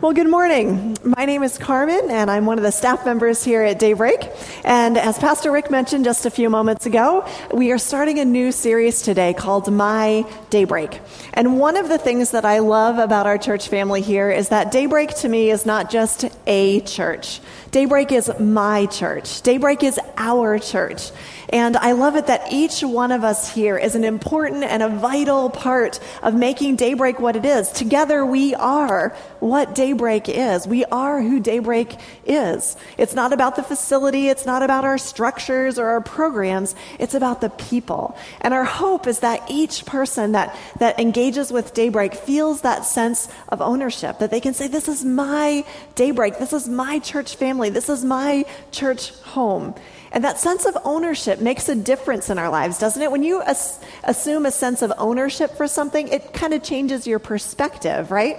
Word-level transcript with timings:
Well, 0.00 0.12
good 0.12 0.30
morning. 0.30 0.96
My 1.02 1.24
name 1.24 1.42
is 1.42 1.58
Carmen, 1.58 2.08
and 2.08 2.30
I'm 2.30 2.46
one 2.46 2.56
of 2.56 2.62
the 2.62 2.70
staff 2.70 3.04
members 3.04 3.42
here 3.42 3.64
at 3.64 3.80
Daybreak. 3.80 4.30
And 4.64 4.96
as 4.96 5.18
Pastor 5.18 5.50
Rick 5.50 5.72
mentioned 5.72 6.04
just 6.04 6.24
a 6.24 6.30
few 6.30 6.48
moments 6.48 6.86
ago, 6.86 7.26
we 7.52 7.72
are 7.72 7.78
starting 7.78 8.20
a 8.20 8.24
new 8.24 8.52
series 8.52 9.02
today 9.02 9.34
called 9.34 9.72
My 9.72 10.24
Daybreak. 10.50 11.00
And 11.34 11.58
one 11.58 11.76
of 11.76 11.88
the 11.88 11.98
things 11.98 12.30
that 12.30 12.44
I 12.44 12.60
love 12.60 12.98
about 12.98 13.26
our 13.26 13.38
church 13.38 13.66
family 13.68 14.00
here 14.00 14.30
is 14.30 14.50
that 14.50 14.70
Daybreak 14.70 15.16
to 15.16 15.28
me 15.28 15.50
is 15.50 15.66
not 15.66 15.90
just 15.90 16.26
a 16.46 16.78
church. 16.82 17.40
Daybreak 17.72 18.12
is 18.12 18.30
my 18.38 18.86
church. 18.86 19.42
Daybreak 19.42 19.82
is 19.82 19.98
our 20.16 20.60
church. 20.60 21.10
And 21.50 21.76
I 21.78 21.92
love 21.92 22.16
it 22.16 22.26
that 22.26 22.52
each 22.52 22.82
one 22.82 23.10
of 23.10 23.24
us 23.24 23.52
here 23.52 23.78
is 23.78 23.94
an 23.94 24.04
important 24.04 24.64
and 24.64 24.82
a 24.82 24.88
vital 24.88 25.48
part 25.48 25.98
of 26.22 26.34
making 26.34 26.76
Daybreak 26.76 27.18
what 27.20 27.36
it 27.36 27.46
is. 27.46 27.70
Together 27.70 28.24
we 28.26 28.54
are 28.54 29.16
what 29.40 29.74
Daybreak 29.74 30.28
is. 30.28 30.66
We 30.66 30.84
are 30.86 31.22
who 31.22 31.40
Daybreak 31.40 31.96
is. 32.26 32.76
It's 32.98 33.14
not 33.14 33.32
about 33.32 33.56
the 33.56 33.62
facility. 33.62 34.28
It's 34.28 34.44
not 34.44 34.62
about 34.62 34.84
our 34.84 34.98
structures 34.98 35.78
or 35.78 35.86
our 35.86 36.02
programs. 36.02 36.74
It's 36.98 37.14
about 37.14 37.40
the 37.40 37.50
people. 37.50 38.16
And 38.42 38.52
our 38.52 38.64
hope 38.64 39.06
is 39.06 39.20
that 39.20 39.42
each 39.48 39.86
person 39.86 40.32
that, 40.32 40.54
that 40.80 41.00
engages 41.00 41.50
with 41.50 41.72
Daybreak 41.72 42.14
feels 42.14 42.60
that 42.60 42.84
sense 42.84 43.28
of 43.48 43.62
ownership, 43.62 44.18
that 44.18 44.30
they 44.30 44.40
can 44.40 44.52
say, 44.52 44.68
this 44.68 44.88
is 44.88 45.02
my 45.04 45.64
Daybreak. 45.94 46.38
This 46.38 46.52
is 46.52 46.68
my 46.68 46.98
church 46.98 47.36
family. 47.36 47.70
This 47.70 47.88
is 47.88 48.04
my 48.04 48.44
church 48.70 49.12
home. 49.20 49.74
And 50.12 50.24
that 50.24 50.38
sense 50.38 50.64
of 50.64 50.76
ownership 50.84 51.40
makes 51.40 51.68
a 51.68 51.74
difference 51.74 52.30
in 52.30 52.38
our 52.38 52.48
lives, 52.50 52.78
doesn't 52.78 53.02
it? 53.02 53.10
When 53.10 53.22
you 53.22 53.42
as- 53.42 53.78
assume 54.04 54.46
a 54.46 54.50
sense 54.50 54.82
of 54.82 54.92
ownership 54.98 55.56
for 55.56 55.68
something, 55.68 56.08
it 56.08 56.32
kind 56.32 56.54
of 56.54 56.62
changes 56.62 57.06
your 57.06 57.18
perspective, 57.18 58.10
right? 58.10 58.38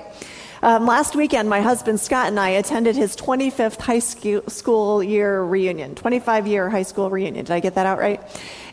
Um, 0.62 0.86
last 0.86 1.16
weekend, 1.16 1.48
my 1.48 1.62
husband 1.62 2.02
Scott 2.02 2.28
and 2.28 2.38
I 2.38 2.50
attended 2.50 2.98
his 2.98 3.16
25th 3.16 3.80
high 3.80 4.00
school 4.00 5.02
year 5.02 5.42
reunion, 5.42 5.96
25 5.96 6.48
year 6.48 6.70
high 6.70 6.84
school 6.84 7.10
reunion. 7.10 7.46
Did 7.46 7.54
I 7.54 7.62
get 7.62 7.76
that 7.76 7.86
out 7.86 7.98
right? 7.98 8.22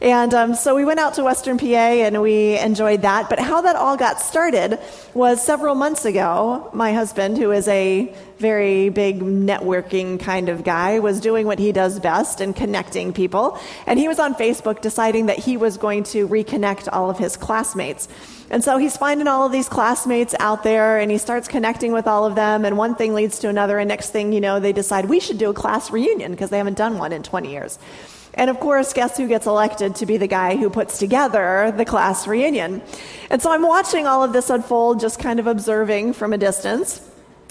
And 0.01 0.35
um, 0.35 0.55
so 0.55 0.75
we 0.75 0.85
went 0.85 1.01
out 1.01 1.15
to 1.15 1.25
Western 1.25 1.59
PA 1.59 1.65
and 1.65 2.21
we 2.21 2.59
enjoyed 2.59 3.03
that. 3.03 3.31
But 3.31 3.39
how 3.39 3.63
that 3.63 3.77
all 3.77 3.97
got 3.97 4.21
started 4.21 4.79
was 5.15 5.43
several 5.43 5.75
months 5.75 6.05
ago, 6.05 6.69
my 6.75 6.93
husband, 6.93 7.39
who 7.39 7.51
is 7.51 7.67
a 7.69 8.13
very 8.39 8.91
big 8.91 9.21
networking 9.21 10.21
kind 10.21 10.51
of 10.51 10.65
guy, 10.65 10.99
was 10.99 11.21
doing 11.21 11.47
what 11.47 11.59
he 11.59 11.73
does 11.73 11.99
best 11.99 12.43
and 12.43 12.55
connecting 12.55 13.13
people. 13.13 13.59
And 13.87 13.99
he 13.99 14.09
was 14.09 14.19
on 14.19 14.35
Facebook 14.35 14.83
deciding 14.83 15.27
that 15.27 15.39
he 15.39 15.57
was 15.57 15.79
going 15.79 16.05
to 16.05 16.29
reconnect 16.29 16.89
all 16.93 17.09
of 17.09 17.19
his 17.19 17.37
classmates. 17.37 18.09
And 18.51 18.63
so 18.63 18.77
he's 18.77 18.97
finding 18.97 19.27
all 19.27 19.47
of 19.47 19.53
these 19.53 19.69
classmates 19.69 20.35
out 20.39 20.63
there 20.63 20.99
and 20.99 21.11
he 21.11 21.19
starts 21.19 21.49
connecting 21.49 21.93
with 21.93 22.07
all 22.07 22.27
of 22.27 22.35
them. 22.35 22.65
And 22.65 22.77
one 22.77 22.95
thing 22.95 23.15
leads 23.15 23.39
to 23.41 23.49
another. 23.49 23.79
And 23.79 23.89
next 23.89 24.11
thing 24.11 24.33
you 24.33 24.41
know, 24.41 24.61
they 24.61 24.73
decide 24.73 25.07
we 25.07 25.21
should 25.21 25.39
do 25.39 25.51
a 25.51 25.55
class 25.55 25.91
reunion 25.91 26.33
because 26.33 26.51
they 26.51 26.59
haven't 26.59 26.77
done 26.77 26.99
one 26.99 27.13
in 27.13 27.23
20 27.23 27.51
years. 27.51 27.79
And 28.37 28.51
of 28.51 28.61
course, 28.61 28.93
guess 28.93 29.17
who 29.17 29.27
gets 29.27 29.47
elected 29.47 29.97
to 29.97 30.07
be 30.07 30.19
the 30.19 30.27
guy 30.27 30.57
who 30.57 30.69
puts 30.69 30.99
together 30.99 31.73
the 31.75 31.87
class 31.87 32.27
reunion? 32.27 32.83
And 33.31 33.41
so 33.41 33.51
I'm 33.51 33.63
watching 33.63 34.07
all 34.07 34.23
of 34.23 34.33
this 34.33 34.51
unfold, 34.51 35.01
just 35.01 35.19
kind 35.19 35.41
of 35.41 35.47
observing 35.47 36.13
from 36.13 36.35
a 36.35 36.39
distance. 36.39 37.01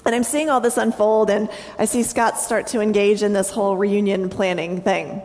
And 0.05 0.13
I'm 0.13 0.23
seeing 0.23 0.51
all 0.51 0.61
this 0.61 0.77
unfold, 0.77 1.31
and 1.31 1.49
I 1.79 1.85
see 1.85 2.03
Scott 2.03 2.37
start 2.39 2.67
to 2.67 2.81
engage 2.81 3.23
in 3.23 3.33
this 3.33 3.49
whole 3.49 3.75
reunion 3.75 4.29
planning 4.29 4.81
thing. 4.81 5.23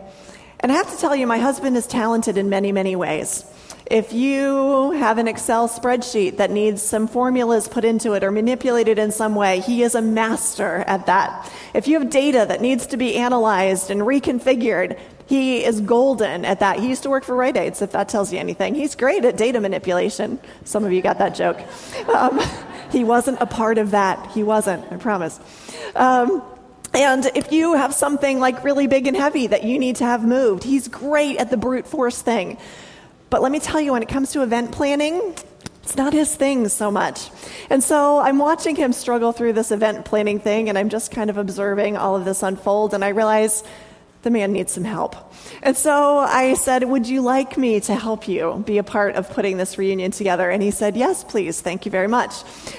And 0.59 0.71
I 0.71 0.75
have 0.75 0.91
to 0.91 0.97
tell 0.97 1.15
you, 1.15 1.27
my 1.27 1.37
husband 1.37 1.77
is 1.77 1.85
talented 1.85 2.37
in 2.37 2.49
many, 2.49 2.71
many 2.71 2.95
ways. 2.95 3.45
If 3.91 4.13
you 4.13 4.91
have 4.91 5.17
an 5.17 5.27
Excel 5.27 5.67
spreadsheet 5.67 6.37
that 6.37 6.49
needs 6.49 6.81
some 6.81 7.07
formulas 7.07 7.67
put 7.67 7.83
into 7.83 8.13
it 8.13 8.23
or 8.23 8.31
manipulated 8.31 8.97
in 8.97 9.11
some 9.11 9.35
way, 9.35 9.59
he 9.59 9.83
is 9.83 9.95
a 9.95 10.01
master 10.01 10.83
at 10.87 11.07
that. 11.07 11.51
If 11.73 11.87
you 11.87 11.99
have 11.99 12.09
data 12.09 12.45
that 12.47 12.61
needs 12.61 12.87
to 12.87 12.97
be 12.97 13.17
analyzed 13.17 13.91
and 13.91 14.01
reconfigured, 14.01 14.97
he 15.31 15.63
is 15.63 15.79
golden 15.79 16.43
at 16.43 16.59
that. 16.59 16.79
He 16.79 16.89
used 16.89 17.03
to 17.03 17.09
work 17.09 17.23
for 17.23 17.33
Rite 17.37 17.55
Aids, 17.55 17.81
if 17.81 17.93
that 17.93 18.09
tells 18.09 18.33
you 18.33 18.39
anything. 18.39 18.75
He's 18.75 18.95
great 18.95 19.23
at 19.23 19.37
data 19.37 19.61
manipulation. 19.61 20.41
Some 20.65 20.83
of 20.83 20.91
you 20.91 21.01
got 21.01 21.19
that 21.19 21.35
joke. 21.35 21.57
Um, 22.09 22.41
he 22.91 23.05
wasn't 23.05 23.39
a 23.39 23.45
part 23.45 23.77
of 23.77 23.91
that. 23.91 24.31
He 24.31 24.43
wasn't, 24.43 24.91
I 24.91 24.97
promise. 24.97 25.39
Um, 25.95 26.43
and 26.93 27.25
if 27.33 27.53
you 27.53 27.75
have 27.75 27.93
something 27.93 28.41
like 28.41 28.65
really 28.65 28.87
big 28.87 29.07
and 29.07 29.15
heavy 29.15 29.47
that 29.47 29.63
you 29.63 29.79
need 29.79 29.95
to 29.97 30.03
have 30.03 30.25
moved, 30.25 30.65
he's 30.65 30.89
great 30.89 31.37
at 31.37 31.49
the 31.49 31.55
brute 31.55 31.87
force 31.87 32.21
thing. 32.21 32.57
But 33.29 33.41
let 33.41 33.53
me 33.53 33.61
tell 33.61 33.79
you, 33.79 33.93
when 33.93 34.03
it 34.03 34.09
comes 34.09 34.33
to 34.33 34.43
event 34.43 34.73
planning, 34.73 35.33
it's 35.81 35.95
not 35.95 36.11
his 36.11 36.35
thing 36.35 36.67
so 36.67 36.91
much. 36.91 37.29
And 37.69 37.81
so 37.81 38.19
I'm 38.19 38.37
watching 38.37 38.75
him 38.75 38.91
struggle 38.91 39.31
through 39.31 39.53
this 39.53 39.71
event 39.71 40.03
planning 40.03 40.39
thing, 40.39 40.67
and 40.67 40.77
I'm 40.77 40.89
just 40.89 41.09
kind 41.09 41.29
of 41.29 41.37
observing 41.37 41.95
all 41.95 42.17
of 42.17 42.25
this 42.25 42.43
unfold, 42.43 42.93
and 42.93 43.05
I 43.05 43.09
realize 43.09 43.63
the 44.23 44.29
man 44.29 44.51
needs 44.51 44.71
some 44.71 44.83
help. 44.83 45.15
And 45.63 45.75
so 45.75 46.19
I 46.19 46.53
said, 46.53 46.83
Would 46.83 47.07
you 47.07 47.21
like 47.21 47.57
me 47.57 47.79
to 47.81 47.95
help 47.95 48.27
you 48.27 48.63
be 48.65 48.77
a 48.77 48.83
part 48.83 49.15
of 49.15 49.29
putting 49.31 49.57
this 49.57 49.77
reunion 49.77 50.11
together? 50.11 50.49
And 50.49 50.61
he 50.61 50.71
said, 50.71 50.95
Yes, 50.95 51.23
please. 51.23 51.61
Thank 51.61 51.85
you 51.85 51.91
very 51.91 52.07
much. 52.07 52.33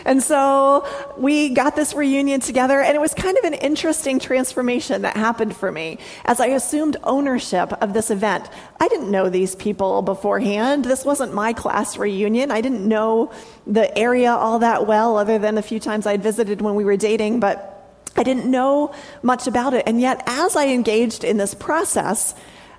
And 0.05 0.23
so 0.23 0.87
we 1.17 1.49
got 1.49 1.75
this 1.75 1.95
reunion 1.95 2.41
together, 2.41 2.81
and 2.81 2.95
it 2.95 3.01
was 3.01 3.15
kind 3.15 3.37
of 3.39 3.45
an 3.45 3.55
interesting 3.55 4.19
transformation 4.19 5.03
that 5.03 5.17
happened 5.17 5.57
for 5.57 5.73
me 5.73 5.99
as 6.25 6.41
I 6.41 6.47
assumed 6.47 6.97
ownership 7.03 7.73
of 7.83 7.93
this 7.93 8.11
event. 8.11 8.49
I 8.79 8.89
didn't 8.89 9.11
know 9.11 9.29
these 9.29 9.55
people 9.57 10.03
beforehand. 10.03 10.85
This 10.85 11.05
wasn't 11.05 11.35
my 11.35 11.53
class 11.53 11.97
reunion. 11.97 12.51
I 12.51 12.61
didn't 12.61 12.87
know 12.87 13.33
the 13.67 13.97
area 13.97 14.33
all 14.33 14.61
that 14.61 14.87
well, 14.87 15.17
other 15.17 15.39
than 15.39 15.59
a 15.59 15.63
few 15.63 15.81
times 15.81 16.07
I'd 16.07 16.23
visited 16.23 16.61
when 16.61 16.75
we 16.75 16.85
were 16.85 16.97
dating, 16.97 17.41
but 17.41 17.72
I 18.17 18.23
didn't 18.23 18.51
know 18.51 18.95
much 19.23 19.47
about 19.47 19.75
it. 19.75 19.85
And 19.87 20.01
yet, 20.01 20.23
as 20.27 20.57
I 20.57 20.67
engaged 20.69 21.25
in 21.25 21.37
this 21.39 21.55
process, 21.55 22.35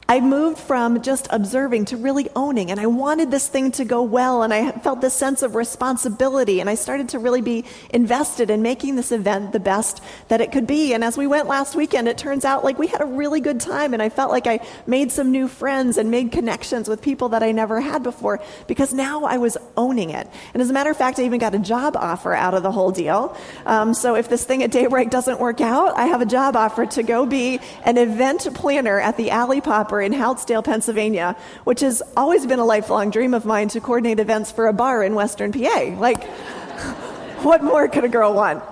I 0.07 0.19
moved 0.19 0.59
from 0.59 1.01
just 1.01 1.27
observing 1.29 1.85
to 1.85 1.97
really 1.97 2.29
owning, 2.35 2.71
and 2.71 2.79
I 2.79 2.87
wanted 2.87 3.31
this 3.31 3.47
thing 3.47 3.71
to 3.73 3.85
go 3.85 4.03
well, 4.03 4.43
and 4.43 4.53
I 4.53 4.71
felt 4.71 4.99
this 4.99 5.13
sense 5.13 5.41
of 5.41 5.55
responsibility, 5.55 6.59
and 6.59 6.69
I 6.69 6.75
started 6.75 7.09
to 7.09 7.19
really 7.19 7.41
be 7.41 7.63
invested 7.91 8.49
in 8.49 8.61
making 8.61 8.95
this 8.95 9.13
event 9.13 9.53
the 9.53 9.61
best 9.61 10.03
that 10.27 10.41
it 10.41 10.51
could 10.51 10.67
be. 10.67 10.93
And 10.93 11.03
as 11.03 11.17
we 11.17 11.25
went 11.25 11.47
last 11.47 11.75
weekend, 11.75 12.09
it 12.09 12.17
turns 12.17 12.43
out 12.43 12.65
like 12.65 12.77
we 12.77 12.87
had 12.87 13.01
a 13.01 13.05
really 13.05 13.39
good 13.39 13.61
time, 13.61 13.93
and 13.93 14.01
I 14.01 14.09
felt 14.09 14.29
like 14.29 14.45
I 14.45 14.59
made 14.85 15.11
some 15.11 15.31
new 15.31 15.47
friends 15.47 15.97
and 15.97 16.11
made 16.11 16.33
connections 16.33 16.89
with 16.89 17.01
people 17.01 17.29
that 17.29 17.41
I 17.41 17.53
never 17.53 17.79
had 17.79 18.03
before 18.03 18.41
because 18.67 18.93
now 18.93 19.23
I 19.23 19.37
was 19.37 19.57
owning 19.77 20.09
it. 20.09 20.27
And 20.53 20.61
as 20.61 20.69
a 20.69 20.73
matter 20.73 20.89
of 20.89 20.97
fact, 20.97 21.17
I 21.17 21.23
even 21.23 21.39
got 21.39 21.55
a 21.55 21.59
job 21.59 21.95
offer 21.95 22.33
out 22.33 22.53
of 22.53 22.63
the 22.63 22.71
whole 22.71 22.91
deal. 22.91 23.37
Um, 23.65 23.93
so 23.93 24.15
if 24.15 24.27
this 24.27 24.43
thing 24.43 24.63
at 24.63 24.71
Daybreak 24.71 25.11
doesn't 25.11 25.39
work 25.39 25.61
out, 25.61 25.97
I 25.97 26.07
have 26.07 26.21
a 26.21 26.25
job 26.25 26.57
offer 26.57 26.85
to 26.87 27.03
go 27.03 27.25
be 27.25 27.61
an 27.85 27.97
event 27.97 28.53
planner 28.53 28.99
at 28.99 29.15
the 29.15 29.31
Alley 29.31 29.61
Pop 29.61 29.92
in 30.01 30.13
Houtzdale, 30.13 30.63
Pennsylvania, 30.63 31.35
which 31.63 31.81
has 31.81 32.01
always 32.15 32.45
been 32.45 32.59
a 32.59 32.65
lifelong 32.65 33.09
dream 33.09 33.33
of 33.33 33.45
mine 33.45 33.69
to 33.69 33.81
coordinate 33.81 34.19
events 34.19 34.51
for 34.51 34.67
a 34.67 34.73
bar 34.73 35.03
in 35.03 35.15
Western 35.15 35.51
PA. 35.51 35.95
Like, 35.97 36.23
what 37.43 37.63
more 37.63 37.87
could 37.87 38.03
a 38.03 38.09
girl 38.09 38.33
want? 38.33 38.63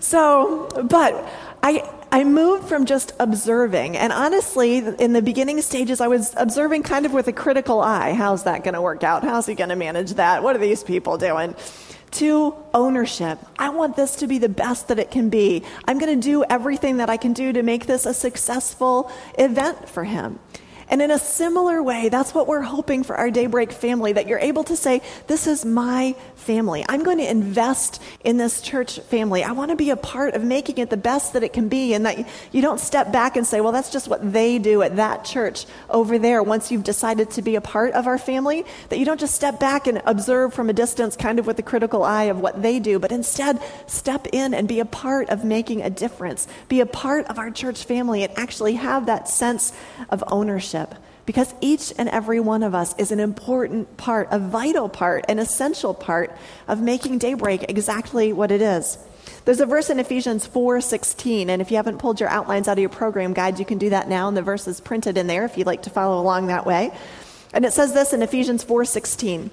So, 0.00 0.68
but 0.84 1.28
I, 1.62 1.88
I 2.12 2.24
moved 2.24 2.68
from 2.68 2.86
just 2.86 3.12
observing, 3.18 3.96
and 3.96 4.12
honestly, 4.12 4.78
in 4.78 5.12
the 5.12 5.22
beginning 5.22 5.60
stages, 5.60 6.00
I 6.00 6.08
was 6.08 6.32
observing 6.36 6.84
kind 6.84 7.04
of 7.04 7.12
with 7.12 7.28
a 7.28 7.32
critical 7.32 7.80
eye. 7.80 8.14
How's 8.14 8.44
that 8.44 8.64
going 8.64 8.74
to 8.74 8.82
work 8.82 9.02
out? 9.02 9.24
How's 9.24 9.46
he 9.46 9.54
going 9.54 9.70
to 9.70 9.76
manage 9.76 10.14
that? 10.14 10.42
What 10.42 10.56
are 10.56 10.60
these 10.60 10.84
people 10.84 11.18
doing? 11.18 11.54
to 12.10 12.54
ownership. 12.72 13.38
I 13.58 13.70
want 13.70 13.96
this 13.96 14.16
to 14.16 14.26
be 14.26 14.38
the 14.38 14.48
best 14.48 14.88
that 14.88 14.98
it 14.98 15.10
can 15.10 15.28
be. 15.28 15.62
I'm 15.86 15.98
going 15.98 16.18
to 16.18 16.26
do 16.26 16.44
everything 16.44 16.98
that 16.98 17.10
I 17.10 17.16
can 17.16 17.32
do 17.32 17.52
to 17.52 17.62
make 17.62 17.86
this 17.86 18.06
a 18.06 18.14
successful 18.14 19.10
event 19.38 19.88
for 19.88 20.04
him. 20.04 20.38
And 20.90 21.02
in 21.02 21.10
a 21.10 21.18
similar 21.18 21.82
way, 21.82 22.08
that's 22.08 22.32
what 22.32 22.46
we're 22.46 22.62
hoping 22.62 23.02
for 23.02 23.14
our 23.14 23.30
Daybreak 23.30 23.72
family 23.72 24.12
that 24.14 24.26
you're 24.26 24.38
able 24.38 24.64
to 24.64 24.76
say, 24.76 25.02
This 25.26 25.46
is 25.46 25.64
my 25.64 26.16
family. 26.36 26.84
I'm 26.88 27.04
going 27.04 27.18
to 27.18 27.30
invest 27.30 28.00
in 28.24 28.38
this 28.38 28.62
church 28.62 28.98
family. 29.00 29.44
I 29.44 29.52
want 29.52 29.70
to 29.70 29.76
be 29.76 29.90
a 29.90 29.96
part 29.96 30.34
of 30.34 30.42
making 30.42 30.78
it 30.78 30.88
the 30.88 30.96
best 30.96 31.34
that 31.34 31.42
it 31.42 31.52
can 31.52 31.68
be, 31.68 31.92
and 31.92 32.06
that 32.06 32.26
you 32.52 32.62
don't 32.62 32.80
step 32.80 33.12
back 33.12 33.36
and 33.36 33.46
say, 33.46 33.60
Well, 33.60 33.72
that's 33.72 33.90
just 33.90 34.08
what 34.08 34.32
they 34.32 34.58
do 34.58 34.80
at 34.80 34.96
that 34.96 35.24
church 35.24 35.66
over 35.90 36.18
there 36.18 36.42
once 36.42 36.70
you've 36.70 36.84
decided 36.84 37.30
to 37.32 37.42
be 37.42 37.56
a 37.56 37.60
part 37.60 37.92
of 37.92 38.06
our 38.06 38.18
family. 38.18 38.64
That 38.88 38.98
you 38.98 39.04
don't 39.04 39.20
just 39.20 39.34
step 39.34 39.60
back 39.60 39.86
and 39.86 40.00
observe 40.06 40.54
from 40.54 40.70
a 40.70 40.72
distance, 40.72 41.16
kind 41.16 41.38
of 41.38 41.46
with 41.46 41.58
a 41.58 41.62
critical 41.62 42.02
eye 42.02 42.24
of 42.24 42.40
what 42.40 42.62
they 42.62 42.78
do, 42.78 42.98
but 42.98 43.12
instead 43.12 43.60
step 43.86 44.26
in 44.32 44.54
and 44.54 44.66
be 44.66 44.80
a 44.80 44.86
part 44.86 45.28
of 45.28 45.44
making 45.44 45.82
a 45.82 45.90
difference, 45.90 46.48
be 46.68 46.80
a 46.80 46.86
part 46.86 47.26
of 47.26 47.38
our 47.38 47.50
church 47.50 47.84
family, 47.84 48.22
and 48.22 48.36
actually 48.38 48.74
have 48.74 49.04
that 49.06 49.28
sense 49.28 49.74
of 50.08 50.24
ownership 50.28 50.77
because 51.26 51.54
each 51.60 51.92
and 51.98 52.08
every 52.08 52.40
one 52.40 52.62
of 52.62 52.74
us 52.74 52.94
is 52.98 53.12
an 53.12 53.20
important 53.20 53.96
part, 53.96 54.28
a 54.30 54.38
vital 54.38 54.88
part, 54.88 55.24
an 55.28 55.38
essential 55.38 55.92
part 55.92 56.34
of 56.66 56.80
making 56.80 57.18
daybreak 57.18 57.66
exactly 57.68 58.32
what 58.32 58.50
it 58.50 58.62
is. 58.62 58.96
There's 59.44 59.60
a 59.60 59.66
verse 59.66 59.90
in 59.90 59.98
Ephesians 59.98 60.46
4:16 60.46 61.50
and 61.50 61.60
if 61.60 61.70
you 61.70 61.76
haven't 61.76 61.98
pulled 61.98 62.18
your 62.20 62.30
outlines 62.30 62.66
out 62.66 62.78
of 62.78 62.78
your 62.78 62.88
program 62.88 63.34
guide, 63.34 63.58
you 63.58 63.64
can 63.64 63.78
do 63.78 63.90
that 63.90 64.08
now 64.08 64.28
and 64.28 64.36
the 64.36 64.42
verse 64.42 64.66
is 64.66 64.80
printed 64.80 65.18
in 65.18 65.26
there 65.26 65.44
if 65.44 65.58
you'd 65.58 65.66
like 65.66 65.82
to 65.82 65.90
follow 65.90 66.20
along 66.20 66.46
that 66.46 66.64
way. 66.64 66.92
And 67.52 67.64
it 67.64 67.72
says 67.72 67.92
this 67.92 68.12
in 68.12 68.22
Ephesians 68.22 68.64
4:16. 68.64 69.50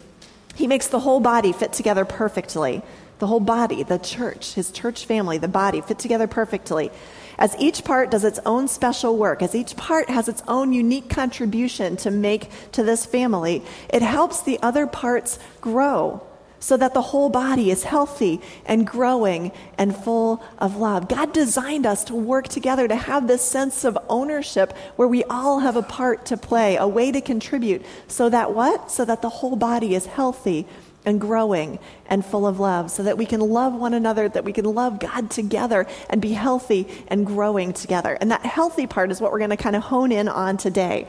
He 0.56 0.68
makes 0.68 0.88
the 0.88 1.01
whole 1.01 1.19
body 1.19 1.51
fit 1.51 1.74
together 1.74 2.06
perfectly 2.06 2.83
the 3.19 3.27
whole 3.27 3.39
body, 3.39 3.83
the 3.83 3.98
church, 3.98 4.54
his 4.54 4.72
church 4.72 5.06
family, 5.06 5.38
the 5.38 5.48
body, 5.48 5.81
fit 5.81 6.00
together 6.00 6.27
perfectly. 6.27 6.92
As 7.37 7.55
each 7.59 7.83
part 7.83 8.11
does 8.11 8.23
its 8.23 8.39
own 8.45 8.67
special 8.67 9.17
work, 9.17 9.41
as 9.41 9.55
each 9.55 9.75
part 9.75 10.09
has 10.09 10.27
its 10.27 10.43
own 10.47 10.73
unique 10.73 11.09
contribution 11.09 11.97
to 11.97 12.11
make 12.11 12.49
to 12.71 12.83
this 12.83 13.05
family, 13.05 13.63
it 13.89 14.01
helps 14.01 14.41
the 14.41 14.59
other 14.61 14.87
parts 14.87 15.39
grow 15.61 16.25
so 16.65 16.75
that 16.77 16.95
the 16.95 17.01
whole 17.01 17.29
body 17.29 17.69
is 17.69 17.83
healthy 17.83 18.41
and 18.65 18.87
growing 18.87 19.51
and 19.77 19.95
full 19.95 20.41
of 20.57 20.77
love. 20.77 21.07
God 21.07 21.31
designed 21.31 21.85
us 21.85 22.03
to 22.05 22.15
work 22.15 22.47
together 22.47 22.87
to 22.87 22.95
have 22.95 23.27
this 23.27 23.43
sense 23.43 23.83
of 23.83 23.97
ownership 24.09 24.75
where 24.95 25.07
we 25.07 25.23
all 25.25 25.59
have 25.59 25.75
a 25.75 25.83
part 25.83 26.25
to 26.27 26.38
play, 26.38 26.75
a 26.75 26.88
way 26.88 27.11
to 27.11 27.21
contribute, 27.21 27.85
so 28.07 28.29
that 28.29 28.55
what? 28.55 28.89
So 28.89 29.05
that 29.05 29.21
the 29.21 29.29
whole 29.29 29.55
body 29.55 29.93
is 29.93 30.07
healthy 30.07 30.65
and 31.05 31.21
growing 31.21 31.79
and 32.07 32.25
full 32.25 32.47
of 32.47 32.59
love, 32.59 32.91
so 32.91 33.03
that 33.03 33.17
we 33.17 33.25
can 33.25 33.39
love 33.39 33.73
one 33.73 33.93
another, 33.93 34.27
that 34.29 34.43
we 34.43 34.53
can 34.53 34.65
love 34.65 34.99
God 34.99 35.29
together 35.29 35.87
and 36.09 36.21
be 36.21 36.33
healthy 36.33 36.87
and 37.07 37.25
growing 37.25 37.73
together. 37.73 38.17
And 38.19 38.31
that 38.31 38.45
healthy 38.45 38.87
part 38.87 39.11
is 39.11 39.21
what 39.21 39.31
we're 39.31 39.39
going 39.39 39.49
to 39.51 39.57
kind 39.57 39.75
of 39.75 39.83
hone 39.83 40.11
in 40.11 40.27
on 40.27 40.57
today. 40.57 41.07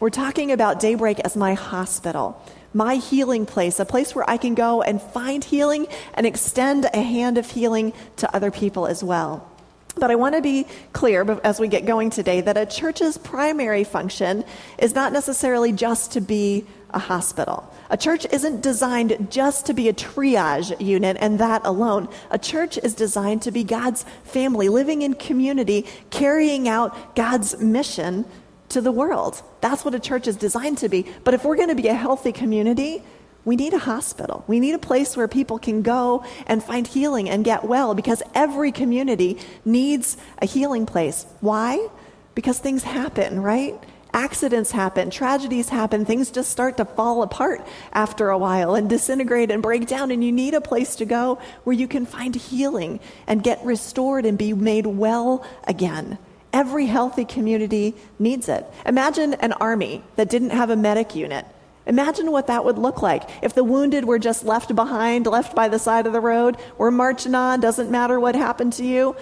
We're 0.00 0.10
talking 0.10 0.52
about 0.52 0.80
Daybreak 0.80 1.20
as 1.20 1.36
my 1.36 1.54
hospital 1.54 2.40
my 2.74 2.96
healing 2.96 3.46
place, 3.46 3.80
a 3.80 3.84
place 3.84 4.14
where 4.14 4.28
I 4.28 4.36
can 4.36 4.54
go 4.54 4.82
and 4.82 5.00
find 5.00 5.42
healing 5.42 5.86
and 6.14 6.26
extend 6.26 6.84
a 6.92 7.00
hand 7.00 7.38
of 7.38 7.50
healing 7.50 7.92
to 8.16 8.34
other 8.34 8.50
people 8.50 8.86
as 8.86 9.02
well. 9.02 9.50
But 9.96 10.10
I 10.10 10.14
want 10.14 10.34
to 10.36 10.42
be 10.42 10.66
clear 10.92 11.28
as 11.42 11.58
we 11.58 11.68
get 11.68 11.86
going 11.86 12.10
today 12.10 12.40
that 12.42 12.56
a 12.56 12.66
church's 12.66 13.18
primary 13.18 13.84
function 13.84 14.44
is 14.78 14.94
not 14.94 15.12
necessarily 15.12 15.72
just 15.72 16.12
to 16.12 16.20
be 16.20 16.66
a 16.90 16.98
hospital. 16.98 17.72
A 17.90 17.96
church 17.96 18.26
isn't 18.32 18.62
designed 18.62 19.28
just 19.30 19.66
to 19.66 19.74
be 19.74 19.88
a 19.88 19.92
triage 19.92 20.78
unit 20.80 21.16
and 21.20 21.38
that 21.38 21.64
alone. 21.64 22.08
A 22.30 22.38
church 22.38 22.78
is 22.78 22.94
designed 22.94 23.42
to 23.42 23.50
be 23.50 23.64
God's 23.64 24.04
family, 24.24 24.68
living 24.68 25.02
in 25.02 25.14
community, 25.14 25.86
carrying 26.10 26.68
out 26.68 27.14
God's 27.14 27.58
mission 27.58 28.24
to 28.70 28.80
the 28.80 28.92
world. 28.92 29.42
That's 29.60 29.84
what 29.84 29.94
a 29.94 30.00
church 30.00 30.26
is 30.26 30.36
designed 30.36 30.78
to 30.78 30.88
be. 30.88 31.06
But 31.24 31.34
if 31.34 31.44
we're 31.44 31.56
going 31.56 31.70
to 31.70 31.74
be 31.74 31.88
a 31.88 31.94
healthy 31.94 32.32
community, 32.32 33.02
we 33.44 33.56
need 33.56 33.72
a 33.72 33.78
hospital. 33.78 34.44
We 34.46 34.60
need 34.60 34.74
a 34.74 34.78
place 34.78 35.16
where 35.16 35.28
people 35.28 35.58
can 35.58 35.82
go 35.82 36.24
and 36.46 36.62
find 36.62 36.86
healing 36.86 37.30
and 37.30 37.44
get 37.44 37.64
well 37.64 37.94
because 37.94 38.22
every 38.34 38.72
community 38.72 39.38
needs 39.64 40.16
a 40.42 40.46
healing 40.46 40.84
place. 40.84 41.24
Why? 41.40 41.88
Because 42.34 42.58
things 42.58 42.82
happen, 42.82 43.40
right? 43.40 43.82
Accidents 44.12 44.70
happen, 44.70 45.10
tragedies 45.10 45.68
happen, 45.68 46.04
things 46.04 46.30
just 46.30 46.50
start 46.50 46.76
to 46.78 46.84
fall 46.84 47.22
apart 47.22 47.66
after 47.92 48.30
a 48.30 48.38
while 48.38 48.74
and 48.74 48.88
disintegrate 48.88 49.50
and 49.50 49.62
break 49.62 49.86
down, 49.86 50.10
and 50.10 50.24
you 50.24 50.32
need 50.32 50.54
a 50.54 50.60
place 50.60 50.96
to 50.96 51.04
go 51.04 51.38
where 51.64 51.76
you 51.76 51.86
can 51.86 52.06
find 52.06 52.34
healing 52.34 53.00
and 53.26 53.42
get 53.42 53.62
restored 53.64 54.24
and 54.24 54.38
be 54.38 54.52
made 54.54 54.86
well 54.86 55.44
again. 55.64 56.18
Every 56.52 56.86
healthy 56.86 57.26
community 57.26 57.94
needs 58.18 58.48
it. 58.48 58.66
Imagine 58.86 59.34
an 59.34 59.52
army 59.52 60.02
that 60.16 60.30
didn't 60.30 60.50
have 60.50 60.70
a 60.70 60.76
medic 60.76 61.14
unit. 61.14 61.44
Imagine 61.86 62.30
what 62.30 62.46
that 62.46 62.64
would 62.64 62.78
look 62.78 63.02
like 63.02 63.28
if 63.42 63.54
the 63.54 63.64
wounded 63.64 64.04
were 64.04 64.18
just 64.18 64.44
left 64.44 64.74
behind, 64.74 65.26
left 65.26 65.54
by 65.54 65.68
the 65.68 65.78
side 65.78 66.06
of 66.06 66.12
the 66.12 66.20
road. 66.20 66.56
We're 66.76 66.90
marching 66.90 67.34
on, 67.34 67.60
doesn't 67.60 67.90
matter 67.90 68.18
what 68.20 68.34
happened 68.34 68.74
to 68.74 68.84
you. 68.84 69.16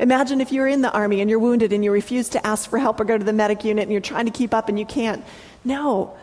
Imagine 0.00 0.40
if 0.40 0.50
you're 0.50 0.66
in 0.66 0.80
the 0.80 0.90
army 0.90 1.20
and 1.20 1.28
you're 1.28 1.38
wounded 1.38 1.74
and 1.74 1.84
you 1.84 1.92
refuse 1.92 2.30
to 2.30 2.44
ask 2.46 2.70
for 2.70 2.78
help 2.78 2.98
or 2.98 3.04
go 3.04 3.18
to 3.18 3.24
the 3.24 3.34
medic 3.34 3.64
unit 3.64 3.82
and 3.82 3.92
you're 3.92 4.00
trying 4.00 4.24
to 4.24 4.30
keep 4.30 4.54
up 4.54 4.70
and 4.70 4.78
you 4.78 4.86
can't. 4.86 5.22
No. 5.62 6.16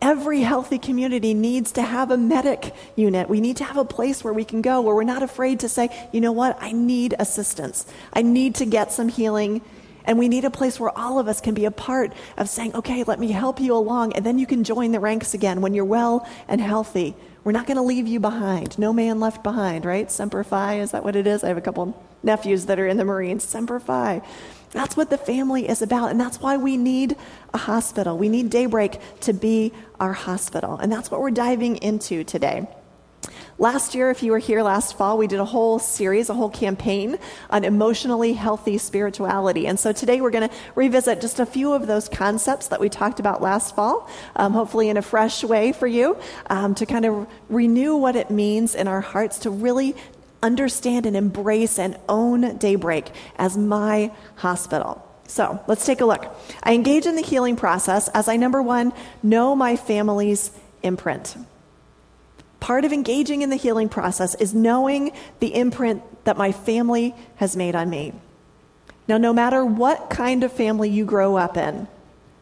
Every 0.00 0.40
healthy 0.40 0.80
community 0.80 1.32
needs 1.32 1.70
to 1.72 1.82
have 1.82 2.10
a 2.10 2.16
medic 2.16 2.74
unit. 2.96 3.28
We 3.28 3.40
need 3.40 3.58
to 3.58 3.64
have 3.64 3.76
a 3.76 3.84
place 3.84 4.24
where 4.24 4.32
we 4.32 4.44
can 4.44 4.60
go 4.60 4.80
where 4.80 4.96
we're 4.96 5.04
not 5.04 5.22
afraid 5.22 5.60
to 5.60 5.68
say, 5.68 5.88
you 6.12 6.20
know 6.20 6.32
what, 6.32 6.58
I 6.60 6.72
need 6.72 7.14
assistance. 7.20 7.86
I 8.12 8.22
need 8.22 8.56
to 8.56 8.66
get 8.66 8.90
some 8.90 9.08
healing 9.08 9.62
and 10.04 10.18
we 10.18 10.28
need 10.28 10.44
a 10.44 10.50
place 10.50 10.80
where 10.80 10.90
all 10.98 11.20
of 11.20 11.28
us 11.28 11.40
can 11.40 11.54
be 11.54 11.64
a 11.64 11.70
part 11.70 12.12
of 12.36 12.48
saying, 12.48 12.74
okay, 12.74 13.04
let 13.04 13.20
me 13.20 13.30
help 13.30 13.60
you 13.60 13.72
along. 13.76 14.14
And 14.14 14.26
then 14.26 14.40
you 14.40 14.48
can 14.48 14.64
join 14.64 14.90
the 14.90 14.98
ranks 14.98 15.32
again 15.32 15.60
when 15.60 15.74
you're 15.74 15.84
well 15.84 16.28
and 16.48 16.60
healthy. 16.60 17.14
We're 17.44 17.52
not 17.52 17.68
going 17.68 17.76
to 17.76 17.84
leave 17.84 18.08
you 18.08 18.18
behind. 18.18 18.76
No 18.80 18.92
man 18.92 19.20
left 19.20 19.44
behind, 19.44 19.84
right? 19.84 20.10
Semper 20.10 20.42
Fi, 20.42 20.80
is 20.80 20.90
that 20.90 21.04
what 21.04 21.14
it 21.14 21.28
is? 21.28 21.44
I 21.44 21.48
have 21.48 21.56
a 21.56 21.60
couple 21.60 21.96
nephews 22.22 22.66
that 22.66 22.78
are 22.78 22.86
in 22.86 22.96
the 22.96 23.04
Marines. 23.04 23.44
Semper 23.44 23.80
Fi. 23.80 24.22
That's 24.70 24.96
what 24.96 25.10
the 25.10 25.18
family 25.18 25.68
is 25.68 25.82
about. 25.82 26.10
And 26.10 26.20
that's 26.20 26.40
why 26.40 26.56
we 26.56 26.76
need 26.76 27.16
a 27.52 27.58
hospital. 27.58 28.16
We 28.16 28.28
need 28.28 28.50
Daybreak 28.50 28.98
to 29.20 29.32
be 29.32 29.72
our 30.00 30.14
hospital. 30.14 30.78
And 30.78 30.90
that's 30.90 31.10
what 31.10 31.20
we're 31.20 31.30
diving 31.30 31.76
into 31.76 32.24
today. 32.24 32.66
Last 33.58 33.94
year, 33.94 34.10
if 34.10 34.22
you 34.22 34.32
were 34.32 34.38
here 34.38 34.62
last 34.62 34.96
fall, 34.96 35.18
we 35.18 35.26
did 35.26 35.38
a 35.38 35.44
whole 35.44 35.78
series, 35.78 36.30
a 36.30 36.34
whole 36.34 36.48
campaign 36.48 37.18
on 37.50 37.64
emotionally 37.64 38.32
healthy 38.32 38.78
spirituality. 38.78 39.66
And 39.66 39.78
so 39.78 39.92
today 39.92 40.20
we're 40.20 40.30
going 40.30 40.48
to 40.48 40.54
revisit 40.74 41.20
just 41.20 41.38
a 41.38 41.46
few 41.46 41.72
of 41.72 41.86
those 41.86 42.08
concepts 42.08 42.68
that 42.68 42.80
we 42.80 42.88
talked 42.88 43.20
about 43.20 43.42
last 43.42 43.76
fall, 43.76 44.08
um, 44.36 44.52
hopefully 44.52 44.88
in 44.88 44.96
a 44.96 45.02
fresh 45.02 45.44
way 45.44 45.72
for 45.72 45.86
you, 45.86 46.16
um, 46.48 46.74
to 46.74 46.86
kind 46.86 47.04
of 47.04 47.28
renew 47.48 47.94
what 47.94 48.16
it 48.16 48.30
means 48.30 48.74
in 48.74 48.88
our 48.88 49.02
hearts 49.02 49.38
to 49.40 49.50
really 49.50 49.94
understand 50.42 51.06
and 51.06 51.16
embrace 51.16 51.78
and 51.78 51.96
own 52.08 52.56
daybreak 52.58 53.10
as 53.36 53.56
my 53.56 54.10
hospital. 54.36 55.06
So 55.26 55.62
let's 55.66 55.86
take 55.86 56.00
a 56.00 56.04
look. 56.04 56.26
I 56.62 56.74
engage 56.74 57.06
in 57.06 57.16
the 57.16 57.22
healing 57.22 57.56
process 57.56 58.08
as 58.08 58.28
I, 58.28 58.36
number 58.36 58.60
one, 58.60 58.92
know 59.22 59.56
my 59.56 59.76
family's 59.76 60.50
imprint. 60.82 61.36
Part 62.60 62.84
of 62.84 62.92
engaging 62.92 63.42
in 63.42 63.50
the 63.50 63.56
healing 63.56 63.88
process 63.88 64.34
is 64.34 64.54
knowing 64.54 65.12
the 65.40 65.54
imprint 65.54 66.02
that 66.24 66.36
my 66.36 66.52
family 66.52 67.14
has 67.36 67.56
made 67.56 67.74
on 67.74 67.88
me. 67.88 68.12
Now, 69.08 69.18
no 69.18 69.32
matter 69.32 69.64
what 69.64 70.10
kind 70.10 70.44
of 70.44 70.52
family 70.52 70.88
you 70.88 71.04
grow 71.04 71.36
up 71.36 71.56
in, 71.56 71.88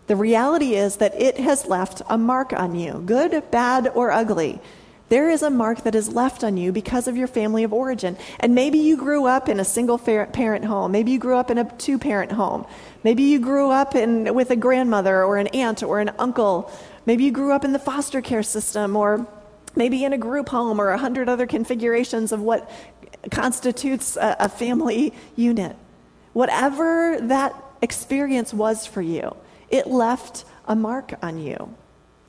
the 0.09 0.17
reality 0.17 0.75
is 0.75 0.97
that 0.97 1.15
it 1.15 1.39
has 1.39 1.67
left 1.67 2.03
a 2.09 2.19
mark 2.19 2.53
on 2.53 2.75
you, 2.75 3.03
good, 3.07 3.51
bad, 3.51 3.89
or 3.95 4.11
ugly. 4.11 4.61
There 5.11 5.29
is 5.29 5.43
a 5.43 5.51
mark 5.51 5.83
that 5.83 5.97
is 5.97 6.09
left 6.09 6.45
on 6.45 6.57
you 6.57 6.71
because 6.71 7.09
of 7.09 7.17
your 7.17 7.27
family 7.27 7.65
of 7.65 7.73
origin. 7.73 8.17
And 8.39 8.55
maybe 8.55 8.79
you 8.79 8.97
grew 8.97 9.27
up 9.27 9.49
in 9.49 9.59
a 9.59 9.65
single 9.65 9.99
parent 9.99 10.65
home. 10.65 10.93
Maybe 10.93 11.11
you 11.11 11.19
grew 11.19 11.37
up 11.37 11.51
in 11.51 11.59
a 11.59 11.65
two 11.79 11.99
parent 11.99 12.31
home. 12.31 12.65
Maybe 13.03 13.25
you 13.25 13.41
grew 13.41 13.71
up 13.73 13.97
in, 13.97 14.33
with 14.33 14.53
a 14.53 14.57
grandmother 14.57 15.25
or 15.25 15.37
an 15.37 15.49
aunt 15.49 15.83
or 15.83 15.99
an 15.99 16.13
uncle. 16.21 16.71
Maybe 17.07 17.25
you 17.25 17.33
grew 17.33 17.51
up 17.51 17.65
in 17.65 17.73
the 17.73 17.81
foster 17.81 18.23
care 18.23 18.45
system 18.45 18.95
or 18.95 19.27
maybe 19.75 20.05
in 20.05 20.13
a 20.13 20.19
group 20.19 20.49
home 20.49 20.81
or 20.81 20.91
a 20.91 20.99
hundred 20.99 21.29
other 21.29 21.47
configurations 21.47 22.31
of 22.31 22.41
what 22.41 22.71
constitutes 23.33 24.17
a, 24.17 24.37
a 24.39 24.49
family 24.49 25.13
unit. 25.35 25.75
Whatever 26.35 27.19
that 27.23 27.53
experience 27.83 28.55
was 28.55 28.87
for 28.87 29.03
you, 29.03 29.35
it 29.71 29.89
left 29.89 30.45
a 30.69 30.77
mark 30.77 31.15
on 31.21 31.39
you. 31.39 31.75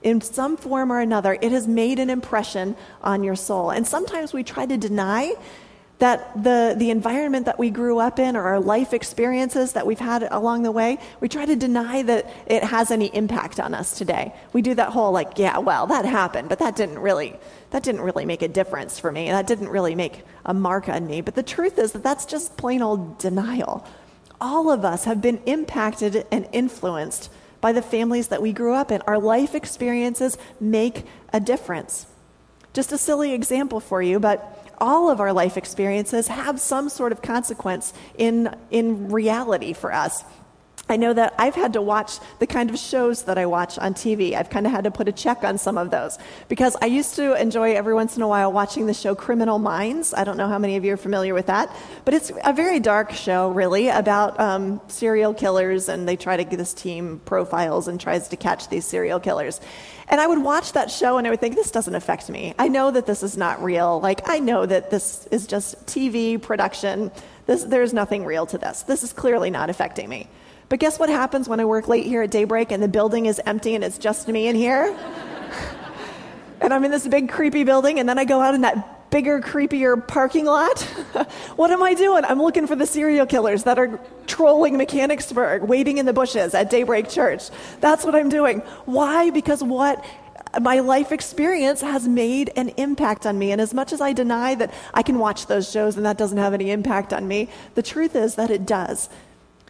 In 0.02 0.22
some 0.22 0.58
form 0.58 0.92
or 0.92 1.00
another, 1.00 1.38
it 1.42 1.52
has 1.52 1.68
made 1.68 2.00
an 2.00 2.10
impression 2.10 2.76
on 3.02 3.24
your 3.24 3.36
soul. 3.36 3.70
And 3.70 3.88
sometimes 3.88 4.34
we 4.34 4.44
try 4.44 4.66
to 4.66 4.78
deny 4.78 5.36
that 6.02 6.44
the, 6.44 6.74
the 6.76 6.90
environment 6.90 7.46
that 7.46 7.60
we 7.60 7.70
grew 7.70 8.00
up 8.00 8.18
in 8.18 8.36
or 8.36 8.42
our 8.42 8.60
life 8.60 8.92
experiences 8.92 9.74
that 9.74 9.86
we've 9.86 10.00
had 10.00 10.28
along 10.32 10.64
the 10.64 10.72
way, 10.72 10.98
we 11.20 11.30
try 11.30 11.46
to 11.46 11.56
deny 11.56 12.02
that 12.02 12.28
it 12.48 12.64
has 12.64 12.90
any 12.90 13.16
impact 13.16 13.60
on 13.60 13.76
us 13.76 13.96
today. 13.96 14.34
We 14.52 14.64
do 14.64 14.74
that 14.74 14.90
whole 14.90 15.12
like, 15.12 15.38
yeah, 15.38 15.60
well, 15.60 15.86
that 15.86 16.06
happened, 16.06 16.50
but 16.50 16.58
that 16.58 16.76
didn't 16.76 16.98
really 16.98 17.36
that 17.70 17.84
didn't 17.84 18.02
really 18.02 18.26
make 18.26 18.42
a 18.42 18.48
difference 18.48 18.98
for 18.98 19.12
me. 19.12 19.30
That 19.30 19.46
didn't 19.46 19.70
really 19.70 19.94
make 19.94 20.24
a 20.44 20.56
mark 20.56 20.90
on 20.90 21.06
me. 21.06 21.22
But 21.22 21.36
the 21.36 21.44
truth 21.44 21.78
is 21.78 21.92
that 21.92 22.02
that's 22.02 22.26
just 22.26 22.58
plain 22.58 22.82
old 22.82 23.20
denial. 23.20 23.86
All 24.42 24.72
of 24.72 24.84
us 24.84 25.06
have 25.06 25.22
been 25.22 25.40
impacted 25.46 26.26
and 26.32 26.50
influenced 26.52 27.32
by 27.62 27.72
the 27.72 27.82
families 27.82 28.28
that 28.30 28.42
we 28.42 28.52
grew 28.52 28.74
up 28.74 28.92
in. 28.92 29.02
Our 29.04 29.20
life 29.20 29.56
experiences 29.56 30.38
make 30.60 31.06
a 31.32 31.40
difference. 31.40 32.08
Just 32.74 32.92
a 32.92 32.98
silly 32.98 33.34
example 33.34 33.80
for 33.80 34.02
you, 34.02 34.20
but 34.20 34.74
all 34.80 35.10
of 35.10 35.20
our 35.20 35.32
life 35.32 35.58
experiences 35.58 36.28
have 36.28 36.60
some 36.60 36.90
sort 36.90 37.12
of 37.12 37.22
consequence 37.22 37.94
in, 38.18 38.54
in 38.72 39.10
reality 39.10 39.74
for 39.74 39.94
us. 39.94 40.24
I 40.92 40.98
know 40.98 41.14
that 41.14 41.34
I've 41.38 41.56
had 41.56 41.72
to 41.74 41.82
watch 41.82 42.20
the 42.40 42.48
kind 42.48 42.70
of 42.70 42.78
shows 42.78 43.24
that 43.24 43.38
I 43.38 43.46
watch 43.46 43.80
on 43.80 43.94
TV. 43.94 44.34
I've 44.34 44.50
kind 44.50 44.66
of 44.66 44.74
had 44.74 44.84
to 44.84 44.92
put 44.92 45.08
a 45.08 45.14
check 45.14 45.46
on 45.46 45.58
some 45.58 45.78
of 45.78 45.90
those 45.90 46.20
because 46.50 46.76
I 46.82 46.88
used 46.88 47.16
to 47.16 47.40
enjoy 47.42 47.76
every 47.76 47.94
once 47.94 48.18
in 48.18 48.22
a 48.24 48.28
while 48.28 48.52
watching 48.52 48.88
the 48.88 48.94
show 48.94 49.16
Criminal 49.16 49.58
Minds. 49.58 50.14
I 50.14 50.26
don't 50.26 50.36
know 50.36 50.50
how 50.50 50.60
many 50.60 50.76
of 50.76 50.84
you 50.84 50.94
are 50.94 50.98
familiar 50.98 51.34
with 51.34 51.46
that, 51.46 51.74
but 52.04 52.14
it's 52.14 52.30
a 52.44 52.52
very 52.52 52.82
dark 52.82 53.14
show, 53.14 53.52
really, 53.52 53.88
about 53.88 54.38
um, 54.38 54.82
serial 54.90 55.34
killers, 55.34 55.88
and 55.88 56.10
they 56.10 56.18
try 56.18 56.36
to 56.36 56.44
get 56.44 56.58
this 56.58 56.74
team 56.74 57.22
profiles 57.24 57.88
and 57.88 57.98
tries 57.98 58.28
to 58.28 58.36
catch 58.36 58.68
these 58.68 58.84
serial 58.84 59.22
killers. 59.22 59.62
And 60.10 60.20
I 60.20 60.28
would 60.28 60.44
watch 60.44 60.74
that 60.74 60.92
show 60.92 61.18
and 61.18 61.26
I 61.26 61.30
would 61.30 61.40
think, 61.40 61.56
this 61.56 61.72
doesn't 61.72 61.96
affect 61.96 62.30
me. 62.30 62.54
I 62.60 62.68
know 62.68 62.92
that 62.92 63.06
this 63.06 63.24
is 63.24 63.38
not 63.38 63.64
real. 63.64 64.02
Like, 64.02 64.28
I 64.28 64.40
know 64.40 64.66
that 64.66 64.92
this 64.92 65.26
is 65.28 65.48
just 65.48 65.86
TV 65.86 66.42
production. 66.42 67.12
This, 67.46 67.64
there's 67.64 67.94
nothing 67.94 68.26
real 68.26 68.46
to 68.48 68.58
this. 68.58 68.82
This 68.82 69.04
is 69.04 69.14
clearly 69.14 69.50
not 69.50 69.70
affecting 69.70 70.10
me. 70.10 70.28
But 70.72 70.80
guess 70.80 70.98
what 70.98 71.10
happens 71.10 71.50
when 71.50 71.60
I 71.60 71.66
work 71.66 71.90
late 71.90 72.06
here 72.06 72.22
at 72.22 72.32
Daybreak 72.32 72.72
and 72.72 72.82
the 72.82 72.88
building 72.88 73.26
is 73.26 73.42
empty 73.46 73.76
and 73.76 73.84
it's 73.84 73.98
just 73.98 74.30
me 74.30 74.48
in 74.48 74.56
here? 74.56 74.98
and 76.62 76.74
I'm 76.74 76.86
in 76.86 76.92
this 76.92 77.06
big 77.06 77.28
creepy 77.28 77.66
building, 77.66 78.00
and 78.00 78.08
then 78.08 78.18
I 78.18 78.24
go 78.24 78.40
out 78.40 78.56
in 78.56 78.62
that 78.62 79.10
bigger, 79.12 79.42
creepier 79.42 80.08
parking 80.08 80.46
lot? 80.46 80.80
what 81.58 81.72
am 81.72 81.84
I 81.84 81.94
doing? 81.94 82.24
I'm 82.24 82.42
looking 82.42 82.68
for 82.68 82.78
the 82.78 82.86
serial 82.86 83.26
killers 83.26 83.64
that 83.64 83.78
are 83.78 84.00
trolling 84.28 84.78
Mechanicsburg, 84.78 85.64
waiting 85.64 85.98
in 85.98 86.06
the 86.06 86.14
bushes 86.14 86.54
at 86.54 86.70
Daybreak 86.70 87.10
Church. 87.10 87.50
That's 87.82 88.06
what 88.06 88.16
I'm 88.16 88.30
doing. 88.30 88.60
Why? 88.86 89.30
Because 89.30 89.62
what 89.62 90.02
my 90.62 90.80
life 90.80 91.12
experience 91.12 91.82
has 91.82 92.08
made 92.08 92.50
an 92.56 92.70
impact 92.78 93.26
on 93.26 93.38
me. 93.38 93.52
And 93.52 93.60
as 93.60 93.74
much 93.74 93.92
as 93.92 94.00
I 94.00 94.14
deny 94.14 94.56
that 94.56 94.74
I 94.94 95.04
can 95.04 95.20
watch 95.20 95.48
those 95.48 95.70
shows 95.70 95.98
and 95.98 96.06
that 96.06 96.18
doesn't 96.18 96.38
have 96.38 96.54
any 96.54 96.72
impact 96.72 97.12
on 97.12 97.28
me, 97.28 97.50
the 97.76 97.84
truth 97.84 98.16
is 98.16 98.36
that 98.36 98.50
it 98.50 98.66
does. 98.66 99.10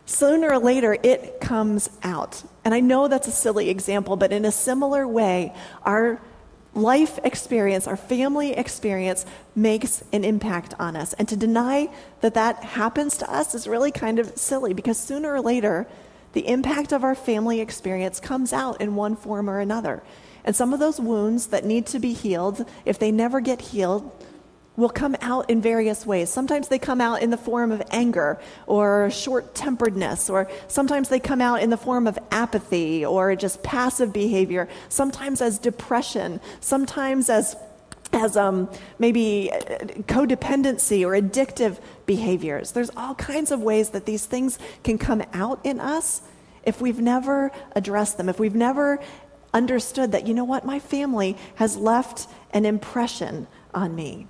Sooner 0.05 0.51
or 0.51 0.59
later, 0.59 0.97
it 1.03 1.39
comes 1.39 1.89
out. 2.03 2.43
And 2.65 2.73
I 2.73 2.79
know 2.79 3.07
that's 3.07 3.27
a 3.27 3.31
silly 3.31 3.69
example, 3.69 4.15
but 4.15 4.31
in 4.31 4.45
a 4.45 4.51
similar 4.51 5.07
way, 5.07 5.53
our 5.83 6.19
life 6.73 7.19
experience, 7.23 7.87
our 7.87 7.97
family 7.97 8.53
experience 8.53 9.25
makes 9.55 10.03
an 10.13 10.23
impact 10.23 10.73
on 10.79 10.95
us. 10.95 11.13
And 11.13 11.27
to 11.29 11.35
deny 11.35 11.89
that 12.21 12.33
that 12.33 12.63
happens 12.63 13.17
to 13.17 13.31
us 13.31 13.53
is 13.53 13.67
really 13.67 13.91
kind 13.91 14.19
of 14.19 14.37
silly 14.37 14.73
because 14.73 14.97
sooner 14.97 15.33
or 15.33 15.41
later, 15.41 15.87
the 16.33 16.47
impact 16.47 16.93
of 16.93 17.03
our 17.03 17.15
family 17.15 17.59
experience 17.59 18.19
comes 18.19 18.53
out 18.53 18.79
in 18.79 18.95
one 18.95 19.15
form 19.15 19.49
or 19.49 19.59
another. 19.59 20.01
And 20.43 20.55
some 20.55 20.73
of 20.73 20.79
those 20.79 20.99
wounds 20.99 21.47
that 21.47 21.65
need 21.65 21.85
to 21.87 21.99
be 21.99 22.13
healed, 22.13 22.65
if 22.85 22.97
they 22.97 23.11
never 23.11 23.41
get 23.41 23.61
healed, 23.61 24.11
will 24.77 24.89
come 24.89 25.15
out 25.21 25.49
in 25.49 25.61
various 25.61 26.05
ways. 26.05 26.29
Sometimes 26.29 26.69
they 26.69 26.79
come 26.79 27.01
out 27.01 27.21
in 27.21 27.29
the 27.29 27.37
form 27.37 27.71
of 27.71 27.81
anger 27.91 28.39
or 28.67 29.09
short 29.11 29.53
temperedness, 29.53 30.29
or 30.29 30.49
sometimes 30.67 31.09
they 31.09 31.19
come 31.19 31.41
out 31.41 31.61
in 31.61 31.69
the 31.69 31.77
form 31.77 32.07
of 32.07 32.17
apathy 32.31 33.05
or 33.05 33.35
just 33.35 33.61
passive 33.63 34.13
behavior, 34.13 34.67
sometimes 34.89 35.41
as 35.41 35.59
depression, 35.59 36.39
sometimes 36.59 37.29
as 37.29 37.55
as 38.13 38.35
um, 38.35 38.69
maybe 38.99 39.49
codependency 40.01 41.05
or 41.05 41.11
addictive 41.11 41.79
behaviors. 42.05 42.73
There's 42.73 42.89
all 42.97 43.15
kinds 43.15 43.51
of 43.51 43.61
ways 43.61 43.91
that 43.91 44.05
these 44.05 44.25
things 44.25 44.59
can 44.83 44.97
come 44.97 45.23
out 45.31 45.61
in 45.63 45.79
us 45.79 46.21
if 46.65 46.81
we've 46.81 46.99
never 46.99 47.51
addressed 47.73 48.17
them, 48.17 48.27
if 48.27 48.37
we've 48.37 48.53
never 48.53 48.99
understood 49.53 50.11
that, 50.11 50.27
you 50.27 50.33
know 50.33 50.43
what, 50.43 50.65
my 50.65 50.79
family 50.79 51.37
has 51.55 51.77
left 51.77 52.27
an 52.51 52.65
impression 52.65 53.47
on 53.73 53.95
me. 53.95 54.27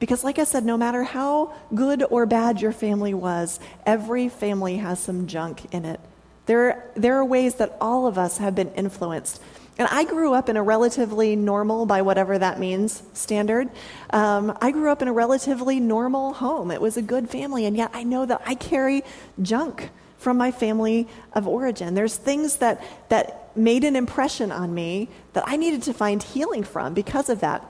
Because, 0.00 0.24
like 0.24 0.38
I 0.38 0.44
said, 0.44 0.64
no 0.64 0.76
matter 0.76 1.04
how 1.04 1.52
good 1.74 2.02
or 2.10 2.26
bad 2.26 2.60
your 2.60 2.72
family 2.72 3.14
was, 3.14 3.60
every 3.86 4.28
family 4.28 4.78
has 4.78 4.98
some 4.98 5.26
junk 5.26 5.72
in 5.72 5.84
it. 5.84 6.00
There, 6.46 6.90
there 6.96 7.16
are 7.16 7.24
ways 7.24 7.56
that 7.56 7.76
all 7.80 8.06
of 8.06 8.18
us 8.18 8.38
have 8.38 8.54
been 8.54 8.72
influenced. 8.72 9.40
And 9.78 9.88
I 9.90 10.04
grew 10.04 10.34
up 10.34 10.48
in 10.48 10.56
a 10.56 10.62
relatively 10.62 11.36
normal, 11.36 11.86
by 11.86 12.02
whatever 12.02 12.38
that 12.38 12.58
means, 12.58 13.02
standard. 13.12 13.68
Um, 14.10 14.56
I 14.60 14.72
grew 14.72 14.90
up 14.90 15.00
in 15.00 15.08
a 15.08 15.12
relatively 15.12 15.80
normal 15.80 16.32
home. 16.32 16.70
It 16.70 16.80
was 16.80 16.96
a 16.96 17.02
good 17.02 17.30
family, 17.30 17.66
and 17.66 17.76
yet 17.76 17.90
I 17.92 18.02
know 18.02 18.26
that 18.26 18.42
I 18.46 18.54
carry 18.54 19.04
junk 19.40 19.90
from 20.18 20.36
my 20.36 20.50
family 20.50 21.08
of 21.34 21.46
origin. 21.46 21.94
There's 21.94 22.16
things 22.16 22.56
that, 22.56 22.82
that 23.10 23.54
made 23.56 23.84
an 23.84 23.96
impression 23.96 24.50
on 24.50 24.74
me 24.74 25.08
that 25.34 25.44
I 25.46 25.56
needed 25.56 25.82
to 25.84 25.94
find 25.94 26.22
healing 26.22 26.64
from 26.64 26.94
because 26.94 27.28
of 27.30 27.40
that 27.40 27.66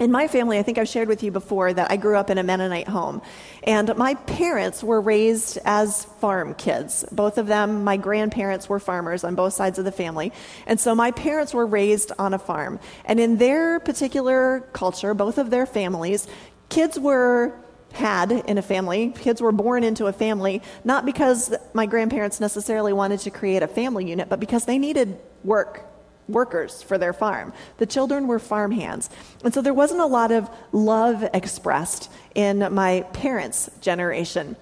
in 0.00 0.10
my 0.10 0.26
family, 0.28 0.58
I 0.58 0.62
think 0.62 0.78
I've 0.78 0.88
shared 0.88 1.08
with 1.08 1.22
you 1.22 1.30
before 1.30 1.74
that 1.74 1.90
I 1.90 1.96
grew 1.96 2.16
up 2.16 2.30
in 2.30 2.38
a 2.38 2.42
Mennonite 2.42 2.88
home. 2.88 3.20
And 3.62 3.94
my 3.96 4.14
parents 4.14 4.82
were 4.82 5.00
raised 5.00 5.58
as 5.66 6.06
farm 6.20 6.54
kids. 6.54 7.04
Both 7.12 7.36
of 7.36 7.46
them, 7.46 7.84
my 7.84 7.98
grandparents 7.98 8.66
were 8.66 8.80
farmers 8.80 9.24
on 9.24 9.34
both 9.34 9.52
sides 9.52 9.78
of 9.78 9.84
the 9.84 9.92
family. 9.92 10.32
And 10.66 10.80
so 10.80 10.94
my 10.94 11.10
parents 11.10 11.52
were 11.52 11.66
raised 11.66 12.12
on 12.18 12.32
a 12.32 12.38
farm. 12.38 12.80
And 13.04 13.20
in 13.20 13.36
their 13.36 13.78
particular 13.78 14.66
culture, 14.72 15.12
both 15.12 15.36
of 15.36 15.50
their 15.50 15.66
families, 15.66 16.26
kids 16.70 16.98
were 16.98 17.52
had 17.92 18.32
in 18.32 18.56
a 18.56 18.62
family. 18.62 19.12
Kids 19.18 19.42
were 19.42 19.52
born 19.52 19.84
into 19.84 20.06
a 20.06 20.12
family, 20.14 20.62
not 20.82 21.04
because 21.04 21.52
my 21.74 21.84
grandparents 21.84 22.40
necessarily 22.40 22.94
wanted 22.94 23.20
to 23.20 23.30
create 23.30 23.62
a 23.62 23.68
family 23.68 24.08
unit, 24.08 24.30
but 24.30 24.40
because 24.40 24.64
they 24.64 24.78
needed 24.78 25.18
work 25.44 25.89
workers 26.32 26.82
for 26.82 26.98
their 26.98 27.12
farm. 27.12 27.52
The 27.78 27.86
children 27.86 28.26
were 28.26 28.38
farm 28.38 28.72
hands. 28.72 29.10
And 29.44 29.52
so 29.52 29.62
there 29.62 29.74
wasn't 29.74 30.00
a 30.00 30.06
lot 30.06 30.32
of 30.32 30.50
love 30.72 31.28
expressed 31.34 32.10
in 32.34 32.72
my 32.72 33.02
parents' 33.12 33.70
generation. 33.80 34.56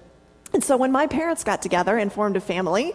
And 0.53 0.63
so 0.63 0.77
when 0.77 0.91
my 0.91 1.07
parents 1.07 1.43
got 1.43 1.61
together 1.61 1.97
and 1.97 2.11
formed 2.11 2.37
a 2.37 2.41
family, 2.41 2.93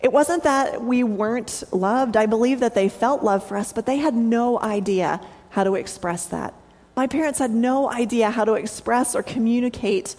it 0.00 0.12
wasn't 0.12 0.44
that 0.44 0.82
we 0.82 1.02
weren't 1.02 1.64
loved. 1.72 2.16
I 2.16 2.26
believe 2.26 2.60
that 2.60 2.74
they 2.74 2.88
felt 2.88 3.24
love 3.24 3.46
for 3.46 3.56
us, 3.56 3.72
but 3.72 3.86
they 3.86 3.96
had 3.96 4.14
no 4.14 4.60
idea 4.60 5.20
how 5.50 5.64
to 5.64 5.74
express 5.74 6.26
that. 6.26 6.54
My 6.96 7.06
parents 7.06 7.38
had 7.38 7.50
no 7.50 7.90
idea 7.90 8.30
how 8.30 8.44
to 8.44 8.54
express 8.54 9.14
or 9.14 9.22
communicate 9.22 10.14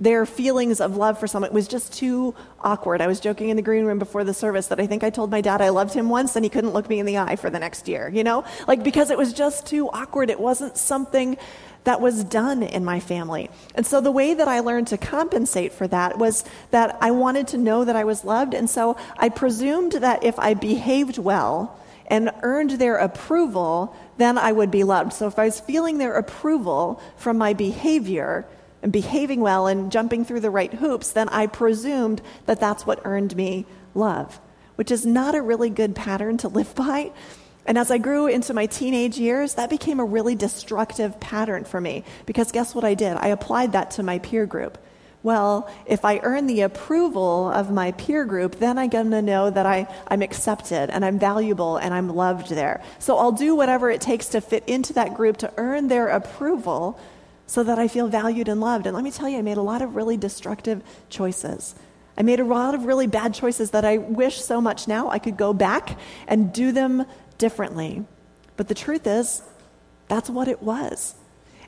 their 0.00 0.24
feelings 0.26 0.80
of 0.80 0.96
love 0.96 1.18
for 1.18 1.26
someone 1.26 1.52
was 1.52 1.66
just 1.66 1.92
too 1.92 2.34
awkward. 2.60 3.00
I 3.00 3.06
was 3.06 3.20
joking 3.20 3.48
in 3.48 3.56
the 3.56 3.62
green 3.62 3.84
room 3.84 3.98
before 3.98 4.24
the 4.24 4.34
service 4.34 4.68
that 4.68 4.80
I 4.80 4.86
think 4.86 5.02
I 5.02 5.10
told 5.10 5.30
my 5.30 5.40
dad 5.40 5.60
I 5.60 5.70
loved 5.70 5.94
him 5.94 6.08
once 6.08 6.36
and 6.36 6.44
he 6.44 6.48
couldn't 6.48 6.72
look 6.72 6.88
me 6.88 7.00
in 7.00 7.06
the 7.06 7.18
eye 7.18 7.36
for 7.36 7.50
the 7.50 7.58
next 7.58 7.88
year, 7.88 8.08
you 8.08 8.22
know? 8.22 8.44
Like 8.66 8.84
because 8.84 9.10
it 9.10 9.18
was 9.18 9.32
just 9.32 9.66
too 9.66 9.88
awkward. 9.90 10.30
It 10.30 10.38
wasn't 10.38 10.76
something 10.76 11.36
that 11.84 12.00
was 12.00 12.22
done 12.24 12.62
in 12.62 12.84
my 12.84 13.00
family. 13.00 13.50
And 13.74 13.86
so 13.86 14.00
the 14.00 14.10
way 14.12 14.34
that 14.34 14.46
I 14.46 14.60
learned 14.60 14.88
to 14.88 14.98
compensate 14.98 15.72
for 15.72 15.88
that 15.88 16.18
was 16.18 16.44
that 16.70 16.98
I 17.00 17.10
wanted 17.10 17.48
to 17.48 17.58
know 17.58 17.84
that 17.84 17.96
I 17.96 18.04
was 18.04 18.24
loved. 18.24 18.54
And 18.54 18.68
so 18.68 18.96
I 19.16 19.28
presumed 19.30 19.92
that 19.92 20.22
if 20.22 20.38
I 20.38 20.54
behaved 20.54 21.18
well, 21.18 21.78
and 22.10 22.30
earned 22.42 22.70
their 22.70 22.96
approval, 22.96 23.94
then 24.16 24.38
I 24.38 24.50
would 24.50 24.70
be 24.70 24.82
loved. 24.82 25.12
So 25.12 25.26
if 25.26 25.38
I 25.38 25.44
was 25.44 25.60
feeling 25.60 25.98
their 25.98 26.14
approval 26.14 27.02
from 27.16 27.36
my 27.36 27.52
behavior, 27.52 28.46
and 28.82 28.92
behaving 28.92 29.40
well 29.40 29.66
and 29.66 29.90
jumping 29.90 30.24
through 30.24 30.40
the 30.40 30.50
right 30.50 30.72
hoops, 30.72 31.12
then 31.12 31.28
I 31.28 31.46
presumed 31.46 32.22
that 32.46 32.60
that's 32.60 32.86
what 32.86 33.00
earned 33.04 33.36
me 33.36 33.66
love, 33.94 34.40
which 34.76 34.90
is 34.90 35.04
not 35.04 35.34
a 35.34 35.42
really 35.42 35.70
good 35.70 35.94
pattern 35.94 36.38
to 36.38 36.48
live 36.48 36.74
by. 36.74 37.12
And 37.66 37.76
as 37.76 37.90
I 37.90 37.98
grew 37.98 38.26
into 38.28 38.54
my 38.54 38.66
teenage 38.66 39.18
years, 39.18 39.54
that 39.54 39.68
became 39.68 40.00
a 40.00 40.04
really 40.04 40.34
destructive 40.34 41.20
pattern 41.20 41.64
for 41.64 41.80
me 41.80 42.04
because 42.24 42.50
guess 42.50 42.74
what 42.74 42.84
I 42.84 42.94
did? 42.94 43.16
I 43.16 43.28
applied 43.28 43.72
that 43.72 43.90
to 43.92 44.02
my 44.02 44.18
peer 44.20 44.46
group. 44.46 44.78
Well, 45.22 45.68
if 45.84 46.04
I 46.04 46.20
earn 46.22 46.46
the 46.46 46.62
approval 46.62 47.50
of 47.50 47.70
my 47.70 47.92
peer 47.92 48.24
group, 48.24 48.60
then 48.60 48.78
I'm 48.78 48.88
going 48.88 49.10
to 49.10 49.20
know 49.20 49.50
that 49.50 49.66
I, 49.66 49.88
I'm 50.06 50.22
accepted 50.22 50.90
and 50.90 51.04
I'm 51.04 51.18
valuable 51.18 51.76
and 51.76 51.92
I'm 51.92 52.08
loved 52.08 52.50
there. 52.50 52.82
So 53.00 53.18
I'll 53.18 53.32
do 53.32 53.54
whatever 53.56 53.90
it 53.90 54.00
takes 54.00 54.28
to 54.28 54.40
fit 54.40 54.64
into 54.68 54.92
that 54.94 55.14
group 55.14 55.38
to 55.38 55.52
earn 55.56 55.88
their 55.88 56.08
approval 56.08 56.98
so 57.48 57.64
that 57.64 57.78
I 57.78 57.88
feel 57.88 58.06
valued 58.06 58.46
and 58.46 58.60
loved. 58.60 58.86
And 58.86 58.94
let 58.94 59.02
me 59.02 59.10
tell 59.10 59.28
you, 59.28 59.38
I 59.38 59.42
made 59.42 59.56
a 59.56 59.62
lot 59.62 59.82
of 59.82 59.96
really 59.96 60.18
destructive 60.18 60.82
choices. 61.08 61.74
I 62.16 62.22
made 62.22 62.40
a 62.40 62.44
lot 62.44 62.74
of 62.74 62.84
really 62.84 63.06
bad 63.06 63.32
choices 63.32 63.70
that 63.70 63.84
I 63.84 63.96
wish 63.96 64.40
so 64.40 64.60
much 64.60 64.86
now 64.86 65.08
I 65.08 65.18
could 65.18 65.36
go 65.36 65.54
back 65.54 65.98
and 66.28 66.52
do 66.52 66.72
them 66.72 67.06
differently. 67.38 68.04
But 68.56 68.68
the 68.68 68.74
truth 68.74 69.06
is, 69.06 69.42
that's 70.08 70.28
what 70.28 70.46
it 70.46 70.62
was. 70.62 71.14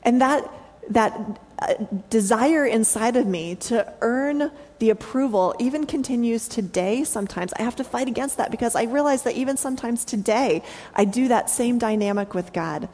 And 0.03 0.21
that, 0.21 0.51
that 0.89 1.39
uh, 1.57 1.73
desire 2.11 2.65
inside 2.65 3.15
of 3.15 3.25
me 3.25 3.55
to 3.55 3.91
earn 4.01 4.51
the 4.77 4.91
approval 4.91 5.55
even 5.57 5.87
continues 5.87 6.47
today 6.47 7.03
sometimes. 7.03 7.53
I 7.53 7.63
have 7.63 7.75
to 7.77 7.83
fight 7.83 8.07
against 8.07 8.37
that 8.37 8.51
because 8.51 8.75
I 8.75 8.83
realize 8.83 9.23
that 9.23 9.35
even 9.35 9.57
sometimes 9.57 10.05
today, 10.05 10.61
I 10.93 11.05
do 11.05 11.27
that 11.29 11.49
same 11.49 11.79
dynamic 11.79 12.35
with 12.35 12.53
God 12.53 12.87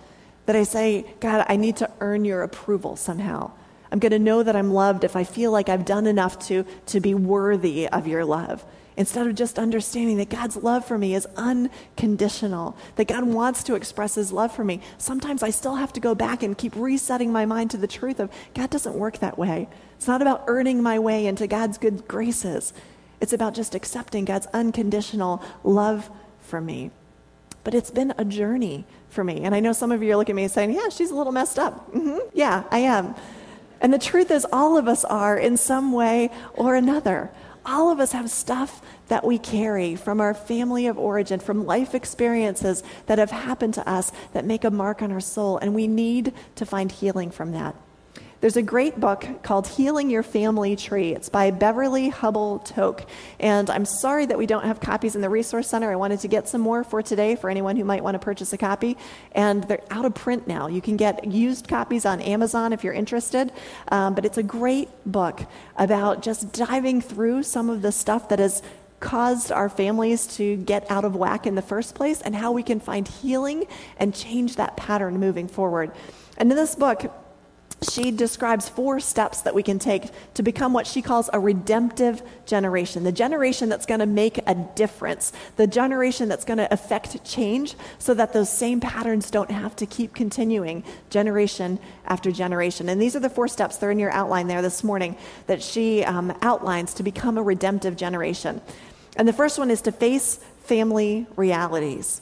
that 0.47 0.55
I 0.55 0.63
say, 0.63 1.05
God, 1.19 1.45
I 1.47 1.57
need 1.57 1.75
to 1.77 1.91
earn 1.99 2.25
your 2.25 2.41
approval 2.41 2.95
somehow. 2.95 3.51
I'm 3.91 3.99
going 3.99 4.11
to 4.11 4.19
know 4.19 4.43
that 4.43 4.55
I'm 4.55 4.73
loved 4.73 5.03
if 5.03 5.15
I 5.15 5.23
feel 5.23 5.51
like 5.51 5.69
I've 5.69 5.85
done 5.85 6.07
enough 6.07 6.39
to, 6.47 6.65
to 6.87 6.99
be 6.99 7.13
worthy 7.13 7.87
of 7.87 8.07
your 8.07 8.25
love. 8.25 8.65
Instead 8.95 9.27
of 9.27 9.35
just 9.35 9.59
understanding 9.59 10.17
that 10.17 10.29
God's 10.29 10.57
love 10.57 10.83
for 10.83 10.97
me 10.97 11.13
is 11.13 11.27
unconditional, 11.35 12.75
that 12.95 13.07
God 13.07 13.25
wants 13.25 13.61
to 13.63 13.75
express 13.75 14.15
his 14.15 14.31
love 14.31 14.51
for 14.51 14.63
me, 14.63 14.81
sometimes 14.97 15.43
I 15.43 15.51
still 15.51 15.75
have 15.75 15.93
to 15.93 15.99
go 15.99 16.15
back 16.15 16.41
and 16.41 16.57
keep 16.57 16.75
resetting 16.75 17.31
my 17.31 17.45
mind 17.45 17.69
to 17.71 17.77
the 17.77 17.85
truth 17.85 18.19
of 18.19 18.31
God 18.55 18.71
doesn't 18.71 18.95
work 18.95 19.19
that 19.19 19.37
way. 19.37 19.69
It's 19.97 20.07
not 20.07 20.21
about 20.21 20.45
earning 20.47 20.81
my 20.81 20.97
way 20.97 21.27
into 21.27 21.45
God's 21.45 21.77
good 21.77 22.07
graces, 22.07 22.73
it's 23.19 23.33
about 23.33 23.53
just 23.53 23.75
accepting 23.75 24.25
God's 24.25 24.47
unconditional 24.47 25.43
love 25.63 26.09
for 26.41 26.61
me. 26.61 26.89
But 27.63 27.75
it's 27.75 27.91
been 27.91 28.13
a 28.17 28.25
journey 28.25 28.85
for 29.09 29.23
me. 29.23 29.41
And 29.41 29.55
I 29.55 29.59
know 29.59 29.73
some 29.73 29.91
of 29.91 30.03
you 30.03 30.13
are 30.13 30.17
looking 30.17 30.33
at 30.33 30.41
me 30.41 30.47
saying, 30.47 30.73
yeah, 30.73 30.89
she's 30.89 31.11
a 31.11 31.15
little 31.15 31.33
messed 31.33 31.59
up. 31.59 31.91
Mm-hmm. 31.93 32.17
Yeah, 32.33 32.63
I 32.71 32.79
am. 32.79 33.15
And 33.81 33.93
the 33.93 33.99
truth 33.99 34.31
is, 34.31 34.45
all 34.51 34.77
of 34.77 34.87
us 34.87 35.05
are 35.05 35.37
in 35.37 35.57
some 35.57 35.91
way 35.91 36.31
or 36.53 36.75
another. 36.75 37.31
All 37.65 37.91
of 37.91 37.99
us 37.99 38.13
have 38.13 38.29
stuff 38.29 38.81
that 39.09 39.25
we 39.25 39.37
carry 39.37 39.95
from 39.95 40.21
our 40.21 40.33
family 40.33 40.87
of 40.87 40.97
origin, 40.97 41.39
from 41.39 41.65
life 41.65 41.93
experiences 41.93 42.81
that 43.07 43.19
have 43.19 43.31
happened 43.31 43.73
to 43.75 43.87
us 43.87 44.11
that 44.33 44.45
make 44.45 44.63
a 44.63 44.71
mark 44.71 45.01
on 45.01 45.11
our 45.11 45.19
soul, 45.19 45.57
and 45.57 45.75
we 45.75 45.87
need 45.87 46.33
to 46.55 46.65
find 46.65 46.91
healing 46.91 47.29
from 47.29 47.51
that. 47.51 47.75
There's 48.39 48.55
a 48.55 48.61
great 48.61 48.99
book 48.99 49.25
called 49.41 49.67
Healing 49.67 50.11
Your 50.11 50.21
Family 50.21 50.75
Tree. 50.75 51.11
It's 51.11 51.27
by 51.27 51.49
Beverly 51.49 52.09
Hubble 52.09 52.59
Tauke. 52.59 53.07
And 53.39 53.67
I'm 53.67 53.83
sorry 53.83 54.27
that 54.27 54.37
we 54.37 54.45
don't 54.45 54.63
have 54.63 54.79
copies 54.79 55.15
in 55.15 55.21
the 55.21 55.29
Resource 55.29 55.67
Center. 55.67 55.91
I 55.91 55.95
wanted 55.95 56.19
to 56.19 56.27
get 56.27 56.47
some 56.47 56.61
more 56.61 56.83
for 56.83 57.01
today 57.01 57.35
for 57.35 57.49
anyone 57.49 57.77
who 57.77 57.83
might 57.83 58.03
want 58.03 58.13
to 58.13 58.19
purchase 58.19 58.53
a 58.53 58.57
copy. 58.57 58.95
And 59.31 59.63
they're 59.63 59.81
out 59.89 60.05
of 60.05 60.13
print 60.13 60.47
now. 60.47 60.67
You 60.67 60.81
can 60.81 60.97
get 60.97 61.25
used 61.25 61.67
copies 61.67 62.05
on 62.05 62.21
Amazon 62.21 62.73
if 62.73 62.83
you're 62.83 62.93
interested. 62.93 63.51
Um, 63.91 64.13
but 64.13 64.23
it's 64.23 64.37
a 64.37 64.43
great 64.43 64.89
book 65.03 65.41
about 65.75 66.21
just 66.21 66.53
diving 66.53 67.01
through 67.01 67.41
some 67.41 67.71
of 67.71 67.81
the 67.81 67.91
stuff 67.91 68.29
that 68.29 68.37
has 68.37 68.61
caused 68.99 69.51
our 69.51 69.67
families 69.67 70.27
to 70.27 70.57
get 70.57 70.89
out 70.91 71.05
of 71.05 71.15
whack 71.15 71.47
in 71.47 71.55
the 71.55 71.61
first 71.63 71.95
place 71.95 72.21
and 72.21 72.35
how 72.35 72.51
we 72.51 72.61
can 72.61 72.79
find 72.79 73.07
healing 73.07 73.65
and 73.97 74.13
change 74.13 74.57
that 74.57 74.77
pattern 74.77 75.19
moving 75.19 75.47
forward. 75.47 75.91
And 76.37 76.51
in 76.51 76.55
this 76.55 76.75
book, 76.75 77.11
she 77.81 78.09
describes 78.09 78.67
four 78.67 78.99
steps 78.99 79.41
that 79.41 79.53
we 79.53 79.61
can 79.61 79.77
take 79.77 80.09
to 80.33 80.41
become 80.41 80.73
what 80.73 80.87
she 80.87 81.01
calls 81.01 81.29
a 81.31 81.39
redemptive 81.39 82.23
generation 82.45 83.03
the 83.03 83.11
generation 83.11 83.69
that's 83.69 83.85
going 83.85 83.99
to 83.99 84.05
make 84.05 84.39
a 84.47 84.55
difference, 84.75 85.31
the 85.57 85.67
generation 85.67 86.27
that's 86.27 86.45
going 86.45 86.57
to 86.57 86.71
affect 86.73 87.23
change 87.23 87.75
so 87.99 88.13
that 88.13 88.33
those 88.33 88.49
same 88.49 88.79
patterns 88.79 89.29
don't 89.29 89.51
have 89.51 89.75
to 89.75 89.85
keep 89.85 90.13
continuing 90.15 90.83
generation 91.09 91.79
after 92.05 92.31
generation. 92.31 92.89
And 92.89 93.01
these 93.01 93.15
are 93.15 93.19
the 93.19 93.29
four 93.29 93.47
steps, 93.47 93.77
they're 93.77 93.91
in 93.91 93.99
your 93.99 94.11
outline 94.11 94.47
there 94.47 94.61
this 94.61 94.83
morning, 94.83 95.15
that 95.45 95.61
she 95.61 96.03
um, 96.03 96.35
outlines 96.41 96.93
to 96.95 97.03
become 97.03 97.37
a 97.37 97.43
redemptive 97.43 97.95
generation. 97.95 98.61
And 99.15 99.27
the 99.27 99.33
first 99.33 99.59
one 99.59 99.69
is 99.69 99.81
to 99.81 99.91
face 99.91 100.37
family 100.63 101.27
realities. 101.35 102.21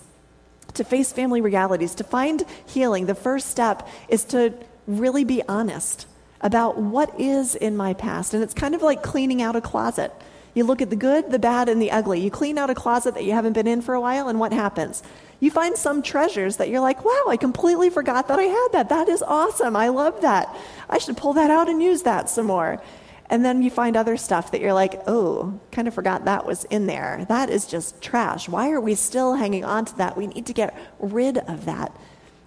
To 0.75 0.83
face 0.83 1.13
family 1.13 1.41
realities, 1.41 1.95
to 1.95 2.03
find 2.03 2.43
healing, 2.65 3.05
the 3.05 3.15
first 3.15 3.50
step 3.50 3.88
is 4.09 4.25
to 4.25 4.53
really 4.88 5.24
be 5.24 5.42
honest 5.48 6.08
about 6.42 6.77
what 6.77 7.20
is 7.20 7.56
in 7.56 7.75
my 7.75 7.94
past. 7.94 8.34
And 8.34 8.44
it's 8.44 8.54
kind 8.54 8.75
of 8.75 8.82
like 8.82 9.01
cleaning 9.01 9.42
out 9.42 9.56
a 9.56 9.62
closet. 9.62 10.13
You 10.54 10.63
look 10.63 10.82
at 10.82 10.89
the 10.89 10.96
good, 10.96 11.32
the 11.32 11.39
bad, 11.39 11.68
and 11.68 11.82
the 11.82 11.92
ugly. 11.92 12.22
You 12.22 12.32
clean 12.32 12.58
out 12.58 12.70
a 12.70 12.75
closet 12.75 13.13
that 13.15 13.25
you 13.25 13.34
haven't 13.34 13.54
been 13.54 13.68
in 13.68 13.82
for 13.82 13.94
a 13.94 14.00
while, 14.00 14.30
and 14.30 14.39
what 14.39 14.54
happens? 14.54 15.04
You 15.42 15.51
find 15.51 15.75
some 15.75 16.01
treasures 16.01 16.58
that 16.58 16.70
you're 16.70 16.80
like, 16.80 17.04
wow, 17.04 17.25
I 17.27 17.36
completely 17.36 17.89
forgot 17.89 18.30
that 18.30 18.39
I 18.39 18.44
had 18.44 18.68
that. 18.72 18.89
That 18.89 19.10
is 19.10 19.22
awesome. 19.22 19.75
I 19.75 19.89
love 19.89 20.22
that. 20.22 20.56
I 20.89 20.98
should 20.98 21.18
pull 21.18 21.34
that 21.34 21.51
out 21.51 21.68
and 21.68 21.84
use 21.84 22.04
that 22.04 22.30
some 22.30 22.46
more. 22.46 22.82
And 23.30 23.44
then 23.44 23.63
you 23.63 23.70
find 23.70 23.98
other 23.98 24.18
stuff 24.18 24.51
that 24.51 24.62
you're 24.62 24.74
like, 24.74 25.01
oh, 25.08 25.60
kind 25.72 25.88
of 25.88 25.94
forgot 25.94 26.25
that 26.25 26.46
was 26.46 26.63
in 26.65 26.86
there. 26.86 27.25
That 27.27 27.50
is 27.50 27.65
just 27.65 28.01
trash. 28.01 28.48
Why 28.48 28.72
are 28.72 28.80
we 28.80 28.96
still 28.96 29.34
hanging 29.34 29.65
on 29.65 29.84
to 29.86 29.98
that? 29.98 30.15
We 30.15 30.27
need 30.27 30.46
to 30.46 30.54
get 30.54 30.77
rid 31.00 31.39
of 31.39 31.65
that. 31.65 31.92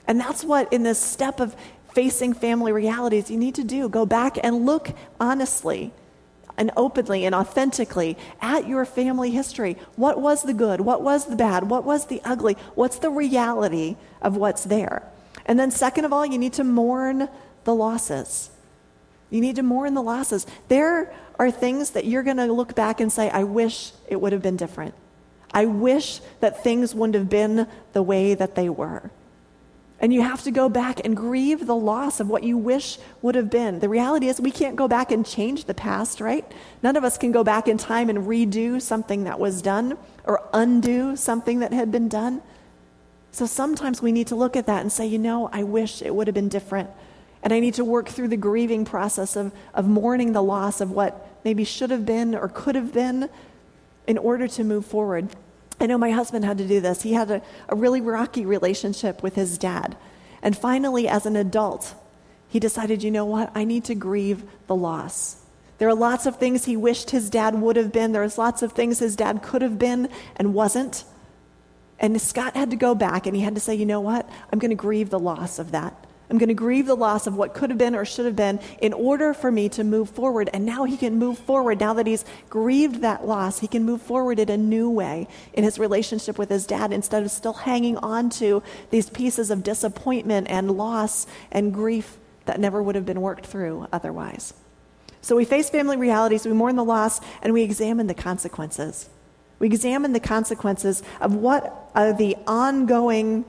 And 0.06 0.18
that's 0.18 0.44
what, 0.44 0.72
in 0.72 0.84
this 0.84 0.98
step 0.98 1.40
of 1.40 1.54
facing 1.98 2.32
family 2.32 2.70
realities, 2.70 3.28
you 3.28 3.36
need 3.36 3.56
to 3.56 3.64
do. 3.64 3.88
Go 3.88 4.06
back 4.06 4.38
and 4.44 4.64
look 4.64 4.90
honestly 5.18 5.90
and 6.56 6.70
openly 6.76 7.24
and 7.24 7.34
authentically 7.34 8.16
at 8.40 8.68
your 8.68 8.84
family 8.84 9.32
history. 9.32 9.76
What 9.96 10.20
was 10.20 10.44
the 10.44 10.54
good? 10.54 10.80
What 10.80 11.02
was 11.02 11.26
the 11.26 11.34
bad? 11.34 11.68
What 11.68 11.82
was 11.82 12.06
the 12.06 12.20
ugly? 12.24 12.56
What's 12.76 13.00
the 13.00 13.10
reality 13.10 13.96
of 14.22 14.36
what's 14.36 14.62
there? 14.62 15.02
And 15.44 15.58
then, 15.58 15.72
second 15.72 16.04
of 16.04 16.12
all, 16.12 16.24
you 16.24 16.38
need 16.38 16.52
to 16.52 16.62
mourn 16.62 17.28
the 17.64 17.74
losses. 17.74 18.50
You 19.28 19.40
need 19.40 19.56
to 19.56 19.64
mourn 19.64 19.94
the 19.94 20.02
losses. 20.02 20.46
There 20.68 21.12
are 21.36 21.50
things 21.50 21.90
that 21.90 22.04
you're 22.04 22.22
going 22.22 22.36
to 22.36 22.52
look 22.52 22.76
back 22.76 23.00
and 23.00 23.10
say, 23.10 23.28
I 23.28 23.42
wish 23.42 23.90
it 24.06 24.20
would 24.20 24.30
have 24.30 24.42
been 24.42 24.56
different. 24.56 24.94
I 25.52 25.66
wish 25.66 26.20
that 26.38 26.62
things 26.62 26.94
wouldn't 26.94 27.16
have 27.16 27.28
been 27.28 27.66
the 27.92 28.04
way 28.04 28.34
that 28.34 28.54
they 28.54 28.68
were. 28.68 29.10
And 30.00 30.14
you 30.14 30.22
have 30.22 30.42
to 30.44 30.52
go 30.52 30.68
back 30.68 31.04
and 31.04 31.16
grieve 31.16 31.66
the 31.66 31.74
loss 31.74 32.20
of 32.20 32.28
what 32.28 32.44
you 32.44 32.56
wish 32.56 32.98
would 33.20 33.34
have 33.34 33.50
been. 33.50 33.80
The 33.80 33.88
reality 33.88 34.28
is, 34.28 34.40
we 34.40 34.52
can't 34.52 34.76
go 34.76 34.86
back 34.86 35.10
and 35.10 35.26
change 35.26 35.64
the 35.64 35.74
past, 35.74 36.20
right? 36.20 36.44
None 36.82 36.94
of 36.94 37.02
us 37.02 37.18
can 37.18 37.32
go 37.32 37.42
back 37.42 37.66
in 37.66 37.78
time 37.78 38.08
and 38.08 38.20
redo 38.20 38.80
something 38.80 39.24
that 39.24 39.40
was 39.40 39.60
done 39.60 39.98
or 40.24 40.48
undo 40.54 41.16
something 41.16 41.58
that 41.60 41.72
had 41.72 41.90
been 41.90 42.08
done. 42.08 42.42
So 43.32 43.44
sometimes 43.44 44.00
we 44.00 44.12
need 44.12 44.28
to 44.28 44.36
look 44.36 44.56
at 44.56 44.66
that 44.66 44.82
and 44.82 44.92
say, 44.92 45.06
you 45.06 45.18
know, 45.18 45.50
I 45.52 45.64
wish 45.64 46.00
it 46.00 46.14
would 46.14 46.28
have 46.28 46.34
been 46.34 46.48
different. 46.48 46.90
And 47.42 47.52
I 47.52 47.60
need 47.60 47.74
to 47.74 47.84
work 47.84 48.08
through 48.08 48.28
the 48.28 48.36
grieving 48.36 48.84
process 48.84 49.36
of, 49.36 49.52
of 49.74 49.86
mourning 49.86 50.32
the 50.32 50.42
loss 50.42 50.80
of 50.80 50.90
what 50.90 51.28
maybe 51.44 51.64
should 51.64 51.90
have 51.90 52.06
been 52.06 52.34
or 52.34 52.48
could 52.48 52.74
have 52.74 52.92
been 52.92 53.28
in 54.06 54.18
order 54.18 54.48
to 54.48 54.64
move 54.64 54.86
forward. 54.86 55.28
I 55.80 55.86
know 55.86 55.98
my 55.98 56.10
husband 56.10 56.44
had 56.44 56.58
to 56.58 56.66
do 56.66 56.80
this. 56.80 57.02
He 57.02 57.12
had 57.12 57.30
a, 57.30 57.42
a 57.68 57.76
really 57.76 58.00
rocky 58.00 58.44
relationship 58.44 59.22
with 59.22 59.34
his 59.34 59.58
dad. 59.58 59.96
And 60.42 60.56
finally, 60.56 61.08
as 61.08 61.26
an 61.26 61.36
adult, 61.36 61.94
he 62.48 62.58
decided, 62.58 63.02
you 63.02 63.10
know 63.10 63.24
what? 63.24 63.52
I 63.54 63.64
need 63.64 63.84
to 63.84 63.94
grieve 63.94 64.44
the 64.66 64.74
loss. 64.74 65.36
There 65.78 65.88
are 65.88 65.94
lots 65.94 66.26
of 66.26 66.36
things 66.36 66.64
he 66.64 66.76
wished 66.76 67.10
his 67.10 67.30
dad 67.30 67.54
would 67.60 67.76
have 67.76 67.92
been. 67.92 68.12
There's 68.12 68.38
lots 68.38 68.62
of 68.62 68.72
things 68.72 68.98
his 68.98 69.14
dad 69.14 69.42
could 69.42 69.62
have 69.62 69.78
been 69.78 70.08
and 70.36 70.54
wasn't. 70.54 71.04
And 72.00 72.20
Scott 72.20 72.56
had 72.56 72.70
to 72.70 72.76
go 72.76 72.94
back 72.94 73.26
and 73.26 73.36
he 73.36 73.42
had 73.42 73.54
to 73.54 73.60
say, 73.60 73.74
you 73.74 73.86
know 73.86 74.00
what? 74.00 74.28
I'm 74.52 74.58
going 74.58 74.70
to 74.70 74.76
grieve 74.76 75.10
the 75.10 75.18
loss 75.18 75.58
of 75.58 75.72
that. 75.72 76.04
I'm 76.30 76.36
going 76.36 76.48
to 76.48 76.54
grieve 76.54 76.86
the 76.86 76.94
loss 76.94 77.26
of 77.26 77.36
what 77.36 77.54
could 77.54 77.70
have 77.70 77.78
been 77.78 77.94
or 77.94 78.04
should 78.04 78.26
have 78.26 78.36
been 78.36 78.60
in 78.82 78.92
order 78.92 79.32
for 79.32 79.50
me 79.50 79.68
to 79.70 79.84
move 79.84 80.10
forward. 80.10 80.50
And 80.52 80.66
now 80.66 80.84
he 80.84 80.96
can 80.96 81.18
move 81.18 81.38
forward. 81.38 81.80
Now 81.80 81.94
that 81.94 82.06
he's 82.06 82.24
grieved 82.50 83.00
that 83.00 83.26
loss, 83.26 83.60
he 83.60 83.66
can 83.66 83.84
move 83.84 84.02
forward 84.02 84.38
in 84.38 84.50
a 84.50 84.56
new 84.56 84.90
way 84.90 85.26
in 85.54 85.64
his 85.64 85.78
relationship 85.78 86.38
with 86.38 86.50
his 86.50 86.66
dad 86.66 86.92
instead 86.92 87.22
of 87.22 87.30
still 87.30 87.54
hanging 87.54 87.96
on 87.98 88.28
to 88.30 88.62
these 88.90 89.08
pieces 89.08 89.50
of 89.50 89.62
disappointment 89.62 90.48
and 90.50 90.70
loss 90.70 91.26
and 91.50 91.72
grief 91.72 92.18
that 92.44 92.60
never 92.60 92.82
would 92.82 92.94
have 92.94 93.06
been 93.06 93.20
worked 93.20 93.46
through 93.46 93.86
otherwise. 93.92 94.52
So 95.20 95.34
we 95.36 95.44
face 95.44 95.68
family 95.70 95.96
realities, 95.96 96.46
we 96.46 96.52
mourn 96.52 96.76
the 96.76 96.84
loss, 96.84 97.20
and 97.42 97.52
we 97.52 97.62
examine 97.62 98.06
the 98.06 98.14
consequences. 98.14 99.08
We 99.58 99.66
examine 99.66 100.12
the 100.12 100.20
consequences 100.20 101.02
of 101.20 101.34
what 101.34 101.90
are 101.94 102.12
the 102.12 102.36
ongoing 102.46 103.44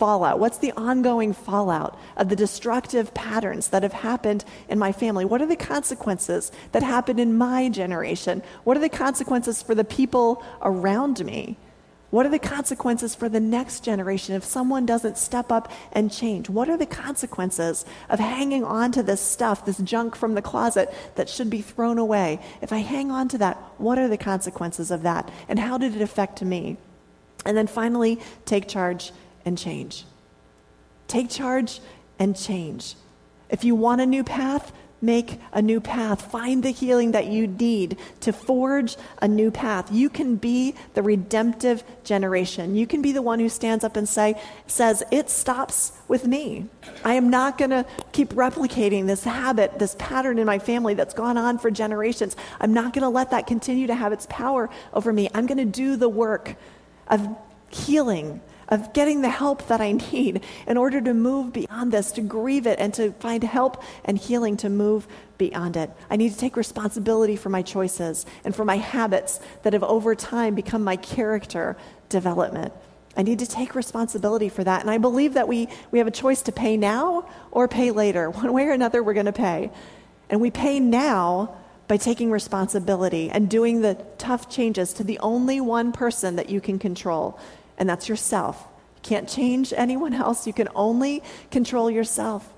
fallout? 0.00 0.38
What's 0.38 0.58
the 0.58 0.72
ongoing 0.72 1.34
fallout 1.34 1.98
of 2.16 2.30
the 2.30 2.36
destructive 2.36 3.12
patterns 3.12 3.68
that 3.68 3.82
have 3.82 3.92
happened 3.92 4.46
in 4.68 4.78
my 4.78 4.92
family? 4.92 5.26
What 5.26 5.42
are 5.42 5.46
the 5.46 5.56
consequences 5.56 6.50
that 6.72 6.82
happened 6.82 7.20
in 7.20 7.36
my 7.36 7.68
generation? 7.68 8.42
What 8.64 8.78
are 8.78 8.80
the 8.80 8.88
consequences 8.88 9.62
for 9.62 9.74
the 9.74 9.84
people 9.84 10.42
around 10.62 11.22
me? 11.24 11.58
What 12.08 12.24
are 12.24 12.30
the 12.30 12.40
consequences 12.40 13.14
for 13.14 13.28
the 13.28 13.40
next 13.40 13.84
generation 13.84 14.34
if 14.34 14.42
someone 14.42 14.86
doesn't 14.86 15.18
step 15.18 15.52
up 15.52 15.70
and 15.92 16.10
change? 16.10 16.48
What 16.48 16.70
are 16.70 16.78
the 16.78 16.86
consequences 16.86 17.84
of 18.08 18.18
hanging 18.18 18.64
on 18.64 18.90
to 18.92 19.02
this 19.02 19.20
stuff, 19.20 19.66
this 19.66 19.78
junk 19.78 20.16
from 20.16 20.34
the 20.34 20.42
closet 20.42 20.92
that 21.16 21.28
should 21.28 21.50
be 21.50 21.60
thrown 21.60 21.98
away? 21.98 22.40
If 22.62 22.72
I 22.72 22.78
hang 22.78 23.10
on 23.10 23.28
to 23.28 23.38
that, 23.38 23.58
what 23.76 23.98
are 23.98 24.08
the 24.08 24.16
consequences 24.16 24.90
of 24.90 25.02
that? 25.02 25.30
And 25.46 25.58
how 25.58 25.76
did 25.76 25.94
it 25.94 26.02
affect 26.02 26.42
me? 26.42 26.78
And 27.44 27.56
then 27.56 27.66
finally, 27.66 28.18
take 28.44 28.66
charge 28.66 29.12
and 29.44 29.56
change. 29.56 30.04
Take 31.08 31.30
charge 31.30 31.80
and 32.18 32.36
change. 32.36 32.94
If 33.48 33.64
you 33.64 33.74
want 33.74 34.00
a 34.00 34.06
new 34.06 34.22
path, 34.22 34.72
make 35.02 35.40
a 35.52 35.62
new 35.62 35.80
path. 35.80 36.30
Find 36.30 36.62
the 36.62 36.70
healing 36.70 37.12
that 37.12 37.26
you 37.26 37.46
need 37.46 37.98
to 38.20 38.32
forge 38.32 38.96
a 39.20 39.28
new 39.28 39.50
path. 39.50 39.90
You 39.90 40.08
can 40.08 40.36
be 40.36 40.74
the 40.94 41.02
redemptive 41.02 41.82
generation. 42.04 42.76
You 42.76 42.86
can 42.86 43.02
be 43.02 43.12
the 43.12 43.22
one 43.22 43.40
who 43.40 43.48
stands 43.48 43.82
up 43.84 43.96
and 43.96 44.08
say, 44.08 44.40
says, 44.66 45.02
It 45.10 45.30
stops 45.30 45.92
with 46.08 46.26
me. 46.26 46.66
I 47.04 47.14
am 47.14 47.30
not 47.30 47.58
going 47.58 47.70
to 47.70 47.86
keep 48.12 48.30
replicating 48.30 49.06
this 49.06 49.24
habit, 49.24 49.78
this 49.78 49.96
pattern 49.98 50.38
in 50.38 50.46
my 50.46 50.58
family 50.58 50.94
that's 50.94 51.14
gone 51.14 51.38
on 51.38 51.58
for 51.58 51.70
generations. 51.70 52.36
I'm 52.60 52.74
not 52.74 52.92
going 52.92 53.02
to 53.02 53.08
let 53.08 53.30
that 53.30 53.46
continue 53.46 53.86
to 53.86 53.94
have 53.94 54.12
its 54.12 54.26
power 54.28 54.68
over 54.92 55.12
me. 55.12 55.28
I'm 55.34 55.46
going 55.46 55.58
to 55.58 55.64
do 55.64 55.96
the 55.96 56.08
work 56.08 56.56
of 57.08 57.26
healing 57.70 58.40
of 58.70 58.92
getting 58.92 59.22
the 59.22 59.28
help 59.28 59.66
that 59.68 59.80
I 59.80 59.92
need 59.92 60.44
in 60.66 60.76
order 60.76 61.00
to 61.00 61.14
move 61.14 61.52
beyond 61.52 61.92
this, 61.92 62.12
to 62.12 62.20
grieve 62.20 62.66
it, 62.66 62.78
and 62.78 62.94
to 62.94 63.12
find 63.12 63.42
help 63.42 63.82
and 64.04 64.16
healing 64.16 64.56
to 64.58 64.68
move 64.68 65.06
beyond 65.38 65.76
it. 65.76 65.90
I 66.08 66.16
need 66.16 66.32
to 66.32 66.38
take 66.38 66.56
responsibility 66.56 67.36
for 67.36 67.48
my 67.48 67.62
choices 67.62 68.26
and 68.44 68.54
for 68.54 68.64
my 68.64 68.76
habits 68.76 69.40
that 69.62 69.72
have 69.72 69.82
over 69.82 70.14
time 70.14 70.54
become 70.54 70.84
my 70.84 70.96
character 70.96 71.76
development. 72.08 72.72
I 73.16 73.22
need 73.22 73.40
to 73.40 73.46
take 73.46 73.74
responsibility 73.74 74.48
for 74.48 74.62
that. 74.62 74.82
And 74.82 74.90
I 74.90 74.98
believe 74.98 75.34
that 75.34 75.48
we, 75.48 75.68
we 75.90 75.98
have 75.98 76.06
a 76.06 76.12
choice 76.12 76.42
to 76.42 76.52
pay 76.52 76.76
now 76.76 77.28
or 77.50 77.66
pay 77.68 77.90
later. 77.90 78.30
One 78.30 78.52
way 78.52 78.64
or 78.66 78.72
another, 78.72 79.02
we're 79.02 79.14
going 79.14 79.26
to 79.26 79.32
pay. 79.32 79.70
And 80.28 80.40
we 80.40 80.50
pay 80.50 80.78
now 80.78 81.56
by 81.88 81.96
taking 81.96 82.30
responsibility 82.30 83.30
and 83.30 83.50
doing 83.50 83.80
the 83.80 83.94
tough 84.16 84.48
changes 84.48 84.92
to 84.92 85.02
the 85.02 85.18
only 85.18 85.60
one 85.60 85.90
person 85.90 86.36
that 86.36 86.48
you 86.48 86.60
can 86.60 86.78
control, 86.78 87.36
and 87.80 87.88
that's 87.88 88.08
yourself. 88.08 88.68
You 88.96 89.00
can't 89.02 89.28
change 89.28 89.72
anyone 89.76 90.14
else, 90.14 90.46
you 90.46 90.52
can 90.52 90.68
only 90.76 91.24
control 91.50 91.90
yourself. 91.90 92.52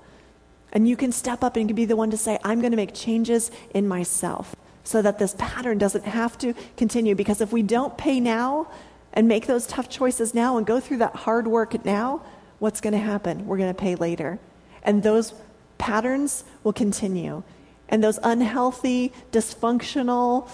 And 0.71 0.87
you 0.87 0.97
can 0.97 1.11
step 1.11 1.43
up 1.43 1.55
and 1.55 1.63
you 1.63 1.67
can 1.67 1.75
be 1.75 1.85
the 1.85 1.95
one 1.95 2.11
to 2.11 2.17
say, 2.17 2.37
I'm 2.43 2.59
going 2.59 2.71
to 2.71 2.77
make 2.77 2.93
changes 2.93 3.51
in 3.73 3.87
myself 3.87 4.55
so 4.83 5.01
that 5.01 5.19
this 5.19 5.35
pattern 5.37 5.77
doesn't 5.77 6.03
have 6.03 6.37
to 6.39 6.53
continue. 6.77 7.15
Because 7.15 7.41
if 7.41 7.51
we 7.53 7.61
don't 7.61 7.95
pay 7.97 8.19
now 8.19 8.67
and 9.13 9.27
make 9.27 9.45
those 9.45 9.67
tough 9.67 9.87
choices 9.87 10.33
now 10.33 10.57
and 10.57 10.65
go 10.65 10.79
through 10.79 10.97
that 10.97 11.15
hard 11.15 11.47
work 11.47 11.85
now, 11.85 12.23
what's 12.57 12.81
going 12.81 12.93
to 12.93 12.99
happen? 12.99 13.45
We're 13.45 13.57
going 13.57 13.73
to 13.73 13.79
pay 13.79 13.95
later. 13.95 14.39
And 14.81 15.03
those 15.03 15.33
patterns 15.77 16.43
will 16.63 16.73
continue. 16.73 17.43
And 17.87 18.03
those 18.03 18.19
unhealthy, 18.23 19.13
dysfunctional 19.31 20.49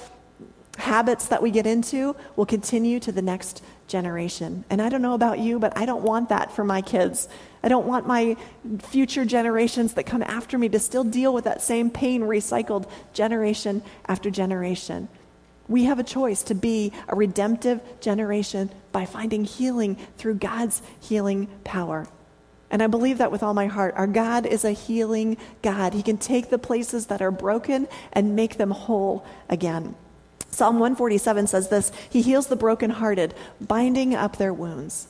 habits 0.78 1.28
that 1.28 1.42
we 1.42 1.50
get 1.50 1.66
into 1.66 2.16
will 2.36 2.46
continue 2.46 3.00
to 3.00 3.12
the 3.12 3.22
next 3.22 3.64
generation. 3.90 4.64
And 4.70 4.82
I 4.82 4.88
don't 4.88 5.02
know 5.02 5.14
about 5.14 5.40
you, 5.40 5.60
but 5.60 5.78
I 5.78 5.86
don't 5.86 6.04
want 6.04 6.30
that 6.30 6.54
for 6.54 6.64
my 6.64 6.82
kids. 6.82 7.28
I 7.62 7.68
don't 7.68 7.86
want 7.86 8.08
my 8.08 8.38
future 8.84 9.26
generations 9.26 9.96
that 9.96 10.06
come 10.06 10.24
after 10.24 10.58
me 10.58 10.70
to 10.70 10.80
still 10.80 11.04
deal 11.04 11.34
with 11.34 11.44
that 11.44 11.62
same 11.62 11.90
pain 11.90 12.22
recycled 12.22 12.90
generation 13.14 13.84
after 14.08 14.30
generation. 14.30 15.10
We 15.68 15.84
have 15.84 16.00
a 16.00 16.04
choice 16.04 16.44
to 16.44 16.56
be 16.56 16.94
a 17.08 17.16
redemptive 17.16 17.82
generation 18.00 18.72
by 18.92 19.06
finding 19.06 19.44
healing 19.44 19.98
through 20.18 20.36
God's 20.36 20.82
healing 21.00 21.48
power. 21.64 22.08
And 22.72 22.82
I 22.84 22.88
believe 22.88 23.18
that 23.18 23.32
with 23.32 23.44
all 23.44 23.54
my 23.54 23.68
heart. 23.68 23.96
Our 23.96 24.08
God 24.08 24.46
is 24.46 24.64
a 24.64 24.72
healing 24.72 25.38
God. 25.62 25.94
He 25.94 26.04
can 26.04 26.18
take 26.18 26.50
the 26.50 26.60
places 26.60 27.08
that 27.08 27.22
are 27.22 27.32
broken 27.32 27.88
and 28.14 28.36
make 28.36 28.58
them 28.58 28.72
whole 28.72 29.26
again. 29.50 29.96
Psalm 30.52 30.76
147 30.76 31.48
says 31.48 31.70
this 31.70 31.92
He 32.10 32.22
heals 32.22 32.48
the 32.48 32.56
brokenhearted, 32.56 33.34
binding 33.62 34.16
up 34.16 34.38
their 34.38 34.54
wounds. 34.54 35.08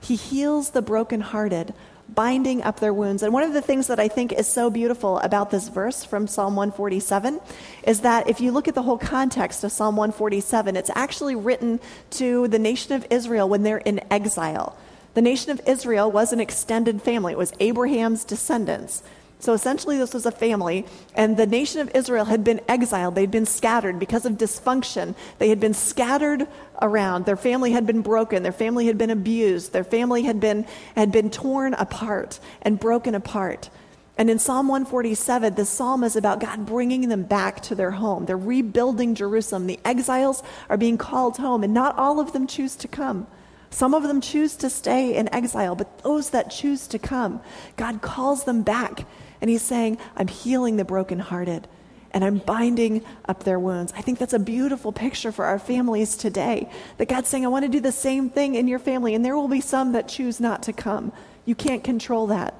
He 0.00 0.16
heals 0.16 0.70
the 0.70 0.82
brokenhearted, 0.82 1.74
binding 2.08 2.62
up 2.62 2.80
their 2.80 2.94
wounds. 2.94 3.22
And 3.22 3.32
one 3.32 3.42
of 3.42 3.52
the 3.52 3.60
things 3.60 3.88
that 3.88 4.00
I 4.00 4.08
think 4.08 4.32
is 4.32 4.46
so 4.46 4.70
beautiful 4.70 5.18
about 5.18 5.50
this 5.50 5.68
verse 5.68 6.04
from 6.04 6.26
Psalm 6.26 6.56
147 6.56 7.40
is 7.84 8.00
that 8.00 8.28
if 8.28 8.40
you 8.40 8.52
look 8.52 8.68
at 8.68 8.74
the 8.74 8.82
whole 8.82 8.98
context 8.98 9.64
of 9.64 9.72
Psalm 9.72 9.96
147, 9.96 10.76
it's 10.76 10.90
actually 10.94 11.36
written 11.36 11.80
to 12.10 12.48
the 12.48 12.58
nation 12.58 12.92
of 12.94 13.06
Israel 13.10 13.48
when 13.48 13.62
they're 13.62 13.78
in 13.78 14.00
exile. 14.10 14.76
The 15.14 15.22
nation 15.22 15.50
of 15.50 15.60
Israel 15.66 16.10
was 16.10 16.32
an 16.32 16.40
extended 16.40 17.02
family, 17.02 17.32
it 17.32 17.38
was 17.38 17.52
Abraham's 17.60 18.24
descendants. 18.24 19.02
So 19.40 19.52
essentially, 19.52 19.98
this 19.98 20.14
was 20.14 20.26
a 20.26 20.32
family, 20.32 20.84
and 21.14 21.36
the 21.36 21.46
nation 21.46 21.80
of 21.80 21.94
Israel 21.94 22.24
had 22.24 22.42
been 22.42 22.60
exiled. 22.66 23.14
They'd 23.14 23.30
been 23.30 23.46
scattered 23.46 24.00
because 24.00 24.26
of 24.26 24.32
dysfunction. 24.32 25.14
They 25.38 25.48
had 25.48 25.60
been 25.60 25.74
scattered 25.74 26.48
around. 26.82 27.24
Their 27.24 27.36
family 27.36 27.70
had 27.70 27.86
been 27.86 28.02
broken. 28.02 28.42
Their 28.42 28.50
family 28.50 28.86
had 28.86 28.98
been 28.98 29.10
abused. 29.10 29.72
Their 29.72 29.84
family 29.84 30.24
had 30.24 30.40
been, 30.40 30.66
had 30.96 31.12
been 31.12 31.30
torn 31.30 31.74
apart 31.74 32.40
and 32.62 32.80
broken 32.80 33.14
apart. 33.14 33.70
And 34.16 34.28
in 34.28 34.40
Psalm 34.40 34.66
147, 34.66 35.54
the 35.54 35.64
psalm 35.64 36.02
is 36.02 36.16
about 36.16 36.40
God 36.40 36.66
bringing 36.66 37.08
them 37.08 37.22
back 37.22 37.60
to 37.62 37.76
their 37.76 37.92
home. 37.92 38.26
They're 38.26 38.36
rebuilding 38.36 39.14
Jerusalem. 39.14 39.68
The 39.68 39.78
exiles 39.84 40.42
are 40.68 40.76
being 40.76 40.98
called 40.98 41.36
home, 41.36 41.62
and 41.62 41.72
not 41.72 41.96
all 41.96 42.18
of 42.18 42.32
them 42.32 42.48
choose 42.48 42.74
to 42.76 42.88
come. 42.88 43.28
Some 43.70 43.94
of 43.94 44.02
them 44.02 44.20
choose 44.20 44.56
to 44.56 44.70
stay 44.70 45.14
in 45.14 45.32
exile, 45.32 45.76
but 45.76 45.98
those 45.98 46.30
that 46.30 46.50
choose 46.50 46.88
to 46.88 46.98
come, 46.98 47.40
God 47.76 48.02
calls 48.02 48.42
them 48.42 48.62
back 48.62 49.06
and 49.40 49.50
he's 49.50 49.62
saying, 49.62 49.98
I'm 50.16 50.28
healing 50.28 50.76
the 50.76 50.84
brokenhearted 50.84 51.68
and 52.10 52.24
I'm 52.24 52.38
binding 52.38 53.04
up 53.26 53.44
their 53.44 53.58
wounds. 53.58 53.92
I 53.96 54.00
think 54.00 54.18
that's 54.18 54.32
a 54.32 54.38
beautiful 54.38 54.92
picture 54.92 55.30
for 55.30 55.44
our 55.44 55.58
families 55.58 56.16
today. 56.16 56.70
That 56.96 57.08
God's 57.08 57.28
saying, 57.28 57.44
I 57.44 57.48
want 57.48 57.64
to 57.64 57.70
do 57.70 57.80
the 57.80 57.92
same 57.92 58.30
thing 58.30 58.54
in 58.54 58.66
your 58.66 58.78
family, 58.78 59.14
and 59.14 59.24
there 59.24 59.36
will 59.36 59.48
be 59.48 59.60
some 59.60 59.92
that 59.92 60.08
choose 60.08 60.40
not 60.40 60.62
to 60.64 60.72
come. 60.72 61.12
You 61.44 61.54
can't 61.54 61.84
control 61.84 62.26
that. 62.28 62.54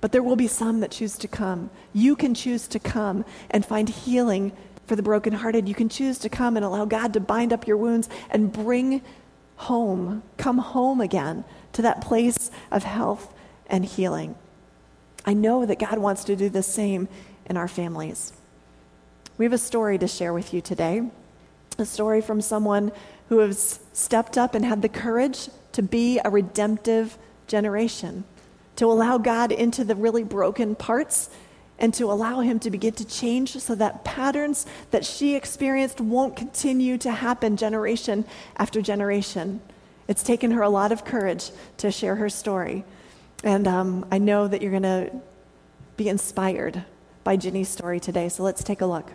But 0.00 0.12
there 0.12 0.22
will 0.22 0.36
be 0.36 0.46
some 0.46 0.80
that 0.80 0.92
choose 0.92 1.18
to 1.18 1.28
come. 1.28 1.70
You 1.92 2.14
can 2.14 2.34
choose 2.34 2.68
to 2.68 2.78
come 2.78 3.24
and 3.50 3.64
find 3.64 3.88
healing 3.88 4.52
for 4.86 4.94
the 4.94 5.02
brokenhearted. 5.02 5.68
You 5.68 5.74
can 5.74 5.88
choose 5.88 6.18
to 6.18 6.28
come 6.28 6.56
and 6.56 6.64
allow 6.64 6.84
God 6.84 7.12
to 7.14 7.20
bind 7.20 7.52
up 7.52 7.66
your 7.66 7.76
wounds 7.76 8.08
and 8.30 8.52
bring 8.52 9.02
home, 9.56 10.22
come 10.36 10.58
home 10.58 11.00
again 11.00 11.44
to 11.72 11.82
that 11.82 12.00
place 12.00 12.50
of 12.70 12.84
health 12.84 13.34
and 13.66 13.84
healing. 13.84 14.36
I 15.28 15.34
know 15.34 15.66
that 15.66 15.78
God 15.78 15.98
wants 15.98 16.24
to 16.24 16.36
do 16.36 16.48
the 16.48 16.62
same 16.62 17.06
in 17.44 17.58
our 17.58 17.68
families. 17.68 18.32
We 19.36 19.44
have 19.44 19.52
a 19.52 19.58
story 19.58 19.98
to 19.98 20.08
share 20.08 20.32
with 20.32 20.54
you 20.54 20.62
today 20.62 21.02
a 21.76 21.84
story 21.84 22.22
from 22.22 22.40
someone 22.40 22.92
who 23.28 23.40
has 23.40 23.78
stepped 23.92 24.38
up 24.38 24.54
and 24.54 24.64
had 24.64 24.80
the 24.80 24.88
courage 24.88 25.50
to 25.72 25.82
be 25.82 26.18
a 26.24 26.30
redemptive 26.30 27.18
generation, 27.46 28.24
to 28.76 28.86
allow 28.86 29.18
God 29.18 29.52
into 29.52 29.84
the 29.84 29.94
really 29.94 30.24
broken 30.24 30.74
parts 30.74 31.28
and 31.78 31.92
to 31.92 32.10
allow 32.10 32.40
Him 32.40 32.58
to 32.60 32.70
begin 32.70 32.94
to 32.94 33.04
change 33.04 33.50
so 33.58 33.74
that 33.74 34.04
patterns 34.04 34.64
that 34.92 35.04
she 35.04 35.34
experienced 35.34 36.00
won't 36.00 36.36
continue 36.36 36.96
to 36.96 37.12
happen 37.12 37.58
generation 37.58 38.24
after 38.56 38.80
generation. 38.80 39.60
It's 40.08 40.22
taken 40.22 40.52
her 40.52 40.62
a 40.62 40.70
lot 40.70 40.90
of 40.90 41.04
courage 41.04 41.50
to 41.76 41.90
share 41.90 42.16
her 42.16 42.30
story. 42.30 42.86
And 43.44 43.68
um, 43.68 44.06
I 44.10 44.18
know 44.18 44.48
that 44.48 44.62
you're 44.62 44.70
going 44.70 44.82
to 44.82 45.10
be 45.96 46.08
inspired 46.08 46.84
by 47.24 47.36
Ginny's 47.36 47.68
story 47.68 48.00
today. 48.00 48.28
So 48.28 48.42
let's 48.42 48.64
take 48.64 48.80
a 48.80 48.86
look. 48.86 49.12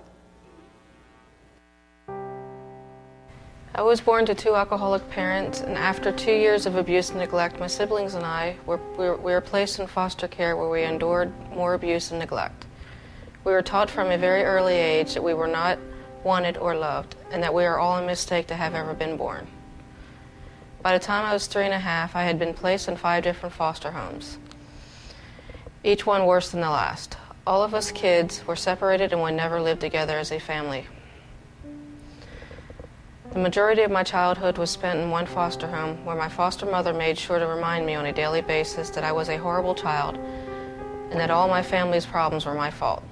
I 3.76 3.82
was 3.82 4.00
born 4.00 4.28
to 4.28 4.36
two 4.36 4.54
alcoholic 4.56 5.10
parents, 5.10 5.62
and 5.62 5.76
after 5.76 6.12
two 6.12 6.32
years 6.32 6.68
of 6.68 6.76
abuse 6.76 7.10
and 7.10 7.18
neglect, 7.18 7.60
my 7.60 7.66
siblings 7.66 8.14
and 8.14 8.24
I 8.24 8.56
were, 8.68 8.80
we 9.00 9.06
were, 9.06 9.18
we 9.18 9.32
were 9.32 9.42
placed 9.42 9.80
in 9.80 9.88
foster 9.88 10.28
care 10.28 10.56
where 10.56 10.70
we 10.70 10.84
endured 10.84 11.34
more 11.50 11.74
abuse 11.74 12.12
and 12.12 12.20
neglect. 12.20 12.68
We 13.44 13.52
were 13.52 13.64
taught 13.64 13.90
from 13.90 14.12
a 14.12 14.18
very 14.18 14.44
early 14.44 14.76
age 14.76 15.16
that 15.16 15.24
we 15.24 15.34
were 15.34 15.48
not 15.48 15.80
wanted 16.24 16.58
or 16.58 16.76
loved, 16.76 17.16
and 17.32 17.42
that 17.42 17.52
we 17.52 17.66
are 17.66 17.80
all 17.80 17.98
a 17.98 18.06
mistake 18.06 18.46
to 18.48 18.56
have 18.56 18.76
ever 18.76 18.94
been 18.94 19.18
born. 19.18 19.48
By 20.84 20.92
the 20.98 21.04
time 21.04 21.26
I 21.26 21.32
was 21.32 21.48
three 21.48 21.64
and 21.64 21.74
a 21.74 21.80
half, 21.80 22.14
I 22.14 22.24
had 22.24 22.38
been 22.38 22.54
placed 22.54 22.90
in 22.90 22.98
five 22.98 23.24
different 23.24 23.56
foster 23.56 23.92
homes, 23.92 24.38
each 25.82 26.06
one 26.06 26.26
worse 26.26 26.52
than 26.52 26.60
the 26.60 26.70
last. 26.70 27.16
All 27.48 27.64
of 27.64 27.74
us 27.74 27.90
kids 27.90 28.46
were 28.46 28.58
separated 28.58 29.14
and 29.14 29.22
would 29.22 29.34
never 29.34 29.62
live 29.62 29.80
together 29.80 30.20
as 30.20 30.30
a 30.30 30.40
family. 30.40 30.88
The 33.32 33.40
majority 33.40 33.84
of 33.84 33.92
my 33.92 34.04
childhood 34.04 34.58
was 34.58 34.72
spent 34.72 35.00
in 35.00 35.10
one 35.10 35.26
foster 35.26 35.68
home 35.68 36.04
where 36.04 36.18
my 36.18 36.28
foster 36.28 36.66
mother 36.66 36.94
made 36.94 37.18
sure 37.18 37.40
to 37.40 37.48
remind 37.48 37.86
me 37.86 37.96
on 37.96 38.06
a 38.06 38.14
daily 38.14 38.42
basis 38.42 38.90
that 38.90 39.06
I 39.06 39.14
was 39.14 39.30
a 39.30 39.38
horrible 39.38 39.76
child 39.76 40.18
and 40.18 41.14
that 41.14 41.32
all 41.32 41.48
my 41.48 41.64
family's 41.64 42.06
problems 42.06 42.46
were 42.46 42.54
my 42.54 42.70
fault. 42.70 43.04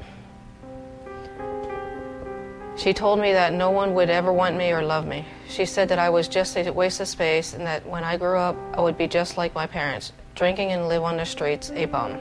She 2.77 2.93
told 2.93 3.19
me 3.19 3.33
that 3.33 3.53
no 3.53 3.69
one 3.69 3.93
would 3.93 4.09
ever 4.09 4.31
want 4.31 4.55
me 4.55 4.71
or 4.71 4.81
love 4.81 5.05
me. 5.05 5.25
She 5.47 5.65
said 5.65 5.89
that 5.89 5.99
I 5.99 6.09
was 6.09 6.27
just 6.27 6.55
a 6.55 6.71
waste 6.71 6.99
of 6.99 7.07
space 7.07 7.53
and 7.53 7.65
that 7.65 7.85
when 7.85 8.03
I 8.03 8.17
grew 8.17 8.37
up, 8.37 8.55
I 8.73 8.81
would 8.81 8.97
be 8.97 9.07
just 9.07 9.37
like 9.37 9.53
my 9.53 9.67
parents, 9.67 10.13
drinking 10.35 10.71
and 10.71 10.87
live 10.87 11.03
on 11.03 11.17
the 11.17 11.25
streets, 11.25 11.71
a 11.71 11.85
bum. 11.85 12.17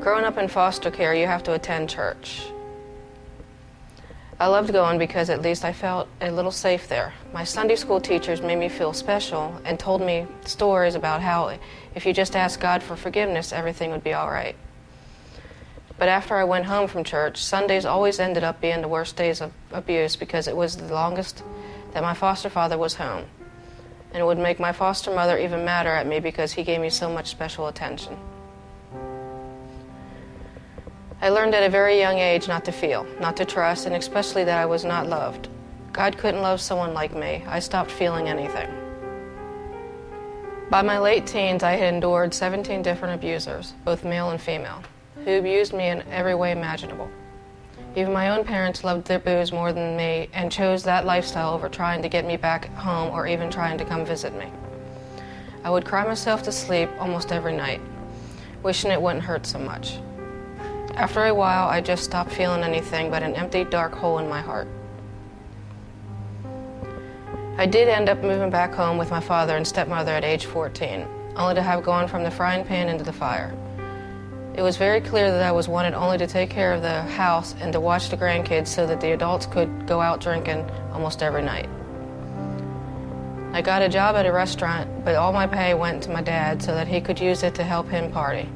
Growing 0.00 0.24
up 0.24 0.38
in 0.38 0.48
foster 0.48 0.90
care, 0.90 1.14
you 1.14 1.26
have 1.26 1.42
to 1.44 1.52
attend 1.52 1.90
church. 1.90 2.42
I 4.40 4.48
loved 4.48 4.72
going 4.72 4.98
because 4.98 5.30
at 5.30 5.42
least 5.42 5.64
I 5.64 5.72
felt 5.72 6.08
a 6.20 6.30
little 6.30 6.50
safe 6.50 6.88
there. 6.88 7.12
My 7.32 7.44
Sunday 7.44 7.76
school 7.76 8.00
teachers 8.00 8.42
made 8.42 8.56
me 8.56 8.68
feel 8.68 8.92
special 8.92 9.54
and 9.64 9.78
told 9.78 10.00
me 10.00 10.26
stories 10.44 10.96
about 10.96 11.22
how 11.22 11.56
if 11.94 12.04
you 12.04 12.12
just 12.12 12.34
ask 12.34 12.58
God 12.58 12.82
for 12.82 12.96
forgiveness, 12.96 13.52
everything 13.52 13.92
would 13.92 14.02
be 14.02 14.12
all 14.12 14.28
right. 14.28 14.56
But 15.98 16.08
after 16.08 16.36
I 16.36 16.44
went 16.44 16.66
home 16.66 16.88
from 16.88 17.04
church, 17.04 17.36
Sundays 17.36 17.84
always 17.84 18.18
ended 18.18 18.42
up 18.42 18.60
being 18.60 18.80
the 18.80 18.88
worst 18.88 19.16
days 19.16 19.40
of 19.40 19.52
abuse 19.72 20.16
because 20.16 20.48
it 20.48 20.56
was 20.56 20.76
the 20.76 20.92
longest 20.92 21.44
that 21.92 22.02
my 22.02 22.14
foster 22.14 22.50
father 22.50 22.76
was 22.76 22.94
home. 22.94 23.24
And 24.12 24.20
it 24.20 24.26
would 24.26 24.38
make 24.38 24.58
my 24.58 24.72
foster 24.72 25.12
mother 25.12 25.38
even 25.38 25.64
madder 25.64 25.90
at 25.90 26.06
me 26.06 26.18
because 26.20 26.52
he 26.52 26.64
gave 26.64 26.80
me 26.80 26.90
so 26.90 27.08
much 27.08 27.28
special 27.28 27.68
attention. 27.68 28.16
I 31.20 31.28
learned 31.28 31.54
at 31.54 31.62
a 31.62 31.70
very 31.70 31.98
young 31.98 32.18
age 32.18 32.48
not 32.48 32.64
to 32.64 32.72
feel, 32.72 33.06
not 33.20 33.36
to 33.36 33.44
trust, 33.44 33.86
and 33.86 33.94
especially 33.94 34.44
that 34.44 34.58
I 34.58 34.66
was 34.66 34.84
not 34.84 35.08
loved. 35.08 35.48
God 35.92 36.18
couldn't 36.18 36.42
love 36.42 36.60
someone 36.60 36.92
like 36.92 37.14
me. 37.14 37.44
I 37.46 37.60
stopped 37.60 37.90
feeling 37.90 38.28
anything. 38.28 38.68
By 40.70 40.82
my 40.82 40.98
late 40.98 41.26
teens, 41.26 41.62
I 41.62 41.72
had 41.72 41.94
endured 41.94 42.34
17 42.34 42.82
different 42.82 43.14
abusers, 43.14 43.74
both 43.84 44.04
male 44.04 44.30
and 44.30 44.40
female 44.40 44.82
who 45.24 45.38
abused 45.38 45.72
me 45.72 45.88
in 45.88 46.02
every 46.10 46.34
way 46.34 46.52
imaginable. 46.52 47.08
Even 47.96 48.12
my 48.12 48.36
own 48.36 48.44
parents 48.44 48.84
loved 48.84 49.06
their 49.06 49.18
booze 49.18 49.52
more 49.52 49.72
than 49.72 49.96
me 49.96 50.28
and 50.32 50.50
chose 50.50 50.82
that 50.82 51.06
lifestyle 51.06 51.54
over 51.54 51.68
trying 51.68 52.02
to 52.02 52.08
get 52.08 52.26
me 52.26 52.36
back 52.36 52.66
home 52.74 53.10
or 53.12 53.26
even 53.26 53.50
trying 53.50 53.78
to 53.78 53.84
come 53.84 54.04
visit 54.04 54.36
me. 54.36 54.46
I 55.62 55.70
would 55.70 55.84
cry 55.84 56.04
myself 56.04 56.42
to 56.42 56.52
sleep 56.52 56.90
almost 56.98 57.32
every 57.32 57.56
night, 57.56 57.80
wishing 58.62 58.90
it 58.90 59.00
wouldn't 59.00 59.24
hurt 59.24 59.46
so 59.46 59.58
much. 59.58 59.98
After 60.94 61.24
a 61.24 61.34
while, 61.34 61.68
I 61.68 61.80
just 61.80 62.04
stopped 62.04 62.32
feeling 62.32 62.62
anything 62.62 63.10
but 63.10 63.22
an 63.22 63.34
empty, 63.34 63.64
dark 63.64 63.94
hole 63.94 64.18
in 64.18 64.28
my 64.28 64.40
heart. 64.40 64.68
I 67.56 67.66
did 67.66 67.88
end 67.88 68.08
up 68.08 68.20
moving 68.22 68.50
back 68.50 68.74
home 68.74 68.98
with 68.98 69.10
my 69.10 69.20
father 69.20 69.56
and 69.56 69.66
stepmother 69.66 70.10
at 70.10 70.24
age 70.24 70.46
14, 70.46 71.06
only 71.36 71.54
to 71.54 71.62
have 71.62 71.84
gone 71.84 72.08
from 72.08 72.24
the 72.24 72.30
frying 72.30 72.64
pan 72.64 72.88
into 72.88 73.04
the 73.04 73.12
fire. 73.12 73.54
It 74.54 74.62
was 74.62 74.76
very 74.76 75.00
clear 75.00 75.32
that 75.32 75.42
I 75.42 75.50
was 75.50 75.66
wanted 75.66 75.94
only 75.94 76.16
to 76.18 76.28
take 76.28 76.48
care 76.48 76.72
of 76.72 76.80
the 76.80 77.02
house 77.02 77.56
and 77.60 77.72
to 77.72 77.80
watch 77.80 78.08
the 78.08 78.16
grandkids 78.16 78.68
so 78.68 78.86
that 78.86 79.00
the 79.00 79.10
adults 79.10 79.46
could 79.46 79.88
go 79.88 80.00
out 80.00 80.20
drinking 80.20 80.70
almost 80.92 81.24
every 81.24 81.42
night. 81.42 81.68
I 83.52 83.62
got 83.62 83.82
a 83.82 83.88
job 83.88 84.14
at 84.14 84.26
a 84.26 84.32
restaurant, 84.32 85.04
but 85.04 85.16
all 85.16 85.32
my 85.32 85.48
pay 85.48 85.74
went 85.74 86.04
to 86.04 86.10
my 86.10 86.22
dad 86.22 86.62
so 86.62 86.72
that 86.72 86.86
he 86.86 87.00
could 87.00 87.18
use 87.18 87.42
it 87.42 87.56
to 87.56 87.64
help 87.64 87.88
him 87.88 88.12
party. 88.12 88.48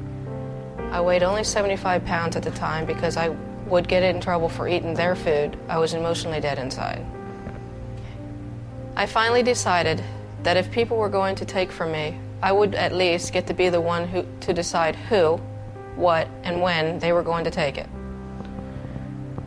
I 0.91 1.01
weighed 1.01 1.21
only 1.21 1.43
75 1.43 2.05
pounds 2.05 2.37
at 2.37 2.43
the 2.43 2.51
time 2.51 2.85
because 2.85 3.17
I 3.17 3.29
would 3.67 3.89
get 3.89 4.01
in 4.01 4.21
trouble 4.21 4.47
for 4.47 4.69
eating 4.69 4.93
their 4.93 5.15
food. 5.15 5.59
I 5.67 5.79
was 5.79 5.93
emotionally 5.93 6.39
dead 6.39 6.59
inside. 6.59 7.05
I 8.95 9.05
finally 9.05 9.43
decided 9.43 10.01
that 10.43 10.55
if 10.55 10.71
people 10.71 10.95
were 10.95 11.09
going 11.09 11.35
to 11.35 11.45
take 11.45 11.73
from 11.73 11.91
me, 11.91 12.17
I 12.41 12.53
would 12.53 12.73
at 12.73 12.93
least 12.93 13.33
get 13.33 13.47
to 13.47 13.53
be 13.53 13.67
the 13.67 13.81
one 13.81 14.07
who, 14.07 14.25
to 14.41 14.53
decide 14.53 14.95
who, 14.95 15.41
what, 15.99 16.27
and 16.43 16.61
when 16.61 16.99
they 16.99 17.11
were 17.11 17.23
going 17.23 17.43
to 17.43 17.51
take 17.51 17.77
it. 17.77 17.87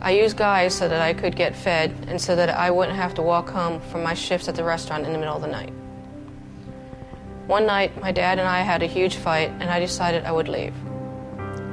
I 0.01 0.11
used 0.11 0.37
guys 0.37 0.75
so 0.75 0.87
that 0.89 1.01
I 1.01 1.13
could 1.13 1.35
get 1.35 1.55
fed 1.55 1.95
and 2.07 2.19
so 2.19 2.35
that 2.35 2.49
I 2.49 2.69
wouldn't 2.69 2.97
have 2.97 3.13
to 3.15 3.21
walk 3.21 3.49
home 3.49 3.79
from 3.79 4.03
my 4.03 4.13
shifts 4.13 4.47
at 4.47 4.55
the 4.55 4.63
restaurant 4.63 5.05
in 5.05 5.13
the 5.13 5.17
middle 5.17 5.35
of 5.35 5.41
the 5.41 5.47
night. 5.47 5.73
One 7.47 7.65
night, 7.65 7.99
my 8.01 8.11
dad 8.11 8.39
and 8.39 8.47
I 8.47 8.61
had 8.61 8.83
a 8.83 8.85
huge 8.85 9.15
fight, 9.15 9.49
and 9.59 9.69
I 9.69 9.79
decided 9.79 10.25
I 10.25 10.31
would 10.31 10.47
leave. 10.47 10.73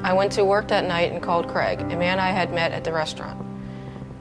I 0.02 0.12
went 0.12 0.32
to 0.32 0.44
work 0.44 0.68
that 0.68 0.84
night 0.84 1.12
and 1.12 1.22
called 1.22 1.48
Craig, 1.48 1.80
a 1.80 1.96
man 1.96 2.18
I 2.18 2.30
had 2.30 2.52
met 2.52 2.72
at 2.72 2.84
the 2.84 2.92
restaurant, 2.92 3.44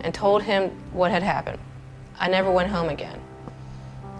and 0.02 0.13
told 0.13 0.43
him 0.43 0.69
what 0.91 1.12
had 1.12 1.24
happened. 1.24 1.60
I 2.19 2.30
never 2.30 2.52
went 2.52 2.69
home 2.69 2.89
again. 2.89 3.19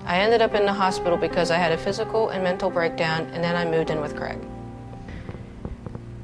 I 0.06 0.20
ended 0.20 0.42
up 0.42 0.56
in 0.56 0.66
the 0.66 0.74
hospital 0.74 1.18
because 1.18 1.52
I 1.52 1.58
had 1.58 1.72
a 1.72 1.78
physical 1.78 2.30
and 2.30 2.44
mental 2.44 2.70
breakdown, 2.70 3.30
and 3.34 3.44
then 3.44 3.56
I 3.56 3.66
moved 3.66 3.90
in 3.90 4.02
with 4.02 4.16
Craig. 4.16 4.40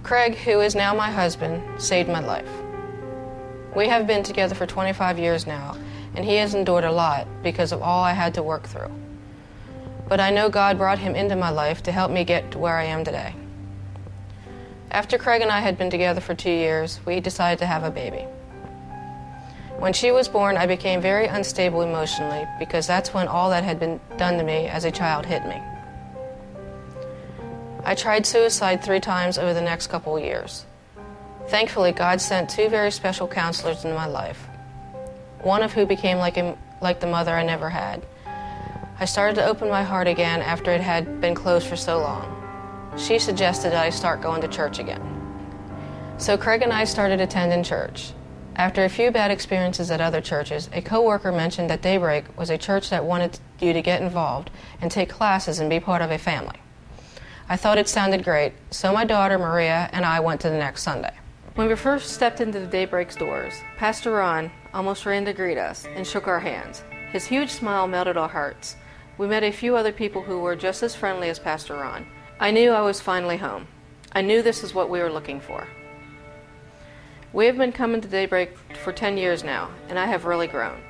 Craig, 0.06 0.36
who 0.36 0.62
is 0.62 0.76
now 0.76 0.94
my 0.94 1.10
husband, 1.10 1.82
saved 1.82 2.08
my 2.08 2.20
life. 2.20 2.48
We 3.76 3.88
have 3.88 4.06
been 4.06 4.22
together 4.22 4.54
for 4.54 4.68
25 4.68 5.18
years 5.18 5.48
now, 5.48 5.76
and 6.14 6.24
he 6.24 6.36
has 6.36 6.54
endured 6.54 6.84
a 6.84 6.92
lot 6.92 7.28
because 7.42 7.72
of 7.72 7.82
all 7.82 8.04
I 8.04 8.12
had 8.14 8.36
to 8.36 8.44
work 8.44 8.68
through. 8.68 8.92
But 10.08 10.20
I 10.20 10.30
know 10.30 10.48
God 10.48 10.78
brought 10.78 11.00
him 11.00 11.16
into 11.16 11.36
my 11.36 11.50
life 11.50 11.82
to 11.82 11.92
help 11.92 12.12
me 12.12 12.24
get 12.24 12.52
to 12.52 12.60
where 12.60 12.76
I 12.76 12.84
am 12.84 13.04
today. 13.04 13.34
After 14.92 15.18
Craig 15.18 15.42
and 15.42 15.50
I 15.50 15.62
had 15.62 15.76
been 15.76 15.90
together 15.90 16.22
for 16.22 16.36
two 16.36 16.52
years, 16.52 17.00
we 17.08 17.20
decided 17.20 17.58
to 17.58 17.66
have 17.66 17.84
a 17.84 17.90
baby. 17.90 18.28
When 19.80 19.92
she 19.92 20.12
was 20.12 20.28
born, 20.28 20.56
I 20.56 20.68
became 20.68 21.02
very 21.02 21.26
unstable 21.26 21.82
emotionally 21.82 22.46
because 22.60 22.86
that's 22.86 23.12
when 23.12 23.28
all 23.28 23.50
that 23.50 23.64
had 23.64 23.80
been 23.80 24.00
done 24.18 24.38
to 24.38 24.44
me 24.44 24.68
as 24.68 24.86
a 24.86 24.92
child 24.92 25.26
hit 25.26 25.48
me. 25.48 25.60
I 27.88 27.94
tried 27.94 28.26
suicide 28.26 28.84
three 28.84 29.00
times 29.00 29.38
over 29.38 29.54
the 29.54 29.62
next 29.62 29.88
couple 29.88 30.20
years. 30.20 30.66
Thankfully, 31.50 31.92
God 31.92 32.20
sent 32.20 32.50
two 32.50 32.68
very 32.68 32.90
special 32.90 33.28
counselors 33.28 33.86
into 33.86 33.96
my 33.96 34.08
life, 34.08 34.48
one 35.44 35.62
of 35.62 35.72
who 35.72 35.86
became 35.86 36.18
like, 36.18 36.38
a, 36.38 36.58
like 36.82 37.00
the 37.00 37.06
mother 37.06 37.32
I 37.32 37.46
never 37.46 37.70
had. 37.70 38.04
I 39.00 39.06
started 39.06 39.36
to 39.36 39.46
open 39.46 39.70
my 39.70 39.84
heart 39.84 40.08
again 40.08 40.42
after 40.42 40.72
it 40.72 40.82
had 40.82 41.22
been 41.22 41.36
closed 41.36 41.68
for 41.68 41.76
so 41.76 42.00
long. 42.00 42.32
She 42.98 43.20
suggested 43.20 43.72
that 43.72 43.86
I 43.86 43.92
start 43.92 44.20
going 44.20 44.42
to 44.42 44.48
church 44.48 44.80
again. 44.80 45.04
So 46.18 46.38
Craig 46.38 46.64
and 46.64 46.74
I 46.74 46.86
started 46.86 47.22
attending 47.22 47.62
church. 47.62 48.14
After 48.56 48.84
a 48.84 48.90
few 48.90 49.12
bad 49.12 49.30
experiences 49.30 49.92
at 49.92 50.02
other 50.02 50.22
churches, 50.22 50.72
a 50.74 50.82
coworker 50.82 51.32
mentioned 51.32 51.70
that 51.70 51.84
Daybreak 51.84 52.36
was 52.36 52.50
a 52.50 52.58
church 52.58 52.90
that 52.90 53.06
wanted 53.06 53.38
you 53.60 53.74
to 53.74 53.82
get 53.84 54.02
involved 54.02 54.50
and 54.82 54.90
take 54.90 55.10
classes 55.10 55.60
and 55.60 55.70
be 55.70 55.80
part 55.80 56.02
of 56.02 56.10
a 56.10 56.18
family. 56.18 56.58
I 57.48 57.58
thought 57.58 57.78
it 57.78 57.88
sounded 57.88 58.24
great, 58.24 58.54
so 58.72 58.92
my 58.92 59.06
daughter 59.06 59.38
Maria 59.38 59.88
and 59.94 60.04
I 60.04 60.20
went 60.20 60.42
to 60.42 60.50
the 60.50 60.58
next 60.58 60.82
Sunday. 60.82 61.14
When 61.54 61.68
we 61.68 61.76
first 61.76 62.10
stepped 62.10 62.42
into 62.42 62.60
the 62.60 62.66
Daybreak's 62.66 63.16
doors, 63.16 63.54
Pastor 63.78 64.14
Ron 64.14 64.50
almost 64.74 65.06
ran 65.06 65.26
to 65.26 65.34
greet 65.34 65.60
us 65.60 65.86
and 65.86 66.08
shook 66.08 66.28
our 66.28 66.40
hands. 66.40 66.84
His 67.12 67.26
huge 67.26 67.52
smile 67.52 67.88
melted 67.88 68.18
our 68.18 68.28
hearts. 68.28 68.76
We 69.20 69.28
met 69.28 69.44
a 69.44 69.52
few 69.52 69.76
other 69.76 69.92
people 69.92 70.24
who 70.24 70.40
were 70.40 70.56
just 70.56 70.82
as 70.82 70.96
friendly 70.96 71.30
as 71.30 71.38
Pastor 71.38 71.76
Ron. 71.76 72.08
I 72.40 72.50
knew 72.50 72.72
I 72.72 72.82
was 72.82 73.00
finally 73.00 73.38
home. 73.38 73.68
I 74.12 74.24
knew 74.24 74.42
this 74.42 74.64
is 74.64 74.74
what 74.74 74.90
we 74.90 75.00
were 75.00 75.12
looking 75.12 75.40
for. 75.40 75.68
We 77.32 77.46
have 77.46 77.58
been 77.58 77.72
coming 77.72 78.02
to 78.02 78.08
Daybreak 78.08 78.58
for 78.84 78.92
10 78.92 79.18
years 79.18 79.44
now, 79.44 79.70
and 79.88 80.00
I 80.00 80.08
have 80.08 80.26
really 80.26 80.48
grown. 80.48 80.82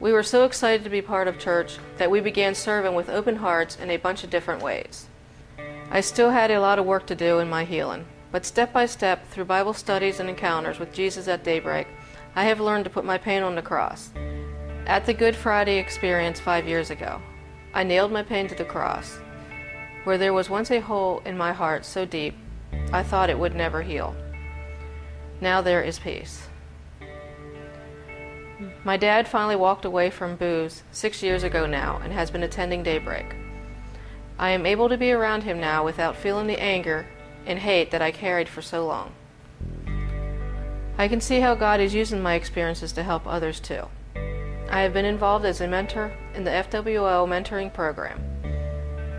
We 0.00 0.10
were 0.10 0.22
so 0.22 0.46
excited 0.46 0.84
to 0.84 0.90
be 0.90 1.02
part 1.02 1.28
of 1.28 1.38
church 1.38 1.76
that 1.98 2.10
we 2.10 2.20
began 2.20 2.54
serving 2.54 2.94
with 2.94 3.10
open 3.10 3.36
hearts 3.36 3.76
in 3.76 3.90
a 3.90 3.98
bunch 3.98 4.24
of 4.24 4.30
different 4.30 4.62
ways. 4.62 5.08
I 5.90 6.00
still 6.00 6.30
had 6.30 6.50
a 6.50 6.60
lot 6.60 6.78
of 6.78 6.86
work 6.86 7.06
to 7.06 7.14
do 7.14 7.38
in 7.38 7.48
my 7.48 7.64
healing, 7.64 8.06
but 8.32 8.44
step 8.44 8.72
by 8.72 8.86
step, 8.86 9.28
through 9.28 9.44
Bible 9.44 9.72
studies 9.72 10.18
and 10.18 10.28
encounters 10.28 10.78
with 10.78 10.92
Jesus 10.92 11.28
at 11.28 11.44
daybreak, 11.44 11.86
I 12.34 12.44
have 12.44 12.60
learned 12.60 12.84
to 12.84 12.90
put 12.90 13.04
my 13.04 13.18
pain 13.18 13.42
on 13.42 13.54
the 13.54 13.62
cross. 13.62 14.10
At 14.86 15.06
the 15.06 15.14
Good 15.14 15.36
Friday 15.36 15.78
experience 15.78 16.40
five 16.40 16.66
years 16.66 16.90
ago, 16.90 17.20
I 17.72 17.84
nailed 17.84 18.12
my 18.12 18.22
pain 18.22 18.48
to 18.48 18.54
the 18.54 18.64
cross, 18.64 19.18
where 20.04 20.18
there 20.18 20.32
was 20.32 20.50
once 20.50 20.70
a 20.70 20.80
hole 20.80 21.22
in 21.24 21.38
my 21.38 21.52
heart 21.52 21.84
so 21.84 22.04
deep 22.04 22.34
I 22.92 23.02
thought 23.02 23.30
it 23.30 23.38
would 23.38 23.54
never 23.54 23.82
heal. 23.82 24.14
Now 25.40 25.60
there 25.60 25.82
is 25.82 25.98
peace. 25.98 26.48
My 28.84 28.96
dad 28.96 29.28
finally 29.28 29.56
walked 29.56 29.84
away 29.84 30.10
from 30.10 30.36
booze 30.36 30.82
six 30.90 31.22
years 31.22 31.42
ago 31.42 31.66
now 31.66 32.00
and 32.02 32.12
has 32.12 32.30
been 32.30 32.42
attending 32.42 32.82
daybreak. 32.82 33.34
I 34.38 34.50
am 34.50 34.66
able 34.66 34.88
to 34.88 34.98
be 34.98 35.12
around 35.12 35.44
him 35.44 35.60
now 35.60 35.84
without 35.84 36.16
feeling 36.16 36.46
the 36.46 36.60
anger 36.60 37.06
and 37.46 37.58
hate 37.58 37.90
that 37.90 38.02
I 38.02 38.10
carried 38.10 38.48
for 38.48 38.62
so 38.62 38.86
long. 38.86 39.12
I 40.98 41.08
can 41.08 41.20
see 41.20 41.40
how 41.40 41.54
God 41.54 41.80
is 41.80 41.94
using 41.94 42.22
my 42.22 42.34
experiences 42.34 42.92
to 42.92 43.02
help 43.02 43.26
others 43.26 43.60
too. 43.60 43.88
I 44.68 44.80
have 44.80 44.92
been 44.92 45.04
involved 45.04 45.44
as 45.44 45.60
a 45.60 45.68
mentor 45.68 46.12
in 46.34 46.44
the 46.44 46.50
FWO 46.50 47.26
mentoring 47.26 47.72
program. 47.72 48.20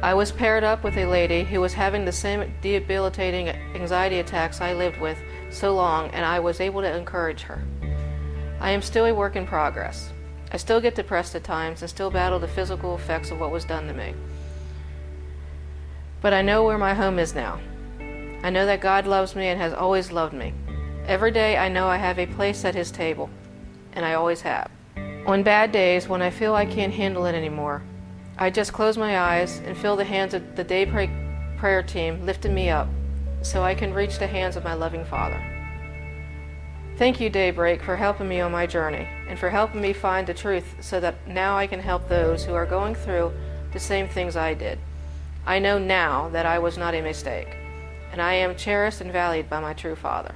I 0.03 0.13
was 0.13 0.31
paired 0.31 0.63
up 0.63 0.83
with 0.83 0.95
a 0.97 1.05
lady 1.05 1.43
who 1.43 1.59
was 1.59 1.73
having 1.73 2.05
the 2.05 2.11
same 2.11 2.53
debilitating 2.61 3.49
anxiety 3.49 4.19
attacks 4.19 4.61
I 4.61 4.73
lived 4.73 4.99
with 4.99 5.17
so 5.49 5.73
long, 5.73 6.11
and 6.11 6.23
I 6.23 6.39
was 6.39 6.59
able 6.59 6.81
to 6.81 6.95
encourage 6.95 7.41
her. 7.41 7.63
I 8.59 8.71
am 8.71 8.81
still 8.81 9.05
a 9.05 9.13
work 9.13 9.35
in 9.35 9.47
progress. 9.47 10.11
I 10.51 10.57
still 10.57 10.79
get 10.79 10.95
depressed 10.95 11.33
at 11.35 11.43
times 11.43 11.81
and 11.81 11.89
still 11.89 12.11
battle 12.11 12.37
the 12.37 12.47
physical 12.47 12.95
effects 12.95 13.31
of 13.31 13.39
what 13.39 13.51
was 13.51 13.65
done 13.65 13.87
to 13.87 13.93
me. 13.93 14.13
But 16.21 16.33
I 16.33 16.41
know 16.41 16.63
where 16.63 16.77
my 16.77 16.93
home 16.93 17.19
is 17.19 17.35
now. 17.35 17.59
I 18.43 18.49
know 18.49 18.65
that 18.65 18.81
God 18.81 19.05
loves 19.05 19.35
me 19.35 19.47
and 19.47 19.59
has 19.59 19.73
always 19.73 20.11
loved 20.11 20.33
me. 20.33 20.53
Every 21.05 21.31
day 21.31 21.57
I 21.57 21.69
know 21.69 21.87
I 21.87 21.97
have 21.97 22.19
a 22.19 22.25
place 22.25 22.65
at 22.65 22.75
His 22.75 22.91
table, 22.91 23.29
and 23.93 24.05
I 24.05 24.13
always 24.13 24.41
have. 24.41 24.69
On 25.25 25.43
bad 25.43 25.71
days, 25.71 26.07
when 26.07 26.21
I 26.21 26.29
feel 26.29 26.55
I 26.55 26.65
can't 26.65 26.93
handle 26.93 27.25
it 27.25 27.35
anymore, 27.35 27.83
I 28.37 28.49
just 28.49 28.73
close 28.73 28.97
my 28.97 29.19
eyes 29.19 29.59
and 29.65 29.77
feel 29.77 29.95
the 29.95 30.03
hands 30.03 30.33
of 30.33 30.55
the 30.55 30.63
daybreak 30.63 31.09
prayer 31.57 31.81
team 31.81 32.25
lifting 32.25 32.53
me 32.53 32.69
up 32.69 32.87
so 33.41 33.63
I 33.63 33.75
can 33.75 33.93
reach 33.93 34.19
the 34.19 34.27
hands 34.27 34.55
of 34.55 34.63
my 34.63 34.73
loving 34.73 35.05
Father. 35.05 35.41
Thank 36.97 37.19
you, 37.19 37.29
Daybreak, 37.29 37.83
for 37.83 37.95
helping 37.95 38.27
me 38.27 38.41
on 38.41 38.51
my 38.51 38.65
journey 38.65 39.07
and 39.27 39.37
for 39.37 39.49
helping 39.49 39.81
me 39.81 39.93
find 39.93 40.25
the 40.25 40.33
truth 40.33 40.77
so 40.81 40.99
that 40.99 41.27
now 41.27 41.55
I 41.57 41.67
can 41.67 41.79
help 41.79 42.09
those 42.09 42.43
who 42.43 42.53
are 42.53 42.65
going 42.65 42.95
through 42.95 43.31
the 43.71 43.79
same 43.79 44.07
things 44.07 44.35
I 44.35 44.55
did. 44.55 44.79
I 45.47 45.59
know 45.59 45.79
now 45.79 46.27
that 46.33 46.45
I 46.45 46.59
was 46.59 46.77
not 46.77 46.93
a 46.93 47.01
mistake 47.01 47.47
and 48.11 48.21
I 48.21 48.33
am 48.33 48.53
cherished 48.57 48.99
and 48.99 49.13
valued 49.13 49.49
by 49.49 49.61
my 49.61 49.73
true 49.73 49.95
Father. 49.95 50.35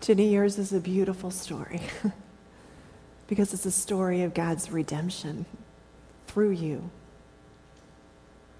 Jenny, 0.00 0.32
yours 0.32 0.58
is 0.58 0.72
a 0.72 0.80
beautiful 0.80 1.30
story 1.30 1.80
because 3.28 3.54
it's 3.54 3.66
a 3.66 3.70
story 3.70 4.22
of 4.22 4.34
God's 4.34 4.72
redemption 4.72 5.46
through 6.32 6.50
you 6.50 6.90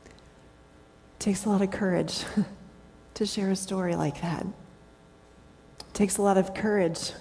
It 0.05 1.21
takes 1.21 1.47
a 1.47 1.49
lot 1.49 1.63
of 1.63 1.71
courage 1.71 2.25
to 3.15 3.25
share 3.25 3.51
a 3.51 3.57
story 3.57 3.97
like 3.97 4.21
that. 4.21 4.45
It 4.45 5.95
takes 5.95 6.19
a 6.19 6.23
lot 6.23 6.37
of 6.37 6.53
courage 6.53 7.13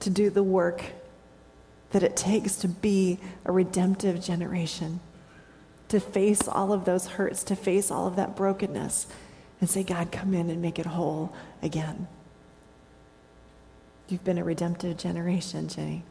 to 0.00 0.10
do 0.10 0.30
the 0.30 0.42
work 0.42 0.82
that 1.90 2.02
it 2.02 2.16
takes 2.16 2.56
to 2.56 2.68
be 2.68 3.18
a 3.44 3.52
redemptive 3.52 4.22
generation, 4.22 5.00
to 5.88 6.00
face 6.00 6.48
all 6.48 6.72
of 6.72 6.84
those 6.84 7.06
hurts, 7.06 7.44
to 7.44 7.56
face 7.56 7.90
all 7.90 8.06
of 8.06 8.16
that 8.16 8.36
brokenness, 8.36 9.06
and 9.60 9.68
say, 9.68 9.82
God, 9.82 10.10
come 10.12 10.32
in 10.32 10.48
and 10.48 10.62
make 10.62 10.78
it 10.78 10.86
whole 10.86 11.34
again. 11.62 12.06
You've 14.08 14.24
been 14.24 14.38
a 14.38 14.44
redemptive 14.44 14.96
generation, 14.96 15.68
Jenny. 15.68 16.04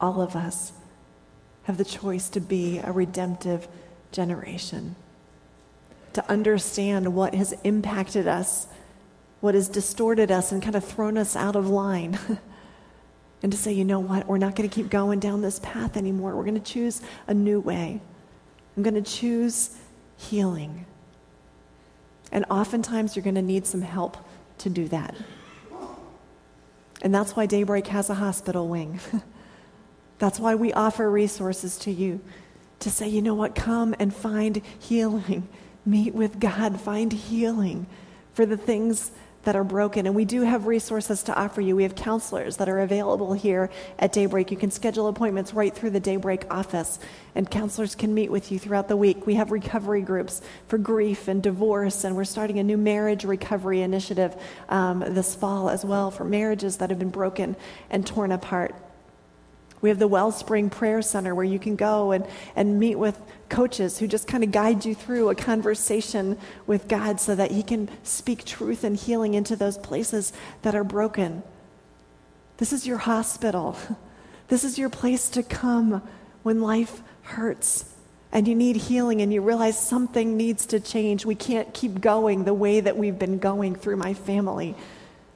All 0.00 0.20
of 0.20 0.34
us 0.34 0.72
have 1.64 1.76
the 1.76 1.84
choice 1.84 2.28
to 2.30 2.40
be 2.40 2.78
a 2.78 2.92
redemptive 2.92 3.68
generation 4.10 4.96
to 6.12 6.30
understand 6.30 7.14
what 7.14 7.34
has 7.34 7.54
impacted 7.64 8.26
us, 8.26 8.66
what 9.40 9.54
has 9.54 9.68
distorted 9.68 10.30
us 10.30 10.52
and 10.52 10.62
kind 10.62 10.76
of 10.76 10.84
thrown 10.84 11.16
us 11.16 11.36
out 11.36 11.56
of 11.56 11.68
line. 11.68 12.18
and 13.42 13.52
to 13.52 13.58
say, 13.58 13.72
you 13.72 13.84
know 13.84 14.00
what, 14.00 14.26
we're 14.26 14.38
not 14.38 14.54
going 14.54 14.68
to 14.68 14.74
keep 14.74 14.90
going 14.90 15.20
down 15.20 15.42
this 15.42 15.58
path 15.60 15.96
anymore. 15.96 16.36
We're 16.36 16.44
going 16.44 16.54
to 16.54 16.72
choose 16.72 17.00
a 17.26 17.34
new 17.34 17.60
way. 17.60 18.00
I'm 18.76 18.82
going 18.82 18.94
to 18.94 19.02
choose 19.02 19.76
healing. 20.16 20.86
And 22.30 22.44
oftentimes 22.50 23.16
you're 23.16 23.24
going 23.24 23.34
to 23.34 23.42
need 23.42 23.66
some 23.66 23.82
help 23.82 24.16
to 24.58 24.70
do 24.70 24.88
that. 24.88 25.14
And 27.02 27.12
that's 27.12 27.34
why 27.34 27.46
Daybreak 27.46 27.88
has 27.88 28.10
a 28.10 28.14
hospital 28.14 28.68
wing. 28.68 29.00
that's 30.22 30.38
why 30.38 30.54
we 30.54 30.72
offer 30.72 31.10
resources 31.10 31.76
to 31.76 31.90
you 31.90 32.20
to 32.78 32.88
say, 32.88 33.08
you 33.08 33.20
know 33.20 33.34
what, 33.34 33.56
come 33.56 33.92
and 33.98 34.14
find 34.14 34.62
healing. 34.78 35.48
Meet 35.84 36.14
with 36.14 36.38
God, 36.38 36.80
find 36.80 37.12
healing 37.12 37.86
for 38.32 38.46
the 38.46 38.56
things 38.56 39.10
that 39.42 39.56
are 39.56 39.64
broken. 39.64 40.06
And 40.06 40.14
we 40.14 40.24
do 40.24 40.42
have 40.42 40.68
resources 40.68 41.24
to 41.24 41.34
offer 41.34 41.60
you. 41.60 41.74
We 41.74 41.82
have 41.82 41.96
counselors 41.96 42.58
that 42.58 42.68
are 42.68 42.78
available 42.78 43.32
here 43.32 43.68
at 43.98 44.12
Daybreak. 44.12 44.52
You 44.52 44.56
can 44.56 44.70
schedule 44.70 45.08
appointments 45.08 45.54
right 45.54 45.74
through 45.74 45.90
the 45.90 45.98
Daybreak 45.98 46.44
office, 46.54 47.00
and 47.34 47.50
counselors 47.50 47.96
can 47.96 48.14
meet 48.14 48.30
with 48.30 48.52
you 48.52 48.60
throughout 48.60 48.86
the 48.86 48.96
week. 48.96 49.26
We 49.26 49.34
have 49.34 49.50
recovery 49.50 50.02
groups 50.02 50.40
for 50.68 50.78
grief 50.78 51.26
and 51.26 51.42
divorce, 51.42 52.04
and 52.04 52.14
we're 52.14 52.22
starting 52.22 52.60
a 52.60 52.62
new 52.62 52.78
marriage 52.78 53.24
recovery 53.24 53.80
initiative 53.80 54.40
um, 54.68 55.00
this 55.00 55.34
fall 55.34 55.68
as 55.68 55.84
well 55.84 56.12
for 56.12 56.22
marriages 56.22 56.76
that 56.76 56.90
have 56.90 57.00
been 57.00 57.10
broken 57.10 57.56
and 57.90 58.06
torn 58.06 58.30
apart. 58.30 58.76
We 59.82 59.88
have 59.88 59.98
the 59.98 60.08
Wellspring 60.08 60.70
Prayer 60.70 61.02
Center 61.02 61.34
where 61.34 61.44
you 61.44 61.58
can 61.58 61.76
go 61.76 62.12
and, 62.12 62.24
and 62.56 62.80
meet 62.80 62.94
with 62.94 63.20
coaches 63.48 63.98
who 63.98 64.06
just 64.06 64.26
kind 64.26 64.42
of 64.42 64.50
guide 64.52 64.84
you 64.84 64.94
through 64.94 65.28
a 65.28 65.34
conversation 65.34 66.38
with 66.66 66.88
God 66.88 67.20
so 67.20 67.34
that 67.34 67.50
He 67.50 67.62
can 67.62 67.90
speak 68.04 68.44
truth 68.44 68.84
and 68.84 68.96
healing 68.96 69.34
into 69.34 69.56
those 69.56 69.76
places 69.76 70.32
that 70.62 70.74
are 70.74 70.84
broken. 70.84 71.42
This 72.56 72.72
is 72.72 72.86
your 72.86 72.98
hospital. 72.98 73.76
This 74.48 74.64
is 74.64 74.76
your 74.76 74.90
place 74.90 75.30
to 75.30 75.42
come 75.42 76.02
when 76.42 76.60
life 76.60 77.00
hurts 77.22 77.86
and 78.32 78.46
you 78.46 78.54
need 78.54 78.76
healing 78.76 79.22
and 79.22 79.32
you 79.32 79.40
realize 79.40 79.80
something 79.80 80.36
needs 80.36 80.66
to 80.66 80.80
change. 80.80 81.24
We 81.24 81.34
can't 81.34 81.72
keep 81.72 82.02
going 82.02 82.44
the 82.44 82.52
way 82.52 82.80
that 82.80 82.98
we've 82.98 83.18
been 83.18 83.38
going 83.38 83.76
through 83.76 83.96
my 83.96 84.12
family 84.12 84.74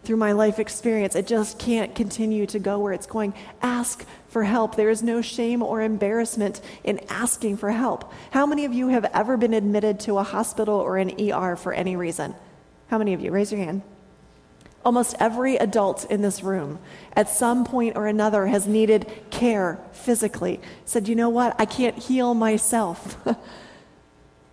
through 0.07 0.17
my 0.17 0.33
life 0.33 0.61
experience. 0.61 1.17
It 1.17 1.27
just 1.27 1.59
can't 1.59 1.95
continue 1.95 2.47
to 2.47 2.61
go 2.61 2.79
where 2.79 2.93
it's 2.93 3.07
going. 3.07 3.35
Ask 3.61 4.07
for 4.37 4.45
help. 4.45 4.77
There 4.77 4.91
is 4.91 5.03
no 5.03 5.23
shame 5.23 5.63
or 5.63 5.81
embarrassment 5.81 6.61
in 6.85 7.01
asking 7.09 7.57
for 7.57 7.71
help. 7.71 8.13
How 8.33 8.45
many 8.45 8.67
of 8.67 8.75
you 8.75 8.89
have 8.89 9.07
ever 9.15 9.39
been 9.39 9.55
admitted 9.55 9.99
to 10.01 10.19
a 10.19 10.23
hospital 10.23 10.75
or 10.75 10.99
an 10.99 11.11
ER 11.19 11.57
for 11.57 11.73
any 11.73 11.97
reason? 11.97 12.35
How 12.89 12.99
many 12.99 13.15
of 13.15 13.23
you? 13.23 13.31
Raise 13.31 13.51
your 13.51 13.63
hand. 13.65 13.81
Almost 14.85 15.17
every 15.19 15.57
adult 15.57 16.05
in 16.11 16.21
this 16.21 16.43
room 16.43 16.81
at 17.15 17.31
some 17.31 17.65
point 17.65 17.97
or 17.97 18.07
another 18.07 18.45
has 18.45 18.67
needed 18.67 19.11
care 19.31 19.81
physically. 19.93 20.61
Said, 20.85 21.09
you 21.09 21.15
know 21.15 21.31
what? 21.31 21.57
I 21.59 21.65
can't 21.65 21.97
heal 21.97 22.35
myself. 22.35 23.17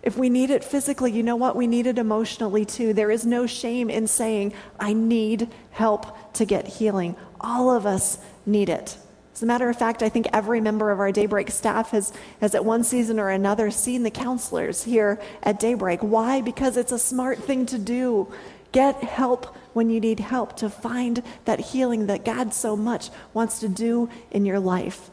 If 0.02 0.18
we 0.18 0.28
need 0.28 0.50
it 0.50 0.62
physically, 0.62 1.12
you 1.12 1.22
know 1.22 1.36
what? 1.36 1.56
We 1.56 1.66
need 1.66 1.86
it 1.86 1.96
emotionally 1.96 2.66
too. 2.66 2.92
There 2.92 3.10
is 3.10 3.24
no 3.24 3.46
shame 3.46 3.88
in 3.88 4.06
saying, 4.06 4.52
I 4.78 4.92
need 4.92 5.48
help 5.70 6.34
to 6.34 6.44
get 6.44 6.66
healing. 6.66 7.16
All 7.40 7.70
of 7.70 7.86
us 7.86 8.18
need 8.44 8.68
it. 8.68 8.98
As 9.34 9.42
a 9.42 9.46
matter 9.46 9.68
of 9.68 9.76
fact, 9.76 10.00
I 10.00 10.08
think 10.08 10.28
every 10.32 10.60
member 10.60 10.92
of 10.92 11.00
our 11.00 11.10
Daybreak 11.10 11.50
staff 11.50 11.90
has, 11.90 12.12
has 12.40 12.54
at 12.54 12.64
one 12.64 12.84
season 12.84 13.18
or 13.18 13.30
another 13.30 13.68
seen 13.72 14.04
the 14.04 14.10
counselors 14.10 14.84
here 14.84 15.20
at 15.42 15.58
Daybreak. 15.58 16.00
Why? 16.02 16.40
Because 16.40 16.76
it's 16.76 16.92
a 16.92 17.00
smart 17.00 17.42
thing 17.42 17.66
to 17.66 17.78
do. 17.78 18.32
Get 18.70 19.02
help 19.02 19.56
when 19.72 19.90
you 19.90 19.98
need 19.98 20.20
help 20.20 20.56
to 20.58 20.70
find 20.70 21.20
that 21.46 21.58
healing 21.58 22.06
that 22.06 22.24
God 22.24 22.54
so 22.54 22.76
much 22.76 23.10
wants 23.32 23.58
to 23.58 23.68
do 23.68 24.08
in 24.30 24.46
your 24.46 24.60
life. 24.60 25.10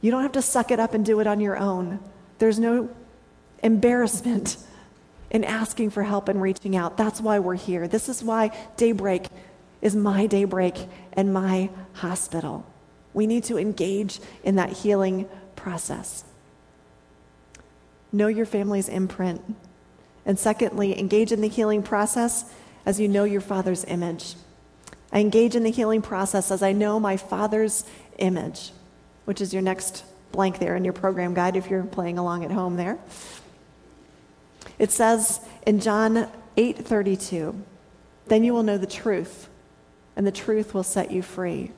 You 0.00 0.12
don't 0.12 0.22
have 0.22 0.32
to 0.32 0.42
suck 0.42 0.70
it 0.70 0.78
up 0.78 0.94
and 0.94 1.04
do 1.04 1.18
it 1.18 1.26
on 1.26 1.40
your 1.40 1.56
own. 1.56 1.98
There's 2.38 2.60
no 2.60 2.90
embarrassment 3.60 4.56
in 5.32 5.42
asking 5.42 5.90
for 5.90 6.04
help 6.04 6.28
and 6.28 6.40
reaching 6.40 6.76
out. 6.76 6.96
That's 6.96 7.20
why 7.20 7.40
we're 7.40 7.54
here. 7.54 7.88
This 7.88 8.08
is 8.08 8.22
why 8.22 8.56
Daybreak 8.76 9.26
is 9.80 9.96
my 9.96 10.26
daybreak 10.26 10.76
and 11.14 11.34
my 11.34 11.70
hospital. 11.94 12.64
We 13.14 13.26
need 13.26 13.44
to 13.44 13.58
engage 13.58 14.20
in 14.42 14.56
that 14.56 14.70
healing 14.70 15.28
process. 15.56 16.24
Know 18.12 18.28
your 18.28 18.46
family's 18.46 18.88
imprint. 18.88 19.42
And 20.24 20.38
secondly, 20.38 20.98
engage 20.98 21.32
in 21.32 21.40
the 21.40 21.48
healing 21.48 21.82
process 21.82 22.52
as 22.86 23.00
you 23.00 23.08
know 23.08 23.24
your 23.24 23.40
Father's 23.40 23.84
image. 23.84 24.34
I 25.12 25.20
engage 25.20 25.54
in 25.54 25.62
the 25.62 25.70
healing 25.70 26.02
process 26.02 26.50
as 26.50 26.62
I 26.62 26.72
know 26.72 26.98
my 26.98 27.16
Father's 27.16 27.84
image, 28.18 28.72
which 29.24 29.40
is 29.40 29.52
your 29.52 29.62
next 29.62 30.04
blank 30.30 30.58
there 30.58 30.74
in 30.76 30.84
your 30.84 30.94
program 30.94 31.34
guide 31.34 31.56
if 31.56 31.68
you're 31.68 31.82
playing 31.82 32.18
along 32.18 32.44
at 32.44 32.50
home 32.50 32.76
there. 32.76 32.98
It 34.78 34.90
says 34.90 35.40
in 35.66 35.80
John 35.80 36.28
8:32, 36.56 37.54
"Then 38.26 38.42
you 38.44 38.54
will 38.54 38.62
know 38.62 38.78
the 38.78 38.86
truth, 38.86 39.48
and 40.16 40.26
the 40.26 40.32
truth 40.32 40.72
will 40.72 40.82
set 40.82 41.10
you 41.10 41.22
free." 41.22 41.72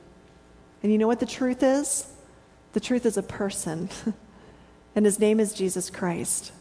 And 0.85 0.91
you 0.91 0.99
know 0.99 1.07
what 1.07 1.19
the 1.19 1.25
truth 1.25 1.63
is? 1.63 2.05
The 2.73 2.79
truth 2.79 3.07
is 3.07 3.17
a 3.17 3.23
person, 3.23 3.89
and 4.95 5.03
his 5.03 5.17
name 5.17 5.39
is 5.39 5.51
Jesus 5.51 5.89
Christ. 5.89 6.51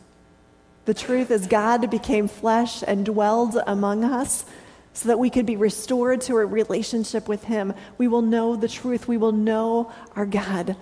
The 0.86 0.94
truth 0.94 1.30
is 1.30 1.46
God 1.46 1.90
became 1.90 2.26
flesh 2.26 2.82
and 2.86 3.04
dwelled 3.04 3.58
among 3.66 4.02
us 4.02 4.46
so 4.94 5.08
that 5.08 5.18
we 5.18 5.28
could 5.28 5.44
be 5.44 5.56
restored 5.56 6.22
to 6.22 6.36
a 6.36 6.46
relationship 6.46 7.28
with 7.28 7.44
him. 7.44 7.74
We 7.98 8.08
will 8.08 8.22
know 8.22 8.56
the 8.56 8.66
truth. 8.66 9.06
We 9.06 9.18
will 9.18 9.32
know 9.32 9.92
our 10.16 10.24
God, 10.24 10.74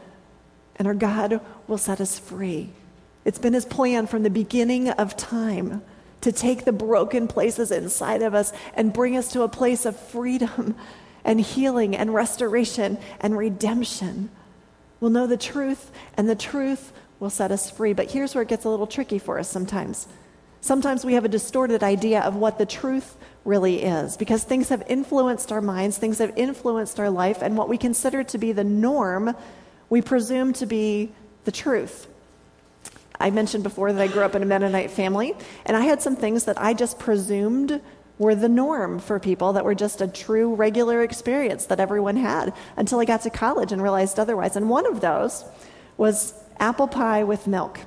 and 0.76 0.86
our 0.86 0.94
God 0.94 1.40
will 1.66 1.78
set 1.78 2.00
us 2.00 2.20
free. 2.20 2.70
It's 3.24 3.40
been 3.40 3.54
his 3.54 3.64
plan 3.64 4.06
from 4.06 4.22
the 4.22 4.30
beginning 4.30 4.88
of 4.88 5.16
time 5.16 5.82
to 6.20 6.30
take 6.30 6.64
the 6.64 6.70
broken 6.70 7.26
places 7.26 7.72
inside 7.72 8.22
of 8.22 8.36
us 8.36 8.52
and 8.74 8.92
bring 8.92 9.16
us 9.16 9.32
to 9.32 9.42
a 9.42 9.48
place 9.48 9.84
of 9.84 9.98
freedom 9.98 10.76
and 11.24 11.40
healing 11.40 11.96
and 11.96 12.12
restoration 12.14 12.98
and 13.20 13.36
redemption. 13.36 14.30
We'll 15.00 15.10
know 15.10 15.26
the 15.26 15.36
truth, 15.36 15.90
and 16.16 16.28
the 16.28 16.34
truth 16.34 16.92
will 17.18 17.30
set 17.30 17.50
us 17.50 17.70
free. 17.70 17.92
But 17.92 18.10
here's 18.10 18.34
where 18.34 18.42
it 18.42 18.48
gets 18.48 18.64
a 18.64 18.68
little 18.68 18.86
tricky 18.86 19.18
for 19.18 19.38
us 19.38 19.48
sometimes. 19.48 20.08
Sometimes 20.60 21.04
we 21.04 21.14
have 21.14 21.24
a 21.24 21.28
distorted 21.28 21.82
idea 21.82 22.20
of 22.20 22.36
what 22.36 22.58
the 22.58 22.66
truth 22.66 23.16
really 23.44 23.82
is 23.82 24.16
because 24.16 24.44
things 24.44 24.68
have 24.68 24.84
influenced 24.86 25.50
our 25.50 25.60
minds, 25.60 25.98
things 25.98 26.18
have 26.18 26.32
influenced 26.36 27.00
our 27.00 27.10
life, 27.10 27.42
and 27.42 27.56
what 27.56 27.68
we 27.68 27.76
consider 27.76 28.22
to 28.22 28.38
be 28.38 28.52
the 28.52 28.62
norm, 28.62 29.34
we 29.90 30.00
presume 30.00 30.52
to 30.52 30.66
be 30.66 31.10
the 31.44 31.52
truth. 31.52 32.06
I 33.18 33.30
mentioned 33.30 33.62
before 33.62 33.92
that 33.92 34.00
I 34.00 34.06
grew 34.06 34.22
up 34.22 34.34
in 34.34 34.42
a 34.42 34.46
Mennonite 34.46 34.90
family, 34.90 35.34
and 35.66 35.76
I 35.76 35.80
had 35.80 36.00
some 36.00 36.16
things 36.16 36.44
that 36.44 36.60
I 36.60 36.74
just 36.74 36.98
presumed 36.98 37.80
were 38.18 38.34
the 38.34 38.48
norm 38.48 38.98
for 38.98 39.18
people 39.18 39.52
that 39.54 39.64
were 39.64 39.74
just 39.74 40.00
a 40.00 40.06
true 40.06 40.54
regular 40.54 41.02
experience 41.02 41.66
that 41.66 41.80
everyone 41.80 42.16
had 42.16 42.52
until 42.76 43.00
I 43.00 43.04
got 43.04 43.22
to 43.22 43.30
college 43.30 43.72
and 43.72 43.82
realized 43.82 44.18
otherwise. 44.18 44.56
And 44.56 44.68
one 44.68 44.86
of 44.86 45.00
those 45.00 45.44
was 45.96 46.34
apple 46.58 46.88
pie 46.88 47.24
with 47.24 47.46
milk. 47.46 47.80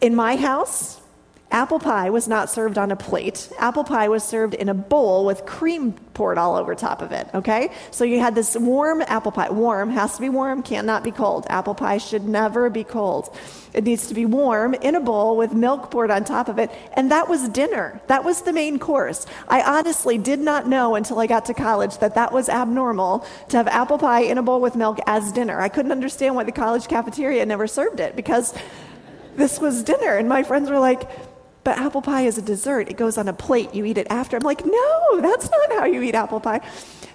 In 0.00 0.14
my 0.14 0.36
house, 0.36 1.00
Apple 1.50 1.78
pie 1.78 2.10
was 2.10 2.28
not 2.28 2.50
served 2.50 2.76
on 2.76 2.90
a 2.90 2.96
plate. 2.96 3.50
Apple 3.58 3.82
pie 3.82 4.08
was 4.08 4.22
served 4.22 4.52
in 4.52 4.68
a 4.68 4.74
bowl 4.74 5.24
with 5.24 5.46
cream 5.46 5.92
poured 6.12 6.36
all 6.36 6.56
over 6.56 6.74
top 6.74 7.00
of 7.00 7.10
it, 7.10 7.26
okay? 7.32 7.72
So 7.90 8.04
you 8.04 8.20
had 8.20 8.34
this 8.34 8.54
warm 8.54 9.02
apple 9.02 9.32
pie. 9.32 9.48
Warm, 9.48 9.88
has 9.90 10.16
to 10.16 10.20
be 10.20 10.28
warm, 10.28 10.62
cannot 10.62 11.04
be 11.04 11.10
cold. 11.10 11.46
Apple 11.48 11.74
pie 11.74 11.98
should 11.98 12.28
never 12.28 12.68
be 12.68 12.84
cold. 12.84 13.34
It 13.72 13.84
needs 13.84 14.08
to 14.08 14.14
be 14.14 14.26
warm 14.26 14.74
in 14.74 14.94
a 14.94 15.00
bowl 15.00 15.38
with 15.38 15.54
milk 15.54 15.90
poured 15.90 16.10
on 16.10 16.24
top 16.24 16.48
of 16.48 16.58
it. 16.58 16.70
And 16.92 17.10
that 17.12 17.28
was 17.28 17.48
dinner. 17.48 17.98
That 18.08 18.24
was 18.24 18.42
the 18.42 18.52
main 18.52 18.78
course. 18.78 19.24
I 19.48 19.62
honestly 19.62 20.18
did 20.18 20.40
not 20.40 20.68
know 20.68 20.96
until 20.96 21.18
I 21.18 21.26
got 21.26 21.46
to 21.46 21.54
college 21.54 21.96
that 21.98 22.14
that 22.16 22.30
was 22.30 22.50
abnormal 22.50 23.26
to 23.48 23.56
have 23.56 23.68
apple 23.68 23.96
pie 23.96 24.22
in 24.22 24.36
a 24.36 24.42
bowl 24.42 24.60
with 24.60 24.76
milk 24.76 24.98
as 25.06 25.32
dinner. 25.32 25.58
I 25.58 25.70
couldn't 25.70 25.92
understand 25.92 26.34
why 26.34 26.44
the 26.44 26.52
college 26.52 26.88
cafeteria 26.88 27.46
never 27.46 27.66
served 27.66 28.00
it 28.00 28.16
because 28.16 28.52
this 29.36 29.60
was 29.60 29.82
dinner. 29.84 30.16
And 30.16 30.28
my 30.28 30.42
friends 30.42 30.68
were 30.68 30.80
like, 30.80 31.08
but 31.68 31.76
apple 31.76 32.00
pie 32.00 32.22
is 32.22 32.38
a 32.38 32.40
dessert. 32.40 32.88
It 32.88 32.96
goes 32.96 33.18
on 33.18 33.28
a 33.28 33.34
plate. 33.34 33.74
You 33.74 33.84
eat 33.84 33.98
it 33.98 34.06
after. 34.08 34.38
I'm 34.38 34.42
like, 34.42 34.64
no, 34.64 35.20
that's 35.20 35.50
not 35.50 35.72
how 35.72 35.84
you 35.84 36.00
eat 36.00 36.14
apple 36.14 36.40
pie. 36.40 36.62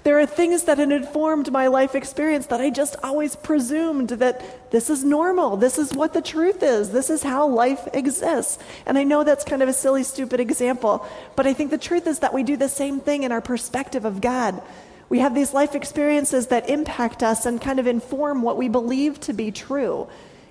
There 0.04 0.20
are 0.20 0.28
things 0.28 0.66
that 0.66 0.78
had 0.78 0.92
informed 0.92 1.52
my 1.52 1.66
life 1.66 1.96
experience 1.96 2.46
that 2.46 2.62
I 2.62 2.70
just 2.70 2.96
always 3.02 3.36
presumed 3.36 4.10
that 4.10 4.69
this 4.69 4.92
is 4.92 5.04
normal. 5.04 5.58
This 5.58 5.80
is 5.80 5.96
what 5.96 6.13
the 6.13 6.21
truth 6.21 6.62
is. 6.62 6.92
This 6.92 7.10
is 7.10 7.23
how 7.23 7.48
life 7.48 7.88
exists. 7.96 8.60
And 8.86 8.96
I 8.96 9.04
know 9.06 9.23
that's 9.23 9.44
kind 9.44 9.63
of 9.63 9.69
a 9.69 9.73
silly, 9.73 10.04
stupid 10.04 10.40
example, 10.40 11.04
but 11.36 11.48
I 11.48 11.54
think 11.54 11.71
the 11.71 11.80
truth 11.80 12.06
is 12.06 12.19
that 12.19 12.32
we 12.32 12.44
do 12.44 12.56
the 12.56 12.69
same 12.69 13.00
thing 13.00 13.23
in 13.23 13.32
our 13.32 13.42
perspective 13.42 14.06
of 14.06 14.21
God. 14.21 14.62
We 15.10 15.17
have 15.17 15.34
these 15.34 15.56
life 15.56 15.73
experiences 15.73 16.46
that 16.48 16.69
impact 16.69 17.23
us 17.23 17.48
and 17.48 17.60
kind 17.60 17.80
of 17.80 17.88
inform 17.88 18.44
what 18.44 18.58
we 18.58 18.69
believe 18.69 19.19
to 19.21 19.34
be 19.34 19.50
true 19.50 20.08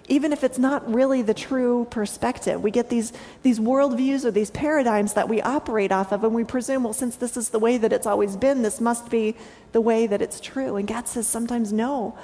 even 0.09 0.33
if 0.33 0.43
it's 0.43 0.59
not 0.59 0.93
really 0.93 1.23
the 1.23 1.35
true 1.35 1.87
perspective. 1.91 2.63
We 2.63 2.71
get 2.71 2.89
these, 2.89 3.13
these 3.43 3.61
worldviews 3.61 4.25
or 4.25 4.31
these 4.31 4.51
paradigms 4.51 5.15
that 5.15 5.29
we 5.29 5.41
operate 5.41 5.93
off 5.93 6.13
of, 6.13 6.25
and 6.25 6.35
we 6.35 6.45
presume, 6.45 6.85
well, 6.85 6.93
since 6.93 7.17
this 7.17 7.37
is 7.37 7.51
the 7.51 7.59
way 7.59 7.79
that 7.79 7.93
it's 7.93 8.07
always 8.07 8.37
been, 8.37 8.63
this 8.63 8.81
must 8.81 9.11
be 9.11 9.37
the 9.73 9.81
way 9.81 10.07
that 10.07 10.21
it's 10.21 10.41
true. 10.41 10.77
And 10.77 10.89
God 10.89 11.07
says 11.07 11.27
sometimes, 11.27 11.73
no, 11.73 12.19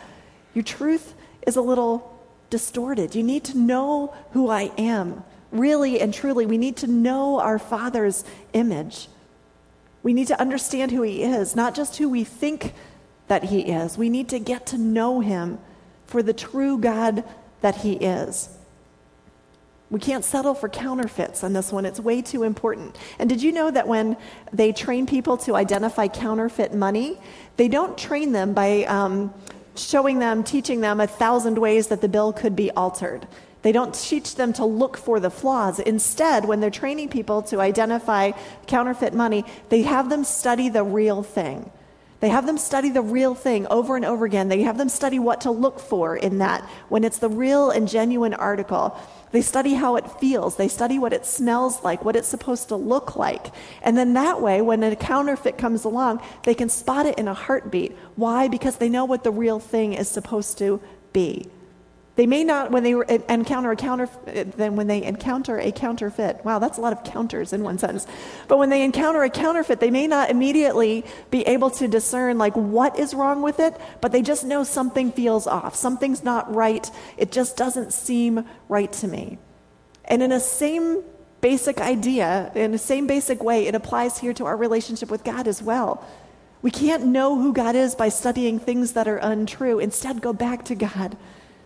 your 0.54 0.64
truth 0.64 1.14
is 1.46 1.56
a 1.56 1.62
little 1.62 2.18
distorted. 2.50 3.14
You 3.14 3.22
need 3.22 3.44
to 3.44 3.58
know 3.58 4.14
who 4.32 4.48
I 4.50 4.72
am. 4.76 5.22
Really 5.50 6.00
and 6.00 6.12
truly, 6.12 6.46
we 6.46 6.58
need 6.58 6.76
to 6.78 6.86
know 6.86 7.40
our 7.40 7.58
Father's 7.58 8.24
image. 8.52 9.08
We 10.02 10.12
need 10.12 10.26
to 10.28 10.40
understand 10.40 10.90
who 10.90 11.02
He 11.02 11.22
is, 11.22 11.56
not 11.56 11.74
just 11.74 11.96
who 11.96 12.08
we 12.08 12.24
think 12.24 12.74
that 13.28 13.44
He 13.44 13.60
is. 13.60 13.96
We 13.96 14.08
need 14.08 14.28
to 14.30 14.38
get 14.38 14.66
to 14.66 14.78
know 14.78 15.20
Him 15.20 15.58
for 16.06 16.22
the 16.22 16.32
true 16.32 16.78
God 16.78 17.24
that 17.60 17.76
He 17.76 17.94
is. 17.94 18.50
We 19.90 20.00
can't 20.00 20.24
settle 20.24 20.54
for 20.54 20.68
counterfeits 20.68 21.42
on 21.42 21.54
this 21.54 21.72
one. 21.72 21.86
It's 21.86 21.98
way 21.98 22.20
too 22.20 22.42
important. 22.42 22.96
And 23.18 23.28
did 23.28 23.42
you 23.42 23.52
know 23.52 23.70
that 23.70 23.88
when 23.88 24.18
they 24.52 24.72
train 24.72 25.06
people 25.06 25.38
to 25.38 25.56
identify 25.56 26.08
counterfeit 26.08 26.74
money, 26.74 27.18
they 27.56 27.68
don't 27.68 27.96
train 27.96 28.32
them 28.32 28.52
by 28.52 28.84
um, 28.84 29.32
showing 29.74 30.18
them, 30.18 30.44
teaching 30.44 30.82
them 30.82 31.00
a 31.00 31.06
thousand 31.06 31.56
ways 31.58 31.88
that 31.88 32.02
the 32.02 32.08
bill 32.08 32.34
could 32.34 32.54
be 32.54 32.70
altered. 32.72 33.26
They 33.62 33.72
don't 33.72 33.94
teach 33.94 34.36
them 34.36 34.52
to 34.54 34.64
look 34.64 34.96
for 34.96 35.20
the 35.20 35.30
flaws. 35.30 35.80
Instead, 35.80 36.44
when 36.44 36.60
they're 36.60 36.70
training 36.70 37.08
people 37.08 37.42
to 37.42 37.60
identify 37.60 38.32
counterfeit 38.66 39.14
money, 39.14 39.44
they 39.68 39.82
have 39.82 40.10
them 40.10 40.22
study 40.22 40.68
the 40.68 40.84
real 40.84 41.22
thing. 41.22 41.70
They 42.20 42.30
have 42.30 42.46
them 42.46 42.58
study 42.58 42.90
the 42.90 43.02
real 43.02 43.34
thing 43.34 43.66
over 43.68 43.94
and 43.94 44.04
over 44.04 44.24
again. 44.24 44.48
They 44.48 44.62
have 44.62 44.76
them 44.76 44.88
study 44.88 45.18
what 45.18 45.42
to 45.42 45.52
look 45.52 45.78
for 45.78 46.16
in 46.16 46.38
that 46.38 46.62
when 46.88 47.04
it's 47.04 47.18
the 47.18 47.28
real 47.28 47.70
and 47.70 47.86
genuine 47.86 48.34
article. 48.34 48.98
They 49.30 49.42
study 49.42 49.74
how 49.74 49.96
it 49.96 50.10
feels. 50.12 50.56
They 50.56 50.68
study 50.68 50.98
what 50.98 51.12
it 51.12 51.26
smells 51.26 51.84
like, 51.84 52.04
what 52.04 52.16
it's 52.16 52.26
supposed 52.26 52.68
to 52.68 52.76
look 52.76 53.14
like. 53.14 53.52
And 53.82 53.96
then 53.96 54.14
that 54.14 54.40
way, 54.40 54.62
when 54.62 54.82
a 54.82 54.96
counterfeit 54.96 55.58
comes 55.58 55.84
along, 55.84 56.20
they 56.42 56.54
can 56.54 56.68
spot 56.68 57.06
it 57.06 57.18
in 57.18 57.28
a 57.28 57.34
heartbeat. 57.34 57.96
Why? 58.16 58.48
Because 58.48 58.76
they 58.76 58.88
know 58.88 59.04
what 59.04 59.22
the 59.22 59.30
real 59.30 59.60
thing 59.60 59.92
is 59.92 60.08
supposed 60.08 60.58
to 60.58 60.80
be. 61.12 61.46
They 62.18 62.26
may 62.26 62.42
not, 62.42 62.72
when 62.72 62.82
they 62.82 62.96
encounter 63.28 63.70
a 63.70 63.76
counter, 63.76 64.08
then 64.24 64.74
when 64.74 64.88
they 64.88 65.04
encounter 65.04 65.56
a 65.56 65.70
counterfeit. 65.70 66.44
Wow, 66.44 66.58
that's 66.58 66.76
a 66.76 66.80
lot 66.80 66.92
of 66.92 67.04
counters 67.04 67.52
in 67.52 67.62
one 67.62 67.78
sentence. 67.78 68.08
But 68.48 68.58
when 68.58 68.70
they 68.70 68.82
encounter 68.82 69.22
a 69.22 69.30
counterfeit, 69.30 69.78
they 69.78 69.92
may 69.92 70.08
not 70.08 70.28
immediately 70.28 71.04
be 71.30 71.42
able 71.42 71.70
to 71.70 71.86
discern 71.86 72.36
like 72.36 72.56
what 72.56 72.98
is 72.98 73.14
wrong 73.14 73.40
with 73.40 73.60
it, 73.60 73.80
but 74.00 74.10
they 74.10 74.20
just 74.20 74.44
know 74.44 74.64
something 74.64 75.12
feels 75.12 75.46
off. 75.46 75.76
Something's 75.76 76.24
not 76.24 76.52
right. 76.52 76.90
It 77.16 77.30
just 77.30 77.56
doesn't 77.56 77.92
seem 77.92 78.44
right 78.68 78.92
to 78.94 79.06
me. 79.06 79.38
And 80.04 80.20
in 80.20 80.32
a 80.32 80.40
same 80.40 81.04
basic 81.40 81.80
idea, 81.80 82.50
in 82.56 82.72
the 82.72 82.78
same 82.78 83.06
basic 83.06 83.44
way, 83.44 83.68
it 83.68 83.76
applies 83.76 84.18
here 84.18 84.32
to 84.34 84.46
our 84.46 84.56
relationship 84.56 85.08
with 85.08 85.22
God 85.22 85.46
as 85.46 85.62
well. 85.62 86.04
We 86.62 86.72
can't 86.72 87.06
know 87.06 87.40
who 87.40 87.52
God 87.52 87.76
is 87.76 87.94
by 87.94 88.08
studying 88.08 88.58
things 88.58 88.94
that 88.94 89.06
are 89.06 89.18
untrue. 89.18 89.78
Instead, 89.78 90.20
go 90.20 90.32
back 90.32 90.64
to 90.64 90.74
God. 90.74 91.16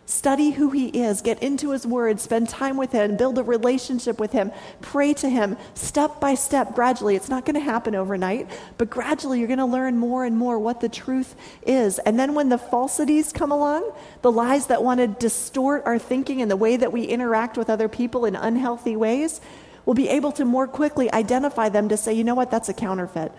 Study 0.04 0.50
who 0.50 0.70
he 0.70 0.88
is, 0.88 1.22
get 1.22 1.40
into 1.42 1.70
his 1.70 1.86
word, 1.86 2.18
spend 2.18 2.48
time 2.48 2.76
with 2.76 2.90
him, 2.90 3.16
build 3.16 3.38
a 3.38 3.42
relationship 3.44 4.18
with 4.18 4.32
him, 4.32 4.50
pray 4.80 5.14
to 5.14 5.28
him 5.28 5.56
step 5.74 6.20
by 6.20 6.34
step, 6.34 6.74
gradually. 6.74 7.14
It's 7.14 7.28
not 7.28 7.44
going 7.44 7.54
to 7.54 7.60
happen 7.60 7.94
overnight, 7.94 8.50
but 8.78 8.90
gradually 8.90 9.38
you're 9.38 9.46
going 9.46 9.58
to 9.60 9.64
learn 9.64 9.98
more 9.98 10.24
and 10.24 10.36
more 10.36 10.58
what 10.58 10.80
the 10.80 10.88
truth 10.88 11.36
is. 11.64 12.00
And 12.00 12.18
then 12.18 12.34
when 12.34 12.48
the 12.48 12.58
falsities 12.58 13.32
come 13.32 13.52
along, 13.52 13.92
the 14.22 14.32
lies 14.32 14.66
that 14.66 14.82
want 14.82 14.98
to 14.98 15.06
distort 15.06 15.84
our 15.86 16.00
thinking 16.00 16.42
and 16.42 16.50
the 16.50 16.56
way 16.56 16.76
that 16.76 16.92
we 16.92 17.04
interact 17.04 17.56
with 17.56 17.70
other 17.70 17.88
people 17.88 18.24
in 18.24 18.34
unhealthy 18.34 18.96
ways, 18.96 19.40
we'll 19.86 19.94
be 19.94 20.08
able 20.08 20.32
to 20.32 20.44
more 20.44 20.66
quickly 20.66 21.12
identify 21.12 21.68
them 21.68 21.88
to 21.90 21.96
say, 21.96 22.12
you 22.12 22.24
know 22.24 22.34
what, 22.34 22.50
that's 22.50 22.68
a 22.68 22.74
counterfeit. 22.74 23.30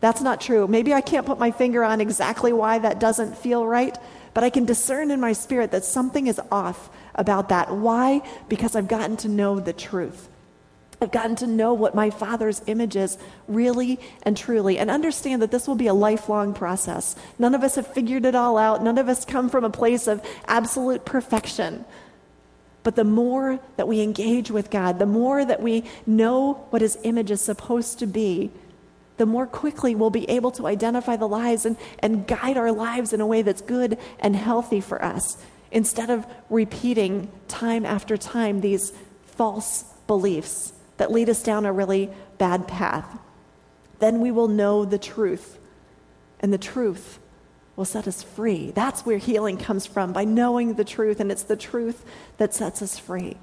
That's 0.00 0.20
not 0.20 0.40
true. 0.42 0.66
Maybe 0.66 0.92
I 0.92 1.00
can't 1.00 1.24
put 1.24 1.38
my 1.38 1.52
finger 1.52 1.82
on 1.82 2.00
exactly 2.00 2.52
why 2.52 2.80
that 2.80 3.00
doesn't 3.00 3.38
feel 3.38 3.66
right 3.66 3.96
but 4.34 4.44
I 4.44 4.50
can 4.50 4.64
discern 4.64 5.10
in 5.10 5.20
my 5.20 5.32
spirit 5.32 5.70
that 5.72 5.84
something 5.84 6.26
is 6.26 6.40
off 6.50 6.90
about 7.14 7.48
that. 7.50 7.70
Why? 7.74 8.22
Because 8.48 8.74
I've 8.74 8.88
gotten 8.88 9.16
to 9.18 9.28
know 9.28 9.60
the 9.60 9.72
truth. 9.72 10.28
I've 11.02 11.10
gotten 11.10 11.34
to 11.36 11.48
know 11.48 11.74
what 11.74 11.96
my 11.96 12.10
Father's 12.10 12.62
image 12.66 12.94
is 12.94 13.18
really 13.48 13.98
and 14.22 14.36
truly, 14.36 14.78
and 14.78 14.88
understand 14.88 15.42
that 15.42 15.50
this 15.50 15.66
will 15.66 15.74
be 15.74 15.88
a 15.88 15.94
lifelong 15.94 16.54
process. 16.54 17.16
None 17.40 17.56
of 17.56 17.64
us 17.64 17.74
have 17.74 17.88
figured 17.88 18.24
it 18.24 18.36
all 18.36 18.56
out. 18.56 18.84
None 18.84 18.98
of 18.98 19.08
us 19.08 19.24
come 19.24 19.50
from 19.50 19.64
a 19.64 19.70
place 19.70 20.06
of 20.06 20.24
absolute 20.46 21.04
perfection. 21.04 21.84
But 22.84 22.94
the 22.94 23.04
more 23.04 23.58
that 23.76 23.88
we 23.88 24.00
engage 24.00 24.50
with 24.50 24.70
God, 24.70 25.00
the 25.00 25.06
more 25.06 25.44
that 25.44 25.60
we 25.60 25.84
know 26.06 26.66
what 26.70 26.82
His 26.82 26.96
image 27.02 27.32
is 27.32 27.40
supposed 27.40 27.98
to 27.98 28.06
be, 28.06 28.52
the 29.16 29.26
more 29.26 29.46
quickly 29.46 29.94
we'll 29.94 30.10
be 30.10 30.28
able 30.28 30.50
to 30.52 30.66
identify 30.66 31.16
the 31.16 31.28
lies 31.28 31.66
and, 31.66 31.76
and 31.98 32.26
guide 32.26 32.56
our 32.56 32.72
lives 32.72 33.12
in 33.12 33.20
a 33.20 33.26
way 33.26 33.42
that's 33.42 33.60
good 33.60 33.98
and 34.18 34.34
healthy 34.34 34.80
for 34.80 35.04
us 35.04 35.36
instead 35.70 36.10
of 36.10 36.26
repeating 36.50 37.30
time 37.48 37.84
after 37.84 38.16
time 38.16 38.60
these 38.60 38.92
false 39.26 39.84
beliefs 40.06 40.72
that 40.98 41.10
lead 41.10 41.28
us 41.28 41.42
down 41.42 41.66
a 41.66 41.72
really 41.72 42.10
bad 42.38 42.68
path. 42.68 43.18
Then 43.98 44.20
we 44.20 44.30
will 44.30 44.48
know 44.48 44.84
the 44.84 44.98
truth, 44.98 45.58
and 46.40 46.52
the 46.52 46.58
truth 46.58 47.18
will 47.76 47.84
set 47.84 48.06
us 48.06 48.22
free. 48.22 48.72
That's 48.72 49.06
where 49.06 49.18
healing 49.18 49.56
comes 49.56 49.86
from, 49.86 50.12
by 50.12 50.24
knowing 50.24 50.74
the 50.74 50.84
truth, 50.84 51.20
and 51.20 51.32
it's 51.32 51.44
the 51.44 51.56
truth 51.56 52.04
that 52.36 52.52
sets 52.52 52.82
us 52.82 52.98
free. 52.98 53.36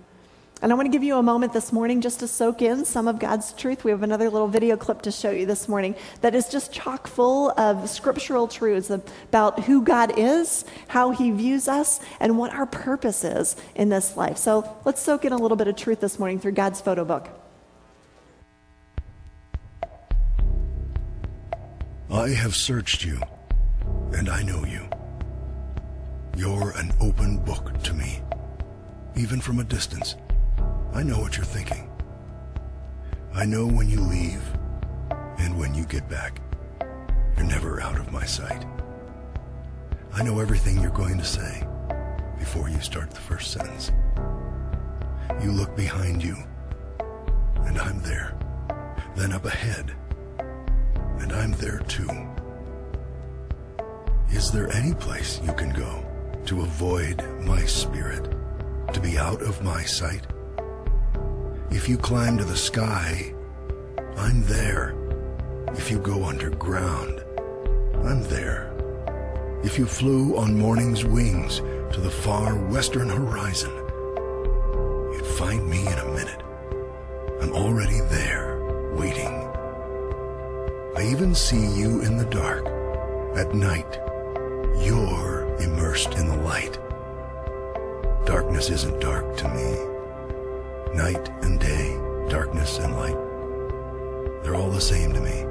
And 0.61 0.73
I 0.73 0.75
want 0.75 0.87
to 0.87 0.91
give 0.91 1.03
you 1.03 1.15
a 1.15 1.23
moment 1.23 1.53
this 1.53 1.71
morning 1.71 2.01
just 2.01 2.19
to 2.19 2.27
soak 2.27 2.61
in 2.61 2.83
some 2.83 3.07
of 3.07 3.17
God's 3.17 3.53
truth. 3.53 3.85
We 3.85 3.91
have 3.91 4.03
another 4.03 4.29
little 4.29 4.49
video 4.49 4.75
clip 4.75 5.01
to 5.03 5.11
show 5.11 5.31
you 5.31 5.45
this 5.45 5.69
morning 5.69 5.95
that 6.19 6.35
is 6.35 6.49
just 6.49 6.73
chock 6.73 7.07
full 7.07 7.51
of 7.51 7.89
scriptural 7.89 8.45
truths 8.45 8.89
about 8.89 9.61
who 9.61 9.81
God 9.81 10.19
is, 10.19 10.65
how 10.89 11.11
He 11.11 11.31
views 11.31 11.69
us, 11.69 12.01
and 12.19 12.37
what 12.37 12.53
our 12.53 12.65
purpose 12.65 13.23
is 13.23 13.55
in 13.73 13.87
this 13.87 14.17
life. 14.17 14.37
So 14.37 14.77
let's 14.83 15.01
soak 15.01 15.23
in 15.23 15.31
a 15.31 15.37
little 15.37 15.55
bit 15.55 15.69
of 15.69 15.77
truth 15.77 16.01
this 16.01 16.19
morning 16.19 16.39
through 16.39 16.51
God's 16.51 16.81
photo 16.81 17.05
book. 17.05 17.29
I 22.11 22.29
have 22.29 22.53
searched 22.53 23.05
you, 23.05 23.21
and 24.11 24.27
I 24.27 24.43
know 24.43 24.65
you. 24.65 24.89
You're 26.35 26.71
an 26.71 26.91
open 26.99 27.37
book 27.45 27.81
to 27.83 27.93
me, 27.93 28.21
even 29.15 29.39
from 29.39 29.59
a 29.59 29.63
distance. 29.63 30.17
I 30.93 31.03
know 31.03 31.19
what 31.19 31.37
you're 31.37 31.45
thinking. 31.45 31.89
I 33.33 33.45
know 33.45 33.65
when 33.65 33.89
you 33.89 34.01
leave 34.01 34.41
and 35.37 35.57
when 35.57 35.73
you 35.73 35.85
get 35.85 36.09
back. 36.09 36.41
You're 37.37 37.45
never 37.45 37.79
out 37.81 37.97
of 37.97 38.11
my 38.11 38.25
sight. 38.25 38.65
I 40.13 40.23
know 40.23 40.39
everything 40.39 40.81
you're 40.81 40.91
going 40.91 41.17
to 41.17 41.23
say 41.23 41.65
before 42.37 42.69
you 42.69 42.79
start 42.81 43.11
the 43.11 43.19
first 43.21 43.51
sentence. 43.51 43.91
You 45.41 45.51
look 45.51 45.75
behind 45.77 46.23
you, 46.23 46.35
and 47.65 47.77
I'm 47.77 48.01
there. 48.01 48.35
Then 49.15 49.31
up 49.31 49.45
ahead, 49.45 49.93
and 51.19 51.31
I'm 51.31 51.51
there 51.53 51.79
too. 51.87 52.09
Is 54.31 54.51
there 54.51 54.73
any 54.73 54.93
place 54.93 55.39
you 55.43 55.53
can 55.53 55.69
go 55.69 56.03
to 56.45 56.61
avoid 56.61 57.23
my 57.41 57.61
spirit, 57.65 58.33
to 58.93 58.99
be 58.99 59.17
out 59.17 59.41
of 59.41 59.63
my 59.63 59.83
sight? 59.83 60.25
If 61.71 61.87
you 61.87 61.99
climb 61.99 62.35
to 62.39 62.43
the 62.43 62.57
sky, 62.57 63.31
I'm 64.17 64.41
there. 64.45 64.95
If 65.73 65.91
you 65.91 65.99
go 65.99 66.23
underground, 66.23 67.23
I'm 68.03 68.23
there. 68.23 68.73
If 69.63 69.77
you 69.77 69.85
flew 69.85 70.35
on 70.35 70.57
morning's 70.57 71.05
wings 71.05 71.57
to 71.93 72.01
the 72.01 72.09
far 72.09 72.55
western 72.55 73.07
horizon, 73.07 73.69
you'd 75.13 75.37
find 75.37 75.69
me 75.69 75.81
in 75.81 75.99
a 75.99 76.11
minute. 76.11 76.41
I'm 77.39 77.53
already 77.53 77.99
there, 78.09 78.93
waiting. 78.95 79.33
I 80.97 81.07
even 81.11 81.35
see 81.35 81.79
you 81.79 82.01
in 82.01 82.17
the 82.17 82.25
dark. 82.25 82.65
At 83.37 83.53
night, 83.53 83.99
you're 84.83 85.55
immersed 85.59 86.15
in 86.15 86.29
the 86.29 86.37
light. 86.37 86.79
Darkness 88.25 88.71
isn't 88.71 88.99
dark 88.99 89.37
to 89.37 89.47
me 89.49 89.88
night 90.93 91.29
and 91.43 91.59
day, 91.59 91.97
darkness 92.29 92.77
and 92.79 92.95
light. 92.95 93.17
They're 94.43 94.55
all 94.55 94.69
the 94.69 94.81
same 94.81 95.13
to 95.13 95.21
me. 95.21 95.45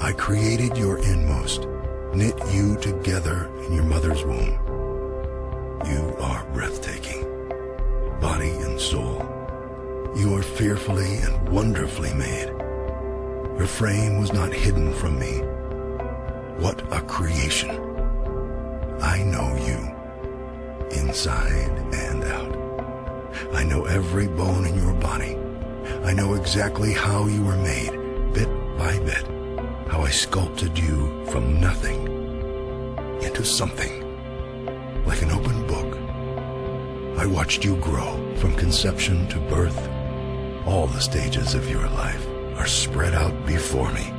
I 0.00 0.12
created 0.12 0.76
your 0.76 0.98
inmost, 0.98 1.66
knit 2.14 2.38
you 2.52 2.76
together 2.76 3.50
in 3.66 3.72
your 3.72 3.84
mother's 3.84 4.24
womb. 4.24 4.58
You 5.86 6.16
are 6.20 6.44
breathtaking, 6.52 7.22
body 8.20 8.50
and 8.50 8.80
soul. 8.80 9.24
You 10.16 10.36
are 10.36 10.42
fearfully 10.42 11.16
and 11.18 11.48
wonderfully 11.48 12.14
made. 12.14 12.48
Your 13.58 13.66
frame 13.66 14.18
was 14.18 14.32
not 14.32 14.52
hidden 14.52 14.92
from 14.94 15.18
me. 15.18 15.38
What 16.62 16.80
a 16.92 17.00
creation. 17.02 17.70
I 19.00 19.22
know 19.22 19.56
you, 19.66 20.98
inside 20.98 21.70
and 21.92 22.24
out. 22.24 22.65
I 23.56 23.64
know 23.64 23.84
every 23.86 24.28
bone 24.28 24.66
in 24.66 24.76
your 24.76 24.94
body. 24.94 25.36
I 26.04 26.12
know 26.12 26.34
exactly 26.34 26.92
how 26.92 27.26
you 27.26 27.42
were 27.42 27.56
made, 27.56 27.92
bit 28.32 28.48
by 28.78 28.98
bit, 29.00 29.26
how 29.88 30.02
I 30.02 30.10
sculpted 30.10 30.78
you 30.78 31.24
from 31.26 31.60
nothing 31.60 32.06
into 33.22 33.44
something, 33.44 33.94
like 35.04 35.22
an 35.22 35.32
open 35.32 35.66
book 35.66 35.96
I 37.18 37.24
watched 37.24 37.64
you 37.64 37.76
grow 37.76 38.12
from 38.36 38.54
conception 38.56 39.26
to 39.28 39.38
birth. 39.48 39.88
All 40.66 40.86
the 40.86 41.00
stages 41.00 41.54
of 41.54 41.68
your 41.70 41.88
life 41.88 42.24
are 42.58 42.66
spread 42.66 43.14
out 43.14 43.34
before 43.46 43.90
me. 43.92 44.12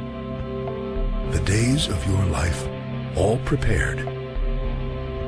The 1.31 1.43
days 1.45 1.88
of 1.89 2.05
your 2.07 2.25
life 2.25 2.67
all 3.15 3.38
prepared 3.45 4.03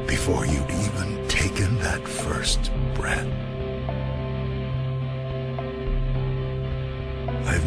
before 0.08 0.48
you'd 0.48 0.72
even 0.72 1.28
taken 1.28 1.78
that 1.80 2.08
first 2.08 2.72
breath. 2.96 3.28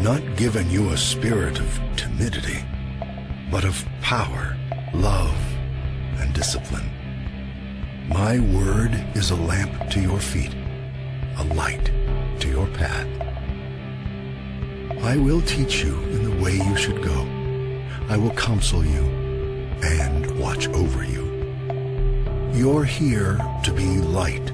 Not 0.03 0.35
given 0.35 0.69
you 0.69 0.89
a 0.89 0.97
spirit 0.97 1.61
of 1.61 1.79
timidity, 1.95 2.59
but 3.49 3.63
of 3.63 3.85
power, 4.01 4.57
love, 4.93 5.33
and 6.19 6.33
discipline. 6.33 6.89
My 8.09 8.37
word 8.37 8.93
is 9.15 9.31
a 9.31 9.35
lamp 9.37 9.89
to 9.91 10.01
your 10.01 10.19
feet, 10.19 10.53
a 11.37 11.45
light 11.55 11.85
to 12.41 12.49
your 12.49 12.67
path. 12.67 13.07
I 15.03 15.15
will 15.15 15.41
teach 15.43 15.85
you 15.85 15.97
in 16.11 16.25
the 16.25 16.43
way 16.43 16.57
you 16.57 16.75
should 16.75 17.01
go. 17.01 17.25
I 18.09 18.17
will 18.17 18.35
counsel 18.35 18.85
you 18.85 19.03
and 19.83 20.37
watch 20.37 20.67
over 20.67 21.05
you. 21.05 21.23
You're 22.53 22.83
here 22.83 23.39
to 23.63 23.71
be 23.71 23.99
light, 23.99 24.51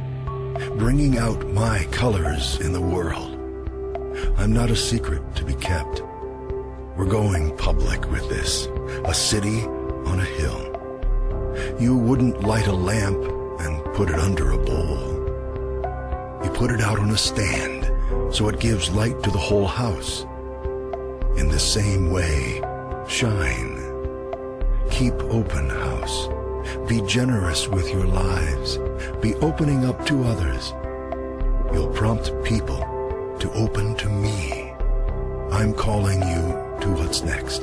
bringing 0.78 1.18
out 1.18 1.48
my 1.48 1.86
colors 1.86 2.60
in 2.60 2.72
the 2.72 2.82
world. 2.82 3.29
I'm 4.40 4.54
not 4.54 4.72
a 4.72 4.76
secret 4.76 5.36
to 5.36 5.44
be 5.44 5.54
kept. 5.56 6.02
We're 6.96 7.10
going 7.10 7.58
public 7.58 8.10
with 8.10 8.30
this, 8.30 8.68
a 9.04 9.14
city 9.14 9.64
on 10.06 10.18
a 10.18 10.24
hill. 10.24 11.76
You 11.78 11.98
wouldn't 11.98 12.42
light 12.44 12.68
a 12.68 12.72
lamp 12.74 13.22
and 13.60 13.84
put 13.96 14.10
it 14.10 14.16
under 14.16 14.52
a 14.52 14.58
bowl. 14.58 16.42
You 16.42 16.50
put 16.52 16.72
it 16.72 16.80
out 16.80 17.00
on 17.00 17.10
a 17.10 17.18
stand 17.18 17.92
so 18.34 18.48
it 18.48 18.62
gives 18.62 18.90
light 18.92 19.22
to 19.24 19.30
the 19.30 19.38
whole 19.38 19.68
house. 19.68 20.22
In 21.36 21.50
the 21.50 21.60
same 21.60 22.10
way, 22.10 22.62
shine. 23.10 23.76
Keep 24.90 25.16
open 25.16 25.70
house. 25.70 26.30
Be 26.88 27.02
generous 27.02 27.68
with 27.68 27.92
your 27.92 28.06
lives. 28.06 28.78
Be 29.22 29.36
opening 29.36 29.84
up 29.84 30.06
to 30.06 30.24
others. 30.24 30.72
You'll 31.74 31.92
prompt 31.94 32.32
people 32.46 32.89
to 33.40 33.52
open 33.54 33.96
to 33.96 34.10
me. 34.10 34.72
I'm 35.52 35.74
calling 35.74 36.22
you 36.22 36.80
to 36.82 36.90
what's 36.92 37.24
next. 37.24 37.62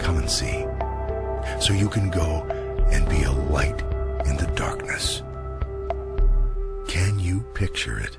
Come 0.00 0.18
and 0.18 0.28
see. 0.28 0.66
So 1.60 1.72
you 1.72 1.88
can 1.88 2.10
go 2.10 2.42
and 2.90 3.08
be 3.08 3.22
a 3.22 3.32
light 3.32 3.80
in 4.26 4.36
the 4.36 4.50
darkness. 4.56 5.22
Can 6.88 7.18
you 7.18 7.40
picture 7.54 7.98
it? 7.98 8.18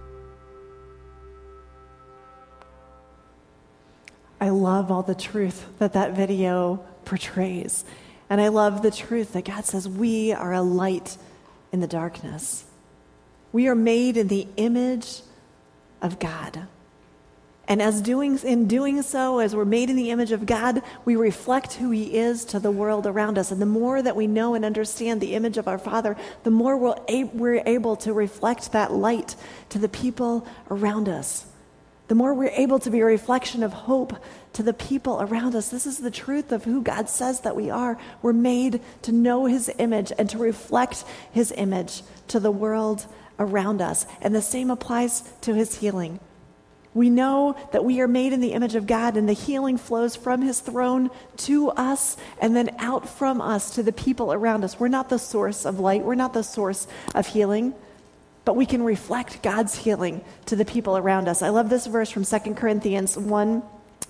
I 4.42 4.50
love 4.50 4.90
all 4.92 5.04
the 5.04 5.16
truth 5.16 5.68
that 5.80 5.94
that 5.94 6.16
video 6.16 6.78
portrays. 7.04 7.84
And 8.30 8.40
I 8.40 8.48
love 8.48 8.82
the 8.82 8.92
truth 8.92 9.34
that 9.34 9.44
God 9.44 9.66
says 9.66 9.90
we 9.90 10.32
are 10.32 10.54
a 10.54 10.62
light 10.62 11.18
in 11.72 11.82
the 11.82 11.88
darkness. 11.88 12.64
We 13.52 13.68
are 13.68 13.76
made 13.76 14.16
in 14.16 14.28
the 14.30 14.48
image 14.56 15.22
of 16.02 16.20
God. 16.20 16.68
And 17.68 17.84
as 17.84 18.02
doing 18.02 18.40
in 18.40 18.68
doing 18.68 19.02
so, 19.04 19.38
as 19.38 19.56
we're 19.56 19.64
made 19.64 19.92
in 19.92 19.96
the 19.96 20.10
image 20.10 20.32
of 20.32 20.48
God, 20.48 20.82
we 21.06 21.16
reflect 21.16 21.74
who 21.74 21.92
He 21.92 22.18
is 22.18 22.44
to 22.46 22.60
the 22.60 22.72
world 22.72 23.06
around 23.06 23.38
us. 23.38 23.52
And 23.52 23.62
the 23.62 23.68
more 23.68 24.02
that 24.02 24.16
we 24.16 24.26
know 24.26 24.56
and 24.56 24.66
understand 24.66 25.22
the 25.22 25.36
image 25.36 25.58
of 25.58 25.68
our 25.68 25.78
Father, 25.78 26.18
the 26.44 26.50
more 26.50 26.76
we're 26.76 27.64
able 27.66 27.96
to 27.98 28.12
reflect 28.12 28.72
that 28.72 28.92
light 28.92 29.36
to 29.70 29.78
the 29.78 29.90
people 29.90 30.48
around 30.72 31.08
us 31.08 31.46
the 32.10 32.16
more 32.16 32.34
we're 32.34 32.52
able 32.56 32.80
to 32.80 32.90
be 32.90 33.00
a 33.00 33.06
reflection 33.06 33.62
of 33.62 33.72
hope 33.72 34.14
to 34.54 34.64
the 34.64 34.74
people 34.74 35.22
around 35.22 35.56
us. 35.56 35.70
This 35.70 35.86
is 35.86 36.00
the 36.00 36.10
truth 36.10 36.52
of 36.52 36.64
who 36.64 36.82
God 36.82 37.08
says 37.08 37.42
that 37.42 37.56
we 37.56 37.70
are. 37.70 38.00
We're 38.24 38.34
made 38.34 38.82
to 39.04 39.12
know 39.12 39.46
His 39.46 39.72
image 39.78 40.12
and 40.18 40.28
to 40.32 40.40
reflect 40.40 41.06
His 41.32 41.54
image 41.56 42.02
to 42.30 42.40
the 42.40 42.52
world 42.52 43.06
around 43.40 43.82
us. 43.82 44.06
And 44.22 44.36
the 44.36 44.42
same 44.42 44.70
applies 44.70 45.24
to 45.42 45.54
His 45.54 45.76
healing. 45.76 46.20
We 46.94 47.10
know 47.10 47.56
that 47.72 47.86
we 47.86 48.02
are 48.02 48.08
made 48.08 48.34
in 48.34 48.42
the 48.42 48.54
image 48.54 48.76
of 48.76 48.88
God, 48.88 49.16
and 49.16 49.30
the 49.30 49.34
healing 49.34 49.78
flows 49.78 50.16
from 50.16 50.42
His 50.42 50.60
throne 50.60 51.10
to 51.38 51.70
us 51.72 52.18
and 52.42 52.56
then 52.56 52.76
out 52.80 53.08
from 53.08 53.42
us 53.42 53.76
to 53.76 53.84
the 53.84 53.94
people 53.94 54.34
around 54.34 54.64
us. 54.64 54.80
We're 54.80 54.88
not 54.88 55.10
the 55.10 55.20
source 55.20 55.66
of 55.66 55.80
light, 55.80 56.04
we're 56.04 56.16
not 56.16 56.34
the 56.34 56.44
source 56.44 56.88
of 57.16 57.28
healing 57.28 57.74
but 58.50 58.56
we 58.56 58.66
can 58.66 58.82
reflect 58.82 59.44
God's 59.44 59.76
healing 59.76 60.22
to 60.48 60.56
the 60.56 60.66
people 60.66 60.98
around 60.98 61.28
us. 61.28 61.44
I 61.44 61.50
love 61.50 61.70
this 61.70 61.86
verse 61.86 62.10
from 62.10 62.26
2 62.26 62.56
Corinthians 62.56 63.16
1, 63.16 63.62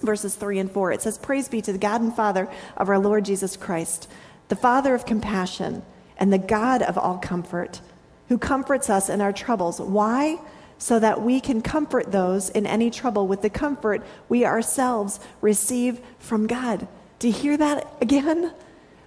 verses 0.01 0.35
3 0.35 0.59
and 0.59 0.71
4. 0.71 0.93
It 0.93 1.01
says, 1.01 1.17
Praise 1.17 1.49
be 1.49 1.61
to 1.61 1.73
the 1.73 1.77
God 1.77 1.99
and 1.99 2.15
Father 2.15 2.47
of 2.77 2.87
our 2.87 2.99
Lord 2.99 3.25
Jesus 3.25 3.57
Christ, 3.57 4.09
the 4.47 4.55
Father 4.55 4.95
of 4.95 5.05
compassion 5.05 5.83
and 6.17 6.31
the 6.31 6.37
God 6.37 6.81
of 6.81 6.97
all 6.97 7.17
comfort, 7.17 7.81
who 8.29 8.37
comforts 8.37 8.89
us 8.89 9.09
in 9.09 9.19
our 9.21 9.33
troubles. 9.33 9.81
Why? 9.81 10.39
So 10.77 10.97
that 10.99 11.21
we 11.21 11.41
can 11.41 11.61
comfort 11.61 12.11
those 12.11 12.49
in 12.49 12.65
any 12.65 12.89
trouble 12.89 13.27
with 13.27 13.41
the 13.41 13.49
comfort 13.49 14.01
we 14.29 14.45
ourselves 14.45 15.19
receive 15.41 15.99
from 16.19 16.47
God. 16.47 16.87
Do 17.19 17.27
you 17.27 17.33
hear 17.33 17.57
that 17.57 17.91
again? 18.01 18.53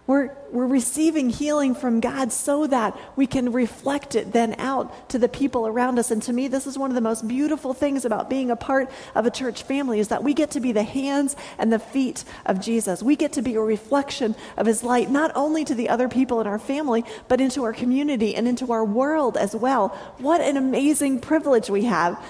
We're, 0.05 0.35
we're 0.51 0.67
receiving 0.67 1.31
healing 1.31 1.77
from 1.77 2.01
God 2.01 2.33
so 2.33 2.67
that 2.67 2.99
we 3.15 3.29
can 3.29 3.53
reflect 3.53 4.17
it 4.17 4.33
then 4.33 4.57
out 4.59 5.11
to 5.11 5.19
the 5.19 5.29
people 5.29 5.65
around 5.65 5.97
us. 5.97 6.11
And 6.11 6.21
to 6.25 6.33
me, 6.33 6.49
this 6.49 6.67
is 6.67 6.77
one 6.77 6.91
of 6.91 6.97
the 6.97 7.01
most 7.01 7.29
beautiful 7.29 7.73
things 7.73 8.05
about 8.05 8.29
being 8.29 8.51
a 8.51 8.57
part 8.57 8.91
of 9.15 9.27
a 9.27 9.31
church 9.31 9.63
family 9.63 10.01
is 10.01 10.09
that 10.09 10.25
we 10.25 10.35
get 10.35 10.51
to 10.53 10.61
be 10.61 10.73
the 10.73 10.83
hands 10.83 11.37
and 11.57 11.73
the 11.73 11.79
feet 11.79 12.25
of 12.47 12.61
Jesus. 12.61 13.01
We 13.01 13.15
get 13.15 13.35
to 13.35 13.43
be 13.43 13.55
a 13.55 13.61
reflection 13.61 14.35
of 14.57 14.67
his 14.67 14.83
light, 14.83 15.09
not 15.09 15.31
only 15.37 15.65
to 15.65 15.75
the 15.75 15.89
other 15.89 16.09
people 16.09 16.41
in 16.41 16.49
our 16.49 16.59
family, 16.59 17.05
but 17.29 17.41
into 17.41 17.63
our 17.63 17.73
community 17.73 18.35
and 18.35 18.49
into 18.49 18.73
our 18.73 18.85
world 18.85 19.37
as 19.37 19.55
well. 19.55 19.91
What 20.19 20.41
an 20.41 20.57
amazing 20.57 21.21
privilege 21.21 21.71
we 21.71 21.85
have 21.85 22.21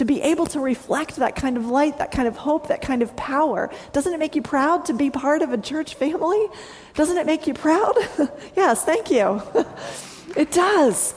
to 0.00 0.06
be 0.06 0.22
able 0.22 0.46
to 0.46 0.60
reflect 0.60 1.16
that 1.16 1.36
kind 1.36 1.58
of 1.58 1.66
light, 1.66 1.98
that 1.98 2.10
kind 2.10 2.26
of 2.26 2.34
hope, 2.34 2.68
that 2.68 2.80
kind 2.80 3.02
of 3.02 3.14
power. 3.16 3.70
Doesn't 3.92 4.14
it 4.14 4.18
make 4.18 4.34
you 4.34 4.40
proud 4.40 4.86
to 4.86 4.94
be 4.94 5.10
part 5.10 5.42
of 5.42 5.52
a 5.52 5.58
church 5.58 5.92
family? 5.92 6.46
Doesn't 6.94 7.18
it 7.18 7.26
make 7.26 7.46
you 7.46 7.52
proud? 7.52 7.92
yes, 8.56 8.82
thank 8.82 9.10
you. 9.10 9.42
it 10.38 10.52
does. 10.52 11.14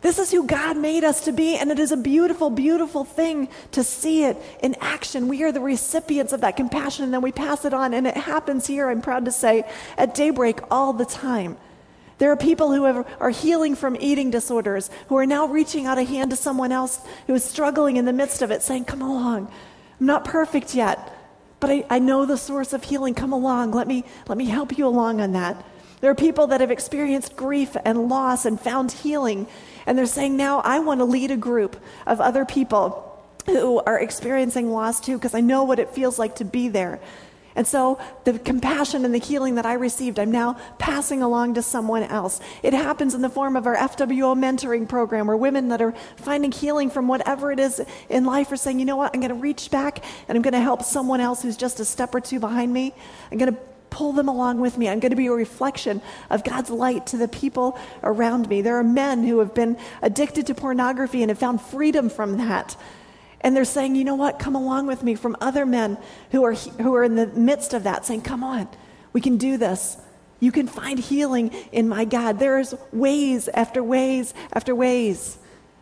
This 0.00 0.20
is 0.20 0.30
who 0.30 0.46
God 0.46 0.76
made 0.76 1.02
us 1.02 1.24
to 1.24 1.32
be, 1.32 1.56
and 1.56 1.72
it 1.72 1.80
is 1.80 1.90
a 1.90 1.96
beautiful, 1.96 2.50
beautiful 2.50 3.02
thing 3.02 3.48
to 3.72 3.82
see 3.82 4.22
it 4.22 4.36
in 4.62 4.76
action. 4.80 5.26
We 5.26 5.42
are 5.42 5.50
the 5.50 5.60
recipients 5.60 6.32
of 6.32 6.42
that 6.42 6.56
compassion, 6.56 7.02
and 7.02 7.12
then 7.12 7.20
we 7.20 7.32
pass 7.32 7.64
it 7.64 7.74
on, 7.74 7.94
and 7.94 8.06
it 8.06 8.16
happens 8.16 8.68
here, 8.68 8.90
I'm 8.90 9.02
proud 9.02 9.24
to 9.24 9.32
say, 9.32 9.64
at 9.96 10.14
daybreak 10.14 10.60
all 10.70 10.92
the 10.92 11.04
time. 11.04 11.56
There 12.18 12.32
are 12.32 12.36
people 12.36 12.72
who 12.72 12.84
have, 12.84 13.06
are 13.20 13.30
healing 13.30 13.76
from 13.76 13.96
eating 14.00 14.30
disorders 14.30 14.90
who 15.08 15.16
are 15.16 15.26
now 15.26 15.46
reaching 15.46 15.86
out 15.86 15.98
a 15.98 16.02
hand 16.02 16.30
to 16.30 16.36
someone 16.36 16.72
else 16.72 17.00
who 17.26 17.34
is 17.34 17.44
struggling 17.44 17.96
in 17.96 18.04
the 18.04 18.12
midst 18.12 18.42
of 18.42 18.50
it, 18.50 18.62
saying, 18.62 18.84
Come 18.86 19.02
along. 19.02 19.50
I'm 20.00 20.06
not 20.06 20.24
perfect 20.24 20.74
yet, 20.74 21.14
but 21.60 21.70
I, 21.70 21.86
I 21.88 21.98
know 22.00 22.26
the 22.26 22.36
source 22.36 22.72
of 22.72 22.84
healing. 22.84 23.14
Come 23.14 23.32
along. 23.32 23.72
Let 23.72 23.86
me, 23.86 24.04
let 24.26 24.36
me 24.36 24.46
help 24.46 24.76
you 24.76 24.86
along 24.86 25.20
on 25.20 25.32
that. 25.32 25.64
There 26.00 26.10
are 26.10 26.16
people 26.16 26.48
that 26.48 26.60
have 26.60 26.70
experienced 26.70 27.36
grief 27.36 27.76
and 27.84 28.08
loss 28.08 28.44
and 28.44 28.60
found 28.60 28.92
healing, 28.92 29.46
and 29.86 29.96
they're 29.96 30.06
saying, 30.06 30.36
Now 30.36 30.60
I 30.60 30.80
want 30.80 30.98
to 31.00 31.04
lead 31.04 31.30
a 31.30 31.36
group 31.36 31.76
of 32.04 32.20
other 32.20 32.44
people 32.44 33.04
who 33.46 33.78
are 33.80 33.98
experiencing 33.98 34.70
loss 34.70 35.00
too, 35.00 35.16
because 35.16 35.34
I 35.34 35.40
know 35.40 35.64
what 35.64 35.78
it 35.78 35.90
feels 35.90 36.18
like 36.18 36.36
to 36.36 36.44
be 36.44 36.68
there. 36.68 37.00
And 37.58 37.66
so 37.66 37.98
the 38.22 38.38
compassion 38.38 39.04
and 39.04 39.12
the 39.12 39.18
healing 39.18 39.56
that 39.56 39.66
I 39.66 39.72
received, 39.72 40.20
I'm 40.20 40.30
now 40.30 40.56
passing 40.78 41.24
along 41.24 41.54
to 41.54 41.62
someone 41.62 42.04
else. 42.04 42.38
It 42.62 42.72
happens 42.72 43.14
in 43.16 43.20
the 43.20 43.28
form 43.28 43.56
of 43.56 43.66
our 43.66 43.74
FWO 43.74 44.38
mentoring 44.38 44.88
program 44.88 45.26
where 45.26 45.36
women 45.36 45.66
that 45.70 45.82
are 45.82 45.92
finding 46.18 46.52
healing 46.52 46.88
from 46.88 47.08
whatever 47.08 47.50
it 47.50 47.58
is 47.58 47.82
in 48.08 48.24
life 48.24 48.52
are 48.52 48.56
saying, 48.56 48.78
you 48.78 48.84
know 48.84 48.94
what, 48.94 49.10
I'm 49.12 49.20
going 49.20 49.34
to 49.34 49.34
reach 49.34 49.72
back 49.72 50.04
and 50.28 50.38
I'm 50.38 50.42
going 50.42 50.52
to 50.52 50.60
help 50.60 50.84
someone 50.84 51.20
else 51.20 51.42
who's 51.42 51.56
just 51.56 51.80
a 51.80 51.84
step 51.84 52.14
or 52.14 52.20
two 52.20 52.38
behind 52.38 52.72
me. 52.72 52.94
I'm 53.32 53.38
going 53.38 53.52
to 53.52 53.60
pull 53.90 54.12
them 54.12 54.28
along 54.28 54.60
with 54.60 54.78
me. 54.78 54.88
I'm 54.88 55.00
going 55.00 55.10
to 55.10 55.16
be 55.16 55.26
a 55.26 55.32
reflection 55.32 56.00
of 56.30 56.44
God's 56.44 56.70
light 56.70 57.08
to 57.08 57.16
the 57.16 57.26
people 57.26 57.76
around 58.04 58.48
me. 58.48 58.62
There 58.62 58.76
are 58.76 58.84
men 58.84 59.24
who 59.24 59.40
have 59.40 59.52
been 59.52 59.78
addicted 60.00 60.46
to 60.46 60.54
pornography 60.54 61.22
and 61.22 61.30
have 61.30 61.38
found 61.38 61.60
freedom 61.60 62.08
from 62.08 62.36
that. 62.36 62.76
And 63.40 63.56
they're 63.56 63.64
saying, 63.64 63.94
you 63.94 64.04
know 64.04 64.16
what, 64.16 64.38
come 64.38 64.56
along 64.56 64.86
with 64.86 65.02
me 65.02 65.14
from 65.14 65.36
other 65.40 65.64
men 65.64 65.98
who 66.30 66.44
are, 66.44 66.54
who 66.54 66.94
are 66.94 67.04
in 67.04 67.14
the 67.14 67.26
midst 67.26 67.72
of 67.72 67.84
that, 67.84 68.04
saying, 68.04 68.22
come 68.22 68.42
on, 68.42 68.68
we 69.12 69.20
can 69.20 69.36
do 69.36 69.56
this. 69.56 69.96
You 70.40 70.52
can 70.52 70.66
find 70.66 70.98
healing 70.98 71.50
in 71.72 71.88
my 71.88 72.04
God. 72.04 72.38
There's 72.38 72.74
ways 72.92 73.48
after 73.48 73.82
ways 73.82 74.34
after 74.52 74.74
ways 74.74 75.38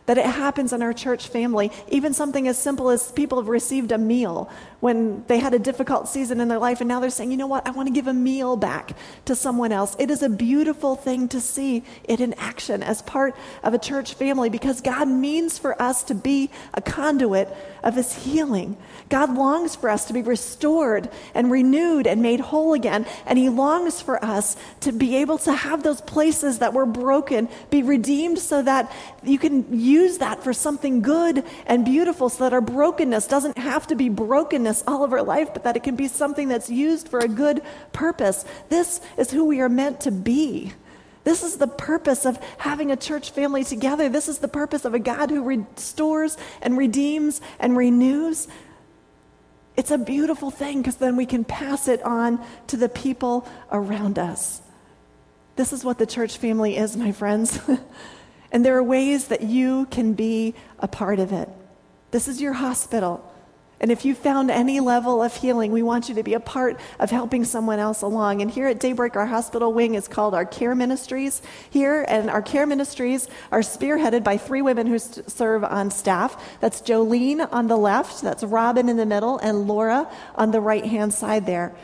that 0.07 0.17
it 0.17 0.25
happens 0.25 0.73
in 0.73 0.81
our 0.81 0.93
church 0.93 1.27
family. 1.27 1.71
Even 1.89 2.13
something 2.13 2.47
as 2.47 2.57
simple 2.57 2.89
as 2.89 3.11
people 3.11 3.37
have 3.39 3.49
received 3.49 3.91
a 3.91 3.97
meal 3.97 4.49
when 4.79 5.23
they 5.25 5.39
had 5.39 5.53
a 5.53 5.59
difficult 5.59 6.07
season 6.07 6.39
in 6.39 6.47
their 6.47 6.59
life, 6.59 6.81
and 6.81 6.87
now 6.87 6.99
they're 6.99 7.09
saying, 7.09 7.31
you 7.31 7.37
know 7.37 7.47
what, 7.47 7.67
I 7.67 7.71
want 7.71 7.87
to 7.87 7.93
give 7.93 8.07
a 8.07 8.13
meal 8.13 8.55
back 8.55 8.95
to 9.25 9.35
someone 9.35 9.71
else. 9.71 9.95
It 9.97 10.11
is 10.11 10.21
a 10.21 10.29
beautiful 10.29 10.95
thing 10.95 11.27
to 11.29 11.41
see 11.41 11.83
it 12.03 12.21
in 12.21 12.33
action 12.35 12.83
as 12.83 13.01
part 13.01 13.35
of 13.63 13.73
a 13.73 13.79
church 13.79 14.13
family 14.13 14.49
because 14.49 14.81
God 14.81 15.07
means 15.07 15.57
for 15.57 15.81
us 15.81 16.03
to 16.03 16.15
be 16.15 16.51
a 16.75 16.81
conduit 16.81 17.49
of 17.83 17.95
His 17.95 18.13
healing. 18.13 18.77
God 19.09 19.33
longs 19.33 19.75
for 19.75 19.89
us 19.89 20.05
to 20.05 20.13
be 20.13 20.21
restored 20.21 21.09
and 21.33 21.49
renewed 21.49 22.05
and 22.05 22.21
made 22.21 22.39
whole 22.39 22.73
again, 22.73 23.07
and 23.25 23.39
He 23.39 23.49
longs 23.49 24.01
for 24.01 24.23
us 24.23 24.57
to 24.81 24.91
be 24.91 25.15
able 25.15 25.39
to 25.39 25.53
have 25.53 25.81
those 25.81 26.01
places 26.01 26.59
that 26.59 26.73
were 26.73 26.85
broken 26.85 27.49
be 27.71 27.81
redeemed 27.81 28.37
so 28.37 28.61
that 28.61 28.91
you 29.23 29.39
can 29.39 29.79
use 29.79 30.19
that 30.19 30.43
for 30.43 30.53
something 30.53 31.01
good 31.01 31.43
and 31.65 31.83
beautiful 31.83 32.29
so 32.29 32.43
that 32.43 32.53
our 32.53 32.61
brokenness 32.61 33.25
doesn't 33.27 33.57
have 33.57 33.87
to 33.87 33.95
be 33.95 34.09
brokenness 34.09 34.66
all 34.87 35.03
of 35.03 35.13
our 35.13 35.23
life, 35.23 35.49
but 35.53 35.63
that 35.63 35.75
it 35.75 35.83
can 35.83 35.95
be 35.95 36.07
something 36.07 36.47
that's 36.47 36.69
used 36.69 37.07
for 37.07 37.19
a 37.19 37.27
good 37.27 37.61
purpose. 37.93 38.45
This 38.69 39.01
is 39.17 39.31
who 39.31 39.45
we 39.45 39.61
are 39.61 39.69
meant 39.69 40.01
to 40.01 40.11
be. 40.11 40.73
This 41.23 41.43
is 41.43 41.57
the 41.57 41.67
purpose 41.67 42.25
of 42.25 42.39
having 42.57 42.91
a 42.91 42.95
church 42.95 43.31
family 43.31 43.63
together. 43.63 44.07
This 44.07 44.29
is 44.29 44.39
the 44.39 44.47
purpose 44.47 44.85
of 44.85 44.93
a 44.93 44.99
God 44.99 45.29
who 45.29 45.43
restores 45.43 46.37
and 46.61 46.77
redeems 46.77 47.41
and 47.59 47.75
renews. 47.75 48.47
It's 49.75 49.91
a 49.91 49.97
beautiful 49.97 50.51
thing 50.51 50.81
because 50.81 50.95
then 50.95 51.17
we 51.17 51.25
can 51.25 51.43
pass 51.43 51.87
it 51.87 52.01
on 52.03 52.43
to 52.67 52.77
the 52.77 52.89
people 52.89 53.47
around 53.71 54.17
us. 54.17 54.61
This 55.57 55.73
is 55.73 55.83
what 55.83 55.97
the 55.97 56.05
church 56.05 56.37
family 56.37 56.77
is, 56.77 56.95
my 56.95 57.11
friends. 57.11 57.59
and 58.51 58.63
there 58.63 58.77
are 58.77 58.83
ways 58.83 59.27
that 59.27 59.41
you 59.41 59.85
can 59.87 60.13
be 60.13 60.55
a 60.79 60.87
part 60.87 61.19
of 61.19 61.33
it. 61.33 61.49
This 62.11 62.29
is 62.29 62.39
your 62.39 62.53
hospital. 62.53 63.26
And 63.79 63.91
if 63.91 64.05
you 64.05 64.15
found 64.15 64.49
any 64.49 64.79
level 64.79 65.21
of 65.21 65.35
healing, 65.35 65.71
we 65.71 65.83
want 65.83 66.09
you 66.09 66.15
to 66.15 66.23
be 66.23 66.33
a 66.33 66.39
part 66.39 66.79
of 66.99 67.11
helping 67.11 67.45
someone 67.45 67.77
else 67.77 68.01
along. 68.01 68.41
And 68.41 68.49
here 68.49 68.67
at 68.67 68.79
Daybreak, 68.79 69.15
our 69.15 69.27
hospital 69.27 69.71
wing 69.71 69.93
is 69.93 70.07
called 70.07 70.33
our 70.33 70.45
Care 70.45 70.73
Ministries 70.73 71.43
here. 71.69 72.03
And 72.07 72.29
our 72.29 72.41
Care 72.41 72.65
Ministries 72.65 73.27
are 73.51 73.59
spearheaded 73.59 74.23
by 74.23 74.37
three 74.37 74.63
women 74.63 74.87
who 74.87 74.97
serve 74.97 75.63
on 75.63 75.91
staff. 75.91 76.59
That's 76.59 76.81
Jolene 76.81 77.47
on 77.51 77.67
the 77.67 77.77
left, 77.77 78.21
that's 78.23 78.43
Robin 78.43 78.89
in 78.89 78.97
the 78.97 79.05
middle, 79.05 79.37
and 79.37 79.67
Laura 79.67 80.09
on 80.33 80.51
the 80.51 80.61
right 80.61 80.85
hand 80.85 81.13
side 81.13 81.45
there. 81.45 81.75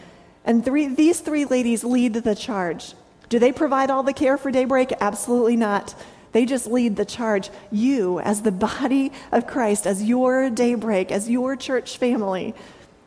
And 0.46 0.66
three, 0.66 0.88
these 0.88 1.20
three 1.20 1.46
ladies 1.46 1.84
lead 1.84 2.16
the 2.16 2.36
charge. 2.36 2.96
Do 3.30 3.40
they 3.40 3.52
provide 3.52 3.90
all 3.90 4.04
the 4.04 4.14
care 4.14 4.38
for 4.38 4.52
daybreak? 4.52 4.94
Absolutely 5.00 5.56
not. 5.56 5.96
They 6.34 6.46
just 6.46 6.68
lead 6.68 6.96
the 6.96 7.06
charge. 7.06 7.50
You, 7.72 8.20
as 8.20 8.42
the 8.42 8.52
body 8.52 9.12
of 9.32 9.48
Christ, 9.48 9.88
as 9.88 10.04
your 10.04 10.50
daybreak, 10.50 11.12
as 11.12 11.30
your 11.30 11.56
church 11.56 11.98
family, 11.98 12.54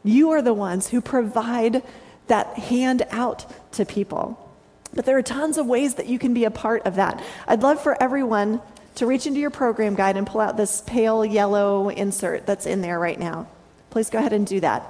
you 0.02 0.30
are 0.30 0.40
the 0.40 0.54
ones 0.54 0.88
who 0.88 1.00
provide 1.00 1.82
that 2.28 2.54
hand 2.54 3.04
out 3.10 3.44
to 3.72 3.84
people. 3.84 4.42
But 4.94 5.04
there 5.04 5.18
are 5.18 5.22
tons 5.22 5.58
of 5.58 5.66
ways 5.66 5.96
that 5.96 6.06
you 6.06 6.18
can 6.18 6.32
be 6.32 6.44
a 6.44 6.50
part 6.50 6.86
of 6.86 6.96
that. 6.96 7.22
I'd 7.46 7.62
love 7.62 7.82
for 7.82 8.00
everyone 8.02 8.62
to 8.94 9.06
reach 9.06 9.26
into 9.26 9.40
your 9.40 9.50
program 9.50 9.94
guide 9.94 10.16
and 10.16 10.26
pull 10.26 10.40
out 10.40 10.56
this 10.56 10.82
pale 10.86 11.24
yellow 11.24 11.90
insert 11.90 12.46
that's 12.46 12.64
in 12.64 12.80
there 12.80 12.98
right 12.98 13.18
now. 13.18 13.46
Please 13.90 14.08
go 14.08 14.18
ahead 14.18 14.32
and 14.32 14.46
do 14.46 14.60
that. 14.60 14.88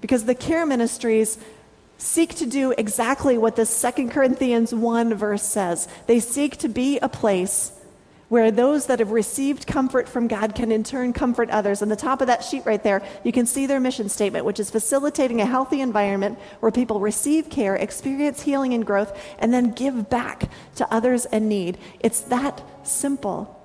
Because 0.00 0.24
the 0.24 0.34
care 0.34 0.64
ministries 0.64 1.38
seek 2.00 2.34
to 2.36 2.46
do 2.46 2.72
exactly 2.76 3.36
what 3.36 3.56
this 3.56 3.70
Second 3.70 4.10
Corinthians 4.10 4.74
1 4.74 5.14
verse 5.14 5.42
says. 5.42 5.86
They 6.06 6.18
seek 6.18 6.56
to 6.58 6.68
be 6.68 6.98
a 6.98 7.08
place 7.08 7.72
where 8.30 8.52
those 8.52 8.86
that 8.86 9.00
have 9.00 9.10
received 9.10 9.66
comfort 9.66 10.08
from 10.08 10.28
God 10.28 10.54
can 10.54 10.70
in 10.70 10.84
turn 10.84 11.12
comfort 11.12 11.50
others. 11.50 11.82
On 11.82 11.88
the 11.88 11.96
top 11.96 12.20
of 12.20 12.28
that 12.28 12.44
sheet 12.44 12.64
right 12.64 12.82
there, 12.82 13.02
you 13.24 13.32
can 13.32 13.44
see 13.44 13.66
their 13.66 13.80
mission 13.80 14.08
statement, 14.08 14.44
which 14.44 14.60
is 14.60 14.70
facilitating 14.70 15.40
a 15.40 15.46
healthy 15.46 15.80
environment 15.80 16.38
where 16.60 16.70
people 16.70 17.00
receive 17.00 17.50
care, 17.50 17.74
experience 17.74 18.40
healing 18.40 18.72
and 18.72 18.86
growth, 18.86 19.18
and 19.40 19.52
then 19.52 19.72
give 19.72 20.08
back 20.08 20.48
to 20.76 20.94
others 20.94 21.26
in 21.26 21.48
need. 21.48 21.76
It's 21.98 22.20
that 22.22 22.62
simple. 22.86 23.59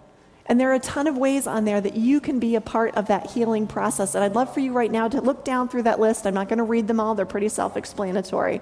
And 0.47 0.59
there 0.59 0.69
are 0.71 0.75
a 0.75 0.79
ton 0.79 1.07
of 1.07 1.17
ways 1.17 1.47
on 1.47 1.65
there 1.65 1.81
that 1.81 1.95
you 1.95 2.19
can 2.19 2.39
be 2.39 2.55
a 2.55 2.61
part 2.61 2.95
of 2.95 3.07
that 3.07 3.31
healing 3.31 3.65
process. 3.65 4.13
And 4.13 4.23
I'd 4.23 4.35
love 4.35 4.53
for 4.53 4.59
you 4.59 4.73
right 4.73 4.91
now 4.91 5.07
to 5.07 5.19
look 5.19 5.43
down 5.43 5.69
through 5.69 5.83
that 5.83 5.99
list. 5.99 6.27
I'm 6.27 6.35
not 6.35 6.49
going 6.49 6.57
to 6.57 6.63
read 6.63 6.87
them 6.87 6.99
all, 6.99 7.15
they're 7.15 7.25
pretty 7.25 7.49
self 7.49 7.75
explanatory. 7.75 8.61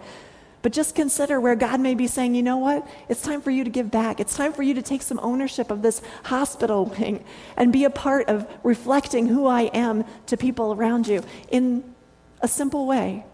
But 0.61 0.71
just 0.71 0.95
consider 0.95 1.41
where 1.41 1.55
God 1.55 1.81
may 1.81 1.93
be 1.93 2.07
saying, 2.07 2.35
you 2.35 2.41
know 2.41 2.55
what? 2.55 2.87
It's 3.09 3.21
time 3.21 3.41
for 3.41 3.51
you 3.51 3.65
to 3.65 3.69
give 3.69 3.91
back. 3.91 4.21
It's 4.21 4.37
time 4.37 4.53
for 4.53 4.63
you 4.63 4.73
to 4.75 4.81
take 4.81 5.01
some 5.01 5.19
ownership 5.21 5.69
of 5.69 5.81
this 5.81 6.01
hospital 6.23 6.85
wing 6.85 7.25
and 7.57 7.73
be 7.73 7.83
a 7.83 7.89
part 7.89 8.29
of 8.29 8.47
reflecting 8.63 9.27
who 9.27 9.45
I 9.45 9.63
am 9.63 10.05
to 10.27 10.37
people 10.37 10.73
around 10.73 11.05
you 11.05 11.21
in 11.51 11.83
a 12.39 12.47
simple 12.47 12.87
way. 12.87 13.25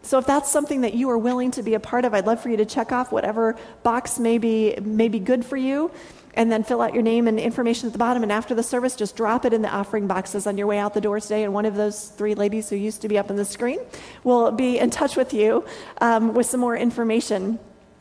So 0.00 0.18
if 0.18 0.26
that's 0.26 0.50
something 0.50 0.80
that 0.80 0.94
you 0.94 1.10
are 1.10 1.18
willing 1.18 1.50
to 1.52 1.62
be 1.62 1.74
a 1.74 1.80
part 1.80 2.06
of, 2.06 2.14
I'd 2.14 2.26
love 2.26 2.42
for 2.42 2.48
you 2.48 2.56
to 2.56 2.64
check 2.64 2.92
off 2.92 3.12
whatever 3.12 3.54
box 3.82 4.18
may 4.18 4.38
be, 4.38 4.74
may 4.80 5.08
be 5.08 5.18
good 5.18 5.44
for 5.44 5.58
you 5.58 5.90
and 6.34 6.50
then 6.50 6.62
fill 6.62 6.80
out 6.80 6.94
your 6.94 7.02
name 7.02 7.28
and 7.28 7.38
information 7.38 7.86
at 7.86 7.92
the 7.92 7.98
bottom. 7.98 8.22
And 8.22 8.32
after 8.32 8.54
the 8.54 8.62
service, 8.62 8.96
just 8.96 9.16
drop 9.16 9.44
it 9.44 9.52
in 9.52 9.62
the 9.62 9.68
offering 9.68 10.06
boxes 10.06 10.46
on 10.46 10.56
your 10.56 10.66
way 10.66 10.78
out 10.78 10.94
the 10.94 11.00
door 11.00 11.20
today. 11.20 11.44
And 11.44 11.52
one 11.52 11.66
of 11.66 11.74
those 11.74 12.08
three 12.08 12.34
ladies 12.34 12.70
who 12.70 12.76
used 12.76 13.02
to 13.02 13.08
be 13.08 13.18
up 13.18 13.30
on 13.30 13.36
the 13.36 13.44
screen 13.44 13.80
will 14.24 14.50
be 14.50 14.78
in 14.78 14.90
touch 14.90 15.16
with 15.16 15.34
you 15.34 15.64
um, 16.00 16.34
with 16.34 16.46
some 16.46 16.60
more 16.60 16.76
information 16.76 17.58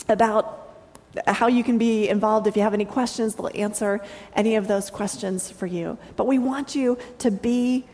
about 0.07 0.59
how 1.27 1.47
you 1.47 1.63
can 1.63 1.77
be 1.77 2.07
involved. 2.07 2.47
If 2.47 2.55
you 2.55 2.61
have 2.61 2.73
any 2.73 2.85
questions, 2.85 3.35
they'll 3.35 3.51
answer 3.53 3.99
any 4.33 4.55
of 4.55 4.67
those 4.67 4.89
questions 4.89 5.51
for 5.51 5.65
you. 5.65 5.97
But 6.15 6.25
we 6.25 6.39
want 6.39 6.73
you 6.73 6.97
to 7.19 7.31
be 7.31 7.85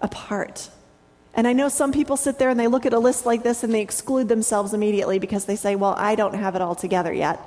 a 0.00 0.08
part. 0.08 0.70
And 1.34 1.46
I 1.46 1.52
know 1.52 1.68
some 1.68 1.92
people 1.92 2.16
sit 2.16 2.38
there 2.40 2.48
and 2.48 2.58
they 2.58 2.66
look 2.66 2.84
at 2.84 2.92
a 2.92 2.98
list 2.98 3.26
like 3.26 3.44
this 3.44 3.62
and 3.62 3.72
they 3.72 3.80
exclude 3.80 4.28
themselves 4.28 4.74
immediately 4.74 5.20
because 5.20 5.44
they 5.44 5.54
say, 5.54 5.76
well, 5.76 5.94
I 5.96 6.16
don't 6.16 6.34
have 6.34 6.56
it 6.56 6.62
all 6.62 6.74
together 6.74 7.12
yet. 7.12 7.38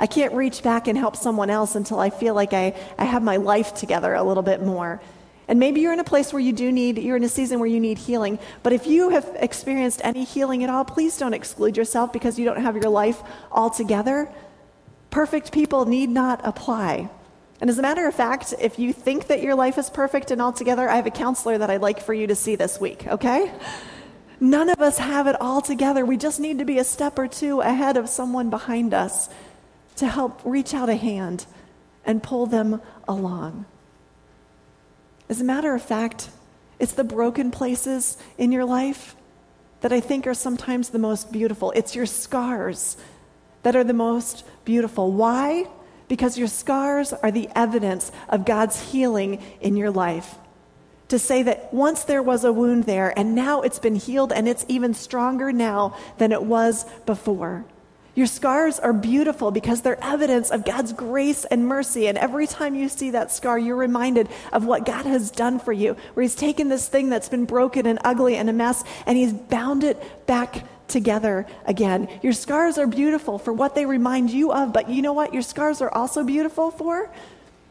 I 0.00 0.06
can't 0.06 0.32
reach 0.32 0.62
back 0.62 0.88
and 0.88 0.96
help 0.96 1.14
someone 1.14 1.50
else 1.50 1.74
until 1.74 2.00
I 2.00 2.08
feel 2.08 2.34
like 2.34 2.54
I, 2.54 2.74
I 2.98 3.04
have 3.04 3.22
my 3.22 3.36
life 3.36 3.74
together 3.74 4.14
a 4.14 4.22
little 4.22 4.42
bit 4.42 4.62
more. 4.62 5.00
And 5.46 5.60
maybe 5.60 5.82
you're 5.82 5.92
in 5.92 6.00
a 6.00 6.04
place 6.04 6.32
where 6.32 6.40
you 6.40 6.54
do 6.54 6.72
need, 6.72 6.96
you're 6.96 7.18
in 7.18 7.24
a 7.24 7.28
season 7.28 7.58
where 7.58 7.68
you 7.68 7.80
need 7.80 7.98
healing. 7.98 8.38
But 8.62 8.72
if 8.72 8.86
you 8.86 9.10
have 9.10 9.28
experienced 9.34 10.00
any 10.02 10.24
healing 10.24 10.64
at 10.64 10.70
all, 10.70 10.86
please 10.86 11.18
don't 11.18 11.34
exclude 11.34 11.76
yourself 11.76 12.14
because 12.14 12.38
you 12.38 12.46
don't 12.46 12.62
have 12.62 12.76
your 12.76 12.88
life 12.88 13.22
all 13.52 13.68
together. 13.68 14.32
Perfect 15.10 15.52
people 15.52 15.84
need 15.84 16.08
not 16.08 16.40
apply. 16.44 17.10
And 17.60 17.68
as 17.68 17.78
a 17.78 17.82
matter 17.82 18.06
of 18.06 18.14
fact, 18.14 18.54
if 18.58 18.78
you 18.78 18.94
think 18.94 19.26
that 19.26 19.42
your 19.42 19.54
life 19.54 19.76
is 19.76 19.90
perfect 19.90 20.30
and 20.30 20.40
all 20.40 20.52
together, 20.52 20.88
I 20.88 20.96
have 20.96 21.06
a 21.06 21.10
counselor 21.10 21.58
that 21.58 21.68
I'd 21.68 21.82
like 21.82 22.00
for 22.00 22.14
you 22.14 22.26
to 22.28 22.34
see 22.34 22.56
this 22.56 22.80
week, 22.80 23.06
okay? 23.06 23.52
None 24.38 24.70
of 24.70 24.80
us 24.80 24.96
have 24.96 25.26
it 25.26 25.38
all 25.38 25.60
together. 25.60 26.06
We 26.06 26.16
just 26.16 26.40
need 26.40 26.60
to 26.60 26.64
be 26.64 26.78
a 26.78 26.84
step 26.84 27.18
or 27.18 27.28
two 27.28 27.60
ahead 27.60 27.98
of 27.98 28.08
someone 28.08 28.48
behind 28.48 28.94
us 28.94 29.28
to 30.00 30.08
help 30.08 30.40
reach 30.44 30.72
out 30.72 30.88
a 30.88 30.96
hand 30.96 31.44
and 32.06 32.22
pull 32.22 32.46
them 32.46 32.80
along. 33.06 33.66
As 35.28 35.42
a 35.42 35.44
matter 35.44 35.74
of 35.74 35.82
fact, 35.82 36.30
it's 36.78 36.92
the 36.92 37.04
broken 37.04 37.50
places 37.50 38.16
in 38.38 38.50
your 38.50 38.64
life 38.64 39.14
that 39.82 39.92
I 39.92 40.00
think 40.00 40.26
are 40.26 40.32
sometimes 40.32 40.88
the 40.88 40.98
most 40.98 41.30
beautiful. 41.30 41.70
It's 41.72 41.94
your 41.94 42.06
scars 42.06 42.96
that 43.62 43.76
are 43.76 43.84
the 43.84 43.92
most 43.92 44.42
beautiful. 44.64 45.12
Why? 45.12 45.66
Because 46.08 46.38
your 46.38 46.48
scars 46.48 47.12
are 47.12 47.30
the 47.30 47.50
evidence 47.54 48.10
of 48.30 48.46
God's 48.46 48.92
healing 48.92 49.42
in 49.60 49.76
your 49.76 49.90
life. 49.90 50.36
To 51.08 51.18
say 51.18 51.42
that 51.42 51.74
once 51.74 52.04
there 52.04 52.22
was 52.22 52.42
a 52.42 52.54
wound 52.54 52.84
there 52.84 53.12
and 53.18 53.34
now 53.34 53.60
it's 53.60 53.78
been 53.78 53.96
healed 53.96 54.32
and 54.32 54.48
it's 54.48 54.64
even 54.66 54.94
stronger 54.94 55.52
now 55.52 55.94
than 56.16 56.32
it 56.32 56.42
was 56.42 56.86
before. 57.04 57.66
Your 58.20 58.26
scars 58.26 58.78
are 58.78 58.92
beautiful 58.92 59.50
because 59.50 59.80
they're 59.80 60.04
evidence 60.04 60.50
of 60.50 60.66
God's 60.66 60.92
grace 60.92 61.46
and 61.46 61.66
mercy. 61.66 62.06
And 62.06 62.18
every 62.18 62.46
time 62.46 62.74
you 62.74 62.90
see 62.90 63.12
that 63.12 63.32
scar, 63.32 63.58
you're 63.58 63.76
reminded 63.76 64.28
of 64.52 64.66
what 64.66 64.84
God 64.84 65.06
has 65.06 65.30
done 65.30 65.58
for 65.58 65.72
you, 65.72 65.96
where 66.12 66.20
He's 66.20 66.34
taken 66.34 66.68
this 66.68 66.86
thing 66.86 67.08
that's 67.08 67.30
been 67.30 67.46
broken 67.46 67.86
and 67.86 67.98
ugly 68.04 68.36
and 68.36 68.50
a 68.50 68.52
mess, 68.52 68.84
and 69.06 69.16
He's 69.16 69.32
bound 69.32 69.84
it 69.84 70.26
back 70.26 70.66
together 70.86 71.46
again. 71.64 72.10
Your 72.20 72.34
scars 72.34 72.76
are 72.76 72.86
beautiful 72.86 73.38
for 73.38 73.54
what 73.54 73.74
they 73.74 73.86
remind 73.86 74.28
you 74.28 74.52
of, 74.52 74.74
but 74.74 74.90
you 74.90 75.00
know 75.00 75.14
what? 75.14 75.32
Your 75.32 75.40
scars 75.40 75.80
are 75.80 75.90
also 75.90 76.22
beautiful 76.22 76.70
for? 76.70 77.08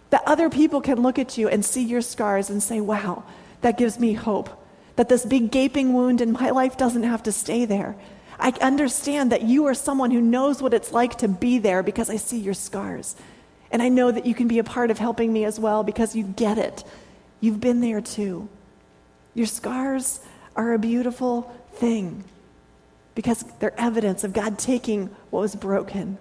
That 0.09 0.23
other 0.25 0.49
people 0.49 0.81
can 0.81 1.03
look 1.03 1.19
at 1.19 1.37
you 1.37 1.47
and 1.47 1.63
see 1.63 1.83
your 1.83 2.01
scars 2.01 2.49
and 2.49 2.63
say, 2.63 2.81
wow, 2.81 3.23
that 3.61 3.77
gives 3.77 3.99
me 3.99 4.13
hope. 4.13 4.49
That 4.95 5.09
this 5.09 5.27
big 5.27 5.51
gaping 5.51 5.93
wound 5.93 6.21
in 6.21 6.31
my 6.31 6.49
life 6.49 6.75
doesn't 6.75 7.03
have 7.03 7.21
to 7.21 7.31
stay 7.31 7.65
there 7.65 7.95
I 8.39 8.51
understand 8.61 9.31
that 9.31 9.41
you 9.41 9.65
are 9.65 9.73
someone 9.73 10.11
who 10.11 10.21
knows 10.21 10.61
what 10.61 10.73
it's 10.73 10.93
like 10.93 11.17
to 11.17 11.27
be 11.27 11.59
there 11.59 11.83
because 11.83 12.09
I 12.09 12.15
see 12.15 12.39
your 12.39 12.53
scars. 12.53 13.15
And 13.71 13.81
I 13.81 13.89
know 13.89 14.11
that 14.11 14.25
you 14.25 14.33
can 14.33 14.47
be 14.47 14.59
a 14.59 14.63
part 14.63 14.91
of 14.91 14.97
helping 14.97 15.31
me 15.31 15.45
as 15.45 15.59
well 15.59 15.83
because 15.83 16.15
you 16.15 16.23
get 16.23 16.57
it. 16.57 16.83
You've 17.41 17.59
been 17.59 17.81
there 17.81 18.01
too. 18.01 18.47
Your 19.33 19.45
scars 19.45 20.21
are 20.55 20.73
a 20.73 20.79
beautiful 20.79 21.53
thing 21.73 22.23
because 23.13 23.43
they're 23.59 23.79
evidence 23.79 24.23
of 24.23 24.33
God 24.33 24.57
taking 24.57 25.07
what 25.29 25.41
was 25.41 25.55
broken 25.55 26.17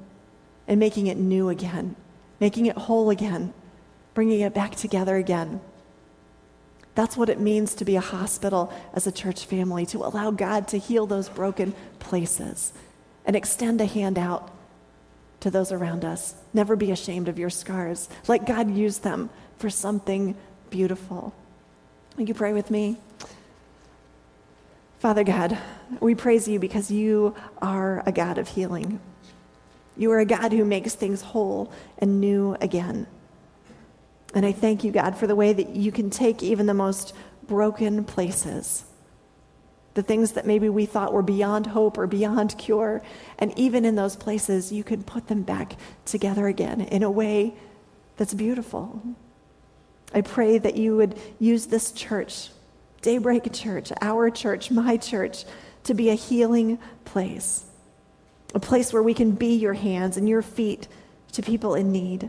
and 0.67 0.79
making 0.79 1.07
it 1.07 1.17
new 1.17 1.49
again. 1.49 1.97
making 2.41 2.67
it 2.67 2.77
whole 2.77 3.11
again, 3.11 3.53
bringing 4.15 4.41
it 4.41 4.55
back 4.55 4.77
together 4.77 5.17
again. 5.17 5.61
That's 6.99 7.17
what 7.17 7.29
it 7.29 7.39
means 7.39 7.75
to 7.75 7.85
be 7.85 7.95
a 7.95 8.01
hospital 8.01 8.73
as 8.93 9.07
a 9.07 9.13
church 9.13 9.45
family, 9.45 9.87
to 9.87 9.99
allow 9.99 10.33
God 10.33 10.67
to 10.67 10.79
heal 10.79 11.07
those 11.07 11.29
broken 11.29 11.73
places 12.01 12.73
and 13.25 13.37
extend 13.37 13.81
a 13.81 13.87
hand 13.87 14.19
out 14.19 14.51
to 15.39 15.49
those 15.49 15.71
around 15.71 16.05
us. 16.05 16.35
Never 16.53 16.75
be 16.75 16.91
ashamed 16.91 17.29
of 17.29 17.39
your 17.39 17.51
scars. 17.51 18.09
Let 18.27 18.47
God 18.47 18.75
use 18.75 18.99
them 18.99 19.31
for 19.59 19.71
something 19.71 20.37
beautiful. 20.71 21.33
Will 22.17 22.25
you 22.27 22.35
pray 22.35 22.53
with 22.53 22.69
me? 22.69 22.97
Father 24.99 25.23
God, 25.23 25.57
we 26.01 26.17
praise 26.17 26.49
you 26.49 26.59
because 26.59 26.91
you 26.91 27.37
are 27.63 28.03
a 28.07 28.11
God 28.11 28.39
of 28.39 28.49
healing. 28.49 28.99
You 29.97 30.11
are 30.11 30.19
a 30.19 30.25
God 30.25 30.51
who 30.51 30.65
makes 30.65 30.97
things 30.97 31.23
whole 31.23 31.71
and 31.99 32.21
new 32.21 32.57
again. 32.61 33.07
And 34.35 34.45
I 34.45 34.53
thank 34.53 34.85
you, 34.85 34.93
God, 34.93 35.17
for 35.17 35.27
the 35.27 35.37
way 35.37 35.53
that 35.53 35.71
you 35.71 35.91
can 35.91 36.11
take 36.11 36.43
even 36.43 36.67
the 36.67 36.75
most 36.75 37.15
broken 37.47 38.05
places, 38.05 38.85
the 39.95 40.03
things 40.03 40.33
that 40.33 40.47
maybe 40.47 40.69
we 40.69 40.87
thought 40.87 41.13
were 41.13 41.23
beyond 41.23 41.67
hope 41.67 41.97
or 41.97 42.07
beyond 42.07 42.57
cure, 42.59 43.03
and 43.39 43.59
even 43.59 43.85
in 43.85 43.95
those 43.95 44.17
places, 44.17 44.71
you 44.71 44.85
can 44.85 45.03
put 45.03 45.29
them 45.29 45.43
back 45.43 45.77
together 46.05 46.47
again 46.47 46.83
in 46.83 47.03
a 47.03 47.11
way 47.11 47.55
that's 48.17 48.35
beautiful. 48.35 49.03
I 50.15 50.21
pray 50.21 50.59
that 50.59 50.77
you 50.77 50.97
would 50.97 51.19
use 51.39 51.67
this 51.67 51.91
church, 51.93 52.51
Daybreak 53.03 53.53
Church, 53.53 53.93
our 54.01 54.31
church, 54.31 54.71
my 54.71 54.97
church, 54.97 55.45
to 55.85 55.95
be 55.95 56.11
a 56.11 56.15
healing 56.15 56.79
place, 57.05 57.65
a 58.55 58.61
place 58.61 58.93
where 58.93 59.03
we 59.03 59.15
can 59.15 59.33
be 59.33 59.55
your 59.55 59.75
hands 59.75 60.17
and 60.17 60.29
your 60.29 60.43
feet 60.43 60.87
to 61.33 61.43
people 61.43 61.75
in 61.75 61.93
need. 61.93 62.29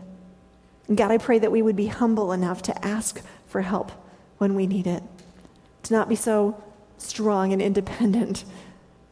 God, 0.94 1.10
I 1.10 1.18
pray 1.18 1.38
that 1.38 1.52
we 1.52 1.62
would 1.62 1.76
be 1.76 1.86
humble 1.86 2.32
enough 2.32 2.62
to 2.62 2.84
ask 2.84 3.22
for 3.46 3.62
help 3.62 3.92
when 4.38 4.54
we 4.54 4.66
need 4.66 4.86
it, 4.86 5.02
to 5.84 5.94
not 5.94 6.08
be 6.08 6.16
so 6.16 6.62
strong 6.98 7.52
and 7.52 7.62
independent 7.62 8.44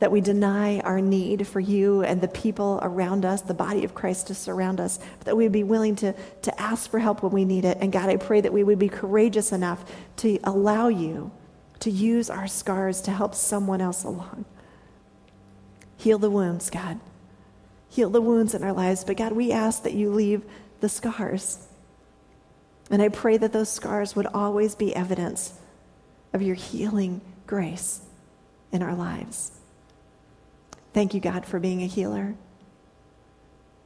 that 0.00 0.12
we 0.12 0.20
deny 0.20 0.78
our 0.80 1.00
need 1.00 1.46
for 1.46 1.60
you 1.60 2.02
and 2.02 2.20
the 2.20 2.28
people 2.28 2.78
around 2.82 3.24
us, 3.24 3.42
the 3.42 3.54
body 3.54 3.84
of 3.84 3.94
Christ 3.94 4.28
to 4.28 4.34
surround 4.34 4.80
us, 4.80 4.98
but 5.18 5.26
that 5.26 5.36
we 5.36 5.44
would 5.44 5.52
be 5.52 5.64
willing 5.64 5.96
to, 5.96 6.14
to 6.42 6.60
ask 6.60 6.90
for 6.90 6.98
help 6.98 7.22
when 7.22 7.32
we 7.32 7.44
need 7.44 7.64
it. 7.64 7.78
And 7.80 7.92
God, 7.92 8.08
I 8.08 8.16
pray 8.16 8.40
that 8.40 8.52
we 8.52 8.62
would 8.62 8.78
be 8.78 8.88
courageous 8.88 9.50
enough 9.50 9.84
to 10.18 10.38
allow 10.44 10.88
you 10.88 11.32
to 11.80 11.90
use 11.90 12.30
our 12.30 12.46
scars 12.46 13.00
to 13.02 13.10
help 13.10 13.34
someone 13.34 13.80
else 13.80 14.04
along. 14.04 14.44
Heal 15.96 16.18
the 16.18 16.30
wounds, 16.30 16.70
God. 16.70 17.00
Heal 17.88 18.10
the 18.10 18.20
wounds 18.20 18.54
in 18.54 18.62
our 18.62 18.72
lives. 18.72 19.04
But 19.04 19.16
God, 19.16 19.32
we 19.32 19.50
ask 19.50 19.82
that 19.82 19.94
you 19.94 20.10
leave 20.10 20.44
the 20.80 20.88
scars. 20.88 21.67
And 22.90 23.02
I 23.02 23.08
pray 23.08 23.36
that 23.36 23.52
those 23.52 23.68
scars 23.68 24.16
would 24.16 24.26
always 24.26 24.74
be 24.74 24.94
evidence 24.94 25.58
of 26.32 26.42
your 26.42 26.54
healing 26.54 27.20
grace 27.46 28.00
in 28.72 28.82
our 28.82 28.94
lives. 28.94 29.52
Thank 30.92 31.14
you, 31.14 31.20
God, 31.20 31.44
for 31.44 31.58
being 31.58 31.82
a 31.82 31.86
healer. 31.86 32.34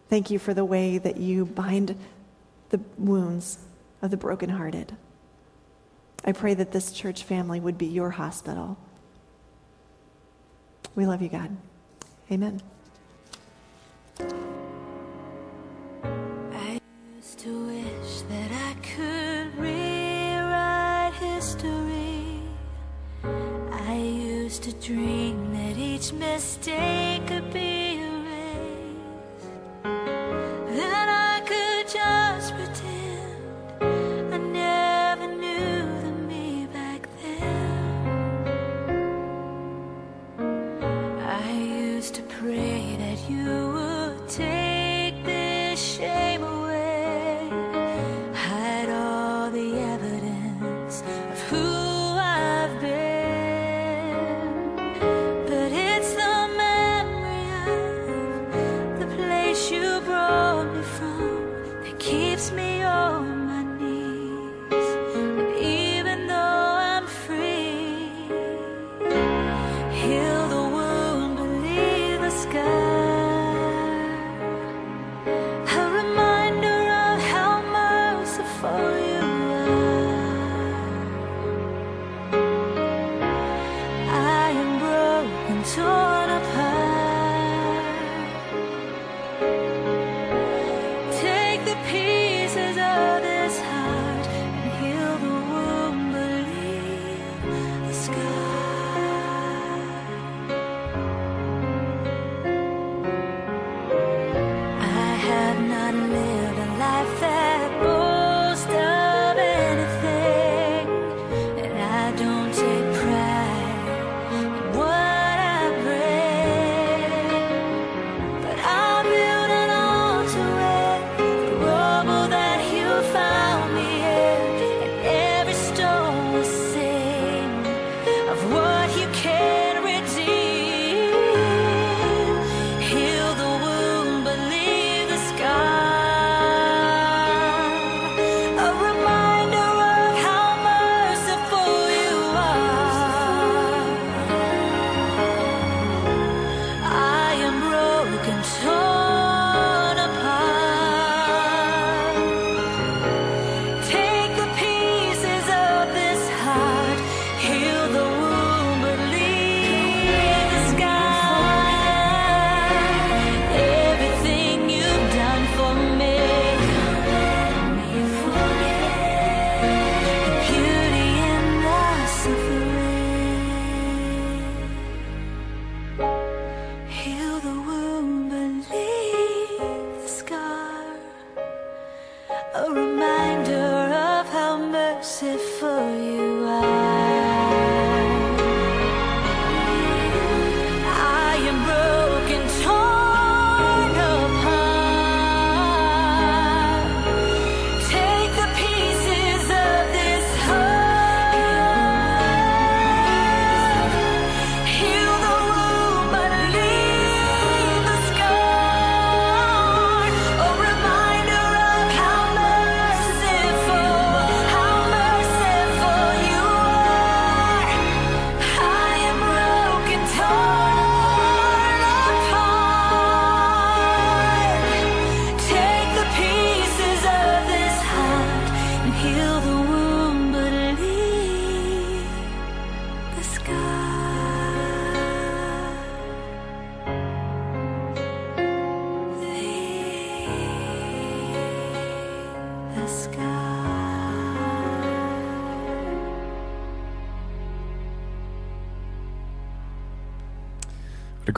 Thank 0.09 0.31
you 0.31 0.39
for 0.39 0.55
the 0.55 0.65
way 0.65 0.99
that 0.99 1.17
you 1.17 1.45
bind 1.45 1.99
the 2.71 2.81
wounds 2.99 3.59
of 4.03 4.11
the 4.11 4.17
brokenhearted. 4.17 4.97
I 6.25 6.33
pray 6.33 6.55
that 6.55 6.71
this 6.71 6.93
church 6.93 7.25
family 7.25 7.59
would 7.59 7.79
be 7.79 7.87
your 7.87 8.11
hospital. 8.11 8.79
We 10.95 11.07
love 11.07 11.23
you, 11.23 11.29
God. 11.29 11.57
Amen. 12.31 12.63
Dream 24.83 25.55
that 25.55 25.79
each 25.79 26.13
mistake 26.13 27.27
could 27.27 27.51
be 27.55 27.72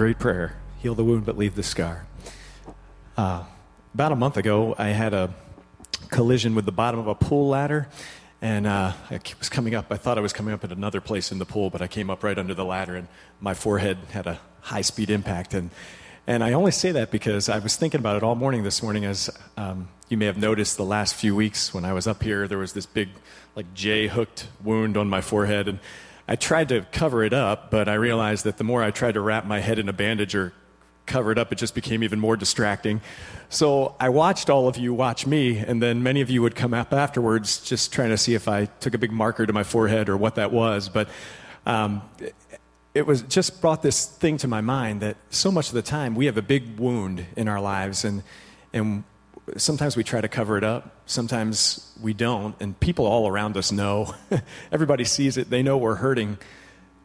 great 0.04 0.18
prayer. 0.18 0.54
Heal 0.82 0.94
the 0.94 1.02
wound, 1.02 1.24
but 1.24 1.38
leave 1.38 1.54
the 1.54 1.62
scar. 1.62 2.04
Uh, 3.16 3.42
about 3.94 4.12
a 4.12 4.14
month 4.14 4.36
ago, 4.36 4.74
I 4.76 4.88
had 4.88 5.14
a 5.14 5.32
collision 6.10 6.54
with 6.54 6.66
the 6.66 6.72
bottom 6.72 7.00
of 7.00 7.06
a 7.06 7.14
pool 7.14 7.48
ladder. 7.48 7.88
And 8.42 8.66
uh, 8.66 8.92
I 9.10 9.18
was 9.38 9.48
coming 9.48 9.74
up. 9.74 9.86
I 9.88 9.96
thought 9.96 10.18
I 10.18 10.20
was 10.20 10.34
coming 10.34 10.52
up 10.52 10.62
at 10.62 10.72
another 10.72 11.00
place 11.00 11.32
in 11.32 11.38
the 11.38 11.46
pool, 11.46 11.70
but 11.70 11.80
I 11.80 11.86
came 11.86 12.10
up 12.10 12.22
right 12.22 12.38
under 12.38 12.52
the 12.52 12.66
ladder, 12.66 12.96
and 12.96 13.08
my 13.40 13.54
forehead 13.54 13.96
had 14.10 14.26
a 14.26 14.38
high 14.60 14.82
speed 14.82 15.08
impact. 15.08 15.54
And, 15.54 15.70
and 16.26 16.44
I 16.44 16.52
only 16.52 16.72
say 16.72 16.92
that 16.92 17.10
because 17.10 17.48
I 17.48 17.58
was 17.58 17.76
thinking 17.76 17.98
about 17.98 18.18
it 18.18 18.22
all 18.22 18.34
morning 18.34 18.62
this 18.62 18.82
morning. 18.82 19.06
As 19.06 19.30
um, 19.56 19.88
you 20.10 20.18
may 20.18 20.26
have 20.26 20.36
noticed, 20.36 20.76
the 20.76 20.84
last 20.84 21.14
few 21.14 21.34
weeks 21.34 21.72
when 21.72 21.86
I 21.86 21.94
was 21.94 22.06
up 22.06 22.22
here, 22.22 22.46
there 22.46 22.58
was 22.58 22.74
this 22.74 22.84
big, 22.84 23.08
like 23.56 23.72
J 23.72 24.08
hooked 24.08 24.48
wound 24.62 24.98
on 24.98 25.08
my 25.08 25.22
forehead. 25.22 25.66
And 25.66 25.78
I 26.26 26.36
tried 26.36 26.70
to 26.70 26.86
cover 26.90 27.22
it 27.22 27.32
up, 27.32 27.70
but 27.70 27.88
I 27.88 27.94
realized 27.94 28.44
that 28.44 28.56
the 28.56 28.64
more 28.64 28.82
I 28.82 28.90
tried 28.90 29.12
to 29.14 29.20
wrap 29.20 29.44
my 29.44 29.60
head 29.60 29.78
in 29.78 29.88
a 29.88 29.92
bandage 29.92 30.34
or 30.34 30.52
cover 31.06 31.30
it 31.32 31.38
up, 31.38 31.52
it 31.52 31.56
just 31.56 31.74
became 31.74 32.02
even 32.02 32.18
more 32.18 32.36
distracting. 32.36 33.02
So 33.50 33.94
I 34.00 34.08
watched 34.08 34.48
all 34.48 34.66
of 34.66 34.78
you 34.78 34.94
watch 34.94 35.26
me, 35.26 35.58
and 35.58 35.82
then 35.82 36.02
many 36.02 36.22
of 36.22 36.30
you 36.30 36.40
would 36.40 36.54
come 36.54 36.72
up 36.72 36.94
afterwards 36.94 37.60
just 37.60 37.92
trying 37.92 38.08
to 38.08 38.16
see 38.16 38.34
if 38.34 38.48
I 38.48 38.66
took 38.80 38.94
a 38.94 38.98
big 38.98 39.12
marker 39.12 39.44
to 39.44 39.52
my 39.52 39.64
forehead 39.64 40.08
or 40.08 40.16
what 40.16 40.36
that 40.36 40.50
was. 40.50 40.88
But 40.88 41.08
um, 41.66 42.00
it 42.94 43.06
was 43.06 43.20
just 43.22 43.60
brought 43.60 43.82
this 43.82 44.06
thing 44.06 44.38
to 44.38 44.48
my 44.48 44.62
mind 44.62 45.02
that 45.02 45.16
so 45.28 45.52
much 45.52 45.68
of 45.68 45.74
the 45.74 45.82
time 45.82 46.14
we 46.14 46.24
have 46.26 46.38
a 46.38 46.42
big 46.42 46.78
wound 46.78 47.26
in 47.36 47.48
our 47.48 47.60
lives, 47.60 48.04
and, 48.04 48.22
and 48.72 49.04
sometimes 49.56 49.96
we 49.96 50.04
try 50.04 50.20
to 50.20 50.28
cover 50.28 50.56
it 50.56 50.64
up, 50.64 50.90
sometimes 51.06 51.92
we 52.00 52.14
don't, 52.14 52.56
and 52.60 52.78
people 52.80 53.06
all 53.06 53.28
around 53.28 53.56
us 53.56 53.70
know. 53.70 54.14
Everybody 54.72 55.04
sees 55.04 55.36
it, 55.36 55.50
they 55.50 55.62
know 55.62 55.76
we're 55.76 55.96
hurting. 55.96 56.38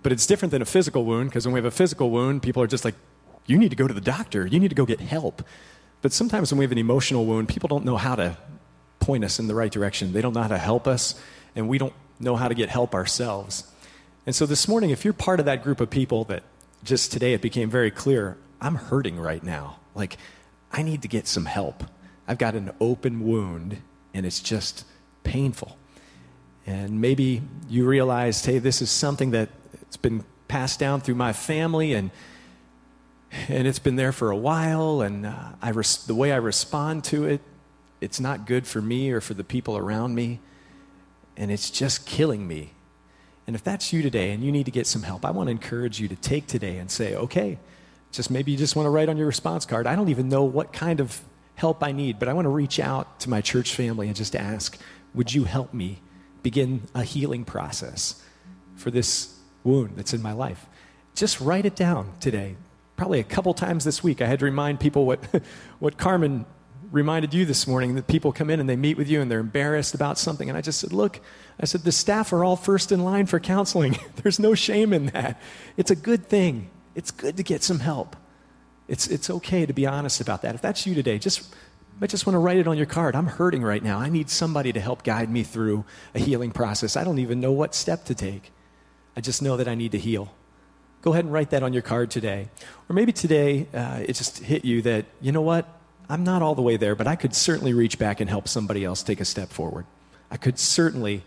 But 0.01 0.11
it's 0.11 0.25
different 0.25 0.51
than 0.51 0.61
a 0.61 0.65
physical 0.65 1.03
wound 1.03 1.29
because 1.29 1.45
when 1.45 1.53
we 1.53 1.57
have 1.57 1.65
a 1.65 1.71
physical 1.71 2.09
wound, 2.09 2.41
people 2.41 2.63
are 2.63 2.67
just 2.67 2.85
like, 2.85 2.95
you 3.45 3.57
need 3.57 3.69
to 3.69 3.75
go 3.75 3.87
to 3.87 3.93
the 3.93 4.01
doctor. 4.01 4.45
You 4.45 4.59
need 4.59 4.69
to 4.69 4.75
go 4.75 4.85
get 4.85 4.99
help. 4.99 5.43
But 6.01 6.13
sometimes 6.13 6.51
when 6.51 6.59
we 6.59 6.65
have 6.65 6.71
an 6.71 6.77
emotional 6.77 7.25
wound, 7.25 7.49
people 7.49 7.67
don't 7.67 7.83
know 7.83 7.97
how 7.97 8.15
to 8.15 8.37
point 8.99 9.23
us 9.23 9.39
in 9.39 9.47
the 9.47 9.55
right 9.55 9.71
direction. 9.71 10.13
They 10.13 10.21
don't 10.21 10.33
know 10.33 10.41
how 10.41 10.47
to 10.47 10.57
help 10.57 10.87
us, 10.87 11.19
and 11.55 11.67
we 11.67 11.77
don't 11.77 11.93
know 12.19 12.35
how 12.35 12.47
to 12.47 12.53
get 12.53 12.69
help 12.69 12.93
ourselves. 12.93 13.69
And 14.25 14.35
so 14.35 14.45
this 14.45 14.67
morning, 14.67 14.91
if 14.91 15.03
you're 15.03 15.13
part 15.13 15.39
of 15.39 15.47
that 15.47 15.63
group 15.63 15.81
of 15.81 15.89
people 15.89 16.25
that 16.25 16.43
just 16.83 17.11
today 17.11 17.33
it 17.33 17.41
became 17.41 17.69
very 17.69 17.91
clear, 17.91 18.37
I'm 18.61 18.75
hurting 18.75 19.19
right 19.19 19.43
now. 19.43 19.79
Like, 19.95 20.17
I 20.71 20.83
need 20.83 21.01
to 21.01 21.07
get 21.07 21.27
some 21.27 21.45
help. 21.45 21.83
I've 22.29 22.37
got 22.37 22.53
an 22.53 22.71
open 22.79 23.25
wound, 23.25 23.81
and 24.13 24.23
it's 24.23 24.39
just 24.39 24.85
painful. 25.23 25.77
And 26.67 27.01
maybe 27.01 27.41
you 27.67 27.87
realize, 27.87 28.45
hey, 28.45 28.59
this 28.59 28.83
is 28.83 28.91
something 28.91 29.31
that 29.31 29.49
it's 29.81 29.97
been 29.97 30.23
passed 30.47 30.79
down 30.79 31.01
through 31.01 31.15
my 31.15 31.33
family, 31.33 31.93
and 31.93 32.11
and 33.47 33.67
it's 33.67 33.79
been 33.79 33.95
there 33.95 34.11
for 34.11 34.29
a 34.29 34.37
while, 34.37 35.01
and 35.01 35.25
uh, 35.25 35.49
I 35.59 35.69
res- 35.69 36.05
the 36.05 36.13
way 36.13 36.31
I 36.31 36.35
respond 36.35 37.03
to 37.05 37.25
it, 37.25 37.41
it's 37.99 38.19
not 38.19 38.45
good 38.45 38.67
for 38.67 38.81
me 38.81 39.11
or 39.11 39.21
for 39.21 39.33
the 39.33 39.43
people 39.43 39.75
around 39.75 40.13
me, 40.13 40.39
and 41.35 41.51
it's 41.51 41.71
just 41.71 42.05
killing 42.05 42.47
me. 42.47 42.73
And 43.47 43.55
if 43.55 43.63
that's 43.63 43.91
you 43.91 44.03
today 44.03 44.31
and 44.31 44.43
you 44.43 44.51
need 44.51 44.65
to 44.65 44.71
get 44.71 44.85
some 44.85 45.01
help, 45.01 45.25
I 45.25 45.31
want 45.31 45.47
to 45.47 45.51
encourage 45.51 45.99
you 45.99 46.07
to 46.07 46.15
take 46.15 46.45
today 46.45 46.77
and 46.77 46.91
say, 46.91 47.15
okay, 47.15 47.57
just 48.11 48.29
maybe 48.29 48.51
you 48.51 48.57
just 48.57 48.75
want 48.75 48.85
to 48.85 48.91
write 48.91 49.09
on 49.09 49.17
your 49.17 49.25
response 49.25 49.65
card, 49.65 49.87
I 49.87 49.95
don't 49.95 50.09
even 50.09 50.29
know 50.29 50.43
what 50.43 50.71
kind 50.73 50.99
of 50.99 51.21
help 51.59 51.83
I 51.83 51.91
need, 51.91 52.19
but 52.19 52.27
I 52.27 52.33
want 52.33 52.45
to 52.45 52.49
reach 52.49 52.79
out 52.79 53.19
to 53.21 53.29
my 53.29 53.41
church 53.41 53.75
family 53.75 54.07
and 54.07 54.15
just 54.15 54.35
ask, 54.35 54.77
would 55.13 55.33
you 55.33 55.43
help 55.43 55.73
me 55.73 56.01
begin 56.41 56.83
a 56.95 57.03
healing 57.03 57.45
process 57.45 58.23
for 58.75 58.91
this 58.91 59.37
wound 59.63 59.93
that's 59.95 60.13
in 60.13 60.21
my 60.21 60.31
life? 60.31 60.65
Just 61.15 61.41
write 61.41 61.65
it 61.65 61.75
down 61.75 62.13
today 62.19 62.55
probably 62.99 63.21
a 63.21 63.23
couple 63.23 63.53
times 63.53 63.85
this 63.85 64.03
week, 64.03 64.21
I 64.21 64.25
had 64.25 64.39
to 64.39 64.45
remind 64.45 64.81
people 64.81 65.05
what, 65.05 65.23
what 65.79 65.97
Carmen 65.97 66.45
reminded 66.91 67.33
you 67.33 67.45
this 67.45 67.65
morning 67.65 67.95
that 67.95 68.07
people 68.07 68.33
come 68.33 68.49
in 68.49 68.59
and 68.59 68.69
they 68.69 68.75
meet 68.75 68.97
with 68.97 69.07
you 69.07 69.21
and 69.21 69.31
they're 69.31 69.39
embarrassed 69.39 69.95
about 69.95 70.17
something. 70.17 70.49
And 70.49 70.57
I 70.57 70.61
just 70.61 70.81
said, 70.81 70.91
Look, 70.91 71.21
I 71.61 71.65
said, 71.65 71.83
the 71.83 71.93
staff 71.93 72.33
are 72.33 72.43
all 72.43 72.57
first 72.57 72.91
in 72.91 73.05
line 73.05 73.25
for 73.25 73.39
counseling. 73.39 73.97
There's 74.17 74.37
no 74.37 74.53
shame 74.53 74.91
in 74.91 75.07
that. 75.07 75.39
It's 75.77 75.91
a 75.91 75.95
good 75.95 76.27
thing. 76.27 76.69
It's 76.93 77.09
good 77.09 77.37
to 77.37 77.43
get 77.43 77.63
some 77.63 77.79
help. 77.79 78.17
It's, 78.89 79.07
it's 79.07 79.29
okay 79.29 79.65
to 79.65 79.71
be 79.71 79.85
honest 79.85 80.19
about 80.19 80.41
that. 80.41 80.55
If 80.55 80.61
that's 80.61 80.85
you 80.87 80.95
today, 80.95 81.19
just, 81.19 81.55
I 82.01 82.07
just 82.07 82.25
want 82.25 82.33
to 82.33 82.39
write 82.39 82.57
it 82.57 82.67
on 82.67 82.75
your 82.75 82.87
card. 82.87 83.15
I'm 83.15 83.27
hurting 83.27 83.61
right 83.61 83.83
now. 83.83 83.99
I 83.99 84.09
need 84.09 84.29
somebody 84.29 84.73
to 84.73 84.79
help 84.79 85.03
guide 85.03 85.29
me 85.29 85.43
through 85.43 85.85
a 86.15 86.19
healing 86.19 86.51
process. 86.51 86.97
I 86.97 87.03
don't 87.03 87.19
even 87.19 87.39
know 87.39 87.51
what 87.51 87.75
step 87.75 88.03
to 88.05 88.15
take. 88.15 88.51
I 89.15 89.21
just 89.21 89.41
know 89.41 89.57
that 89.57 89.67
I 89.67 89.75
need 89.75 89.91
to 89.91 89.99
heal. 89.99 90.33
Go 91.01 91.13
ahead 91.13 91.23
and 91.23 91.33
write 91.33 91.51
that 91.51 91.61
on 91.61 91.71
your 91.71 91.83
card 91.83 92.09
today. 92.09 92.49
Or 92.89 92.93
maybe 92.93 93.13
today 93.13 93.67
uh, 93.73 94.01
it 94.05 94.13
just 94.13 94.39
hit 94.39 94.65
you 94.65 94.81
that, 94.81 95.05
you 95.21 95.31
know 95.31 95.41
what? 95.41 95.67
I'm 96.09 96.23
not 96.23 96.41
all 96.41 96.55
the 96.55 96.63
way 96.63 96.75
there, 96.75 96.95
but 96.95 97.05
I 97.05 97.15
could 97.15 97.35
certainly 97.35 97.73
reach 97.73 97.99
back 97.99 98.19
and 98.19 98.29
help 98.29 98.47
somebody 98.47 98.83
else 98.83 99.03
take 99.03 99.21
a 99.21 99.25
step 99.25 99.49
forward. 99.49 99.85
I 100.31 100.37
could 100.37 100.57
certainly 100.57 101.23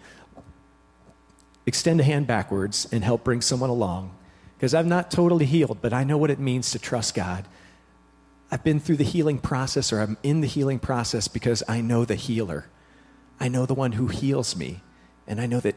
extend 1.64 2.00
a 2.00 2.02
hand 2.02 2.26
backwards 2.26 2.88
and 2.90 3.04
help 3.04 3.22
bring 3.22 3.40
someone 3.40 3.70
along. 3.70 4.16
Because 4.62 4.74
I'm 4.74 4.88
not 4.88 5.10
totally 5.10 5.44
healed, 5.44 5.78
but 5.82 5.92
I 5.92 6.04
know 6.04 6.16
what 6.16 6.30
it 6.30 6.38
means 6.38 6.70
to 6.70 6.78
trust 6.78 7.16
God. 7.16 7.46
I've 8.48 8.62
been 8.62 8.78
through 8.78 8.98
the 8.98 9.02
healing 9.02 9.38
process, 9.38 9.92
or 9.92 9.98
I'm 9.98 10.16
in 10.22 10.40
the 10.40 10.46
healing 10.46 10.78
process 10.78 11.26
because 11.26 11.64
I 11.66 11.80
know 11.80 12.04
the 12.04 12.14
healer. 12.14 12.66
I 13.40 13.48
know 13.48 13.66
the 13.66 13.74
one 13.74 13.90
who 13.90 14.06
heals 14.06 14.54
me, 14.54 14.80
and 15.26 15.40
I 15.40 15.46
know 15.46 15.58
that 15.58 15.74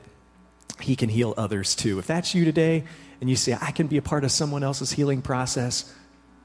he 0.82 0.96
can 0.96 1.10
heal 1.10 1.34
others 1.36 1.74
too. 1.74 1.98
If 1.98 2.06
that's 2.06 2.36
you 2.36 2.46
today, 2.46 2.84
and 3.20 3.28
you 3.28 3.36
say, 3.36 3.58
I 3.60 3.72
can 3.72 3.88
be 3.88 3.98
a 3.98 4.04
part 4.04 4.24
of 4.24 4.32
someone 4.32 4.62
else's 4.64 4.92
healing 4.92 5.24
process, 5.24 5.92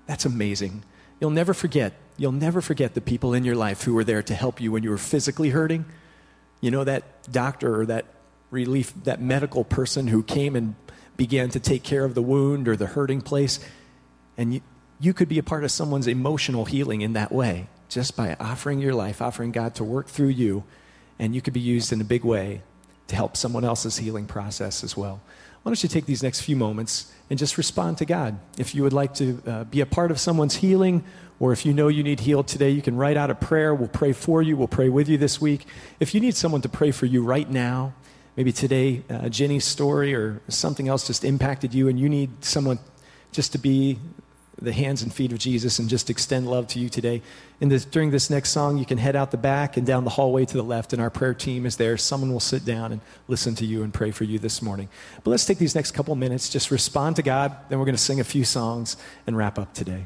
that's 0.07 0.25
amazing. 0.25 0.83
You'll 1.21 1.29
never 1.29 1.53
forget. 1.53 1.93
You'll 2.17 2.33
never 2.33 2.63
forget 2.63 2.95
the 2.95 3.03
people 3.03 3.35
in 3.35 3.45
your 3.45 3.55
life 3.55 3.83
who 3.83 3.93
were 3.93 4.05
there 4.05 4.23
to 4.23 4.35
help 4.35 4.63
you 4.63 4.73
when 4.73 4.83
you 4.83 4.89
were 4.89 4.97
physically 4.97 5.51
hurting. 5.51 5.85
You 6.63 6.71
know, 6.71 6.85
that 6.85 7.31
doctor 7.31 7.83
or 7.83 7.85
that 7.85 8.07
relief, 8.51 8.95
that 9.05 9.21
medical 9.21 9.63
person 9.63 10.07
who 10.07 10.23
came 10.23 10.57
and 10.57 10.75
began 11.21 11.51
to 11.51 11.61
take 11.61 11.83
care 11.83 12.07
of 12.07 12.15
the 12.15 12.23
wound 12.23 12.67
or 12.67 12.77
the 12.77 12.87
hurting 12.87 13.21
place. 13.21 13.61
And 14.39 14.55
you, 14.55 14.61
you 14.99 15.13
could 15.13 15.29
be 15.29 15.39
a 15.39 15.43
part 15.43 15.65
of 15.65 15.71
someone's 15.71 16.07
emotional 16.07 16.65
healing 16.65 17.03
in 17.03 17.13
that 17.13 17.31
way, 17.31 17.69
just 17.91 18.17
by 18.17 18.37
offering 18.41 18.81
your 18.81 18.95
life, 18.95 19.21
offering 19.21 19.53
God 19.53 19.75
to 19.75 19.85
work 19.85 20.07
through 20.07 20.29
you. 20.29 20.65
And 21.19 21.35
you 21.35 21.43
could 21.43 21.53
be 21.53 21.61
used 21.61 21.93
in 21.93 22.01
a 22.01 22.05
big 22.05 22.25
way 22.25 22.63
to 23.09 23.15
help 23.15 23.37
someone 23.37 23.65
else's 23.65 23.99
healing 23.99 24.25
process 24.25 24.83
as 24.83 24.97
well 24.97 25.21
why 25.63 25.69
don't 25.69 25.83
you 25.83 25.91
take 25.91 26.07
these 26.07 26.23
next 26.23 26.41
few 26.41 26.57
moments 26.57 27.13
and 27.29 27.39
just 27.39 27.59
respond 27.59 27.99
to 27.99 28.07
God? 28.07 28.39
If 28.57 28.75
you 28.75 28.83
would 28.83 28.95
like 28.95 29.13
to 29.15 29.43
uh, 29.47 29.65
be 29.65 29.83
a 29.83 29.87
part 29.87 30.11
of 30.11 30.19
someone's 30.19 30.57
healing, 30.57 31.05
or 31.39 31.53
if 31.53 31.67
you 31.67 31.75
know 31.75 31.89
you 31.89 32.03
need 32.03 32.21
healed 32.21 32.49
today, 32.49 32.71
you 32.71 32.81
can 32.81 32.97
write 32.97 33.19
out 33.19 33.29
a 33.29 33.35
prayer. 33.35 33.75
We'll 33.75 33.89
pray 33.89 34.13
for 34.13 34.41
you, 34.41 34.57
we'll 34.57 34.69
pray 34.69 34.89
with 34.89 35.09
you 35.09 35.19
this 35.19 35.39
week. 35.39 35.67
If 35.99 36.15
you 36.15 36.21
need 36.21 36.35
someone 36.35 36.63
to 36.63 36.69
pray 36.71 36.93
for 36.93 37.05
you 37.05 37.23
right 37.23 37.49
now, 37.49 37.93
maybe 38.37 38.53
today 38.53 39.03
uh, 39.11 39.29
Jenny's 39.29 39.65
story 39.65 40.15
or 40.15 40.41
something 40.49 40.89
else 40.89 41.07
just 41.07 41.25
impacted 41.25 41.75
you, 41.75 41.89
and 41.89 41.99
you 41.99 42.09
need 42.09 42.45
someone 42.45 42.79
just 43.33 43.53
to 43.53 43.59
be 43.59 43.99
the 44.61 44.73
hands 44.73 45.03
and 45.03 45.13
feet 45.13 45.33
of 45.33 45.39
Jesus 45.39 45.79
and 45.79 45.89
just 45.89 46.11
extend 46.11 46.49
love 46.49 46.67
to 46.69 46.79
you 46.79 46.89
today. 46.89 47.23
In 47.61 47.69
this, 47.69 47.85
during 47.85 48.11
this 48.11 48.31
next 48.31 48.51
song, 48.51 48.77
you 48.79 48.85
can 48.85 48.99
head 48.99 49.17
out 49.17 49.31
the 49.31 49.37
back 49.37 49.77
and 49.77 49.87
down 49.87 50.05
the 50.05 50.11
hallway 50.11 50.45
to 50.45 50.57
the 50.57 50.63
left, 50.63 50.93
and 50.93 51.01
our 51.01 51.11
prayer 51.11 51.35
team 51.35 51.67
is 51.67 51.77
there. 51.77 51.97
Someone 51.97 52.33
will 52.33 52.41
sit 52.41 52.65
down 52.65 52.93
and 52.93 53.01
listen 53.29 53.55
to 53.57 53.67
you 53.67 53.83
and 53.83 53.93
pray 53.93 54.11
for 54.11 54.25
you 54.25 54.39
this 54.39 54.61
morning. 54.61 54.89
But 55.25 55.31
let's 55.31 55.47
take 55.47 55.59
these 55.59 55.75
next 55.75 55.93
couple 55.93 56.15
minutes, 56.15 56.49
just 56.49 56.71
respond 56.71 57.17
to 57.17 57.23
God, 57.23 57.57
then 57.69 57.79
we're 57.79 57.87
going 57.87 57.97
to 57.97 58.03
sing 58.03 58.21
a 58.21 58.25
few 58.25 58.45
songs 58.45 58.97
and 59.27 59.37
wrap 59.37 59.59
up 59.59 59.73
today. 59.73 60.05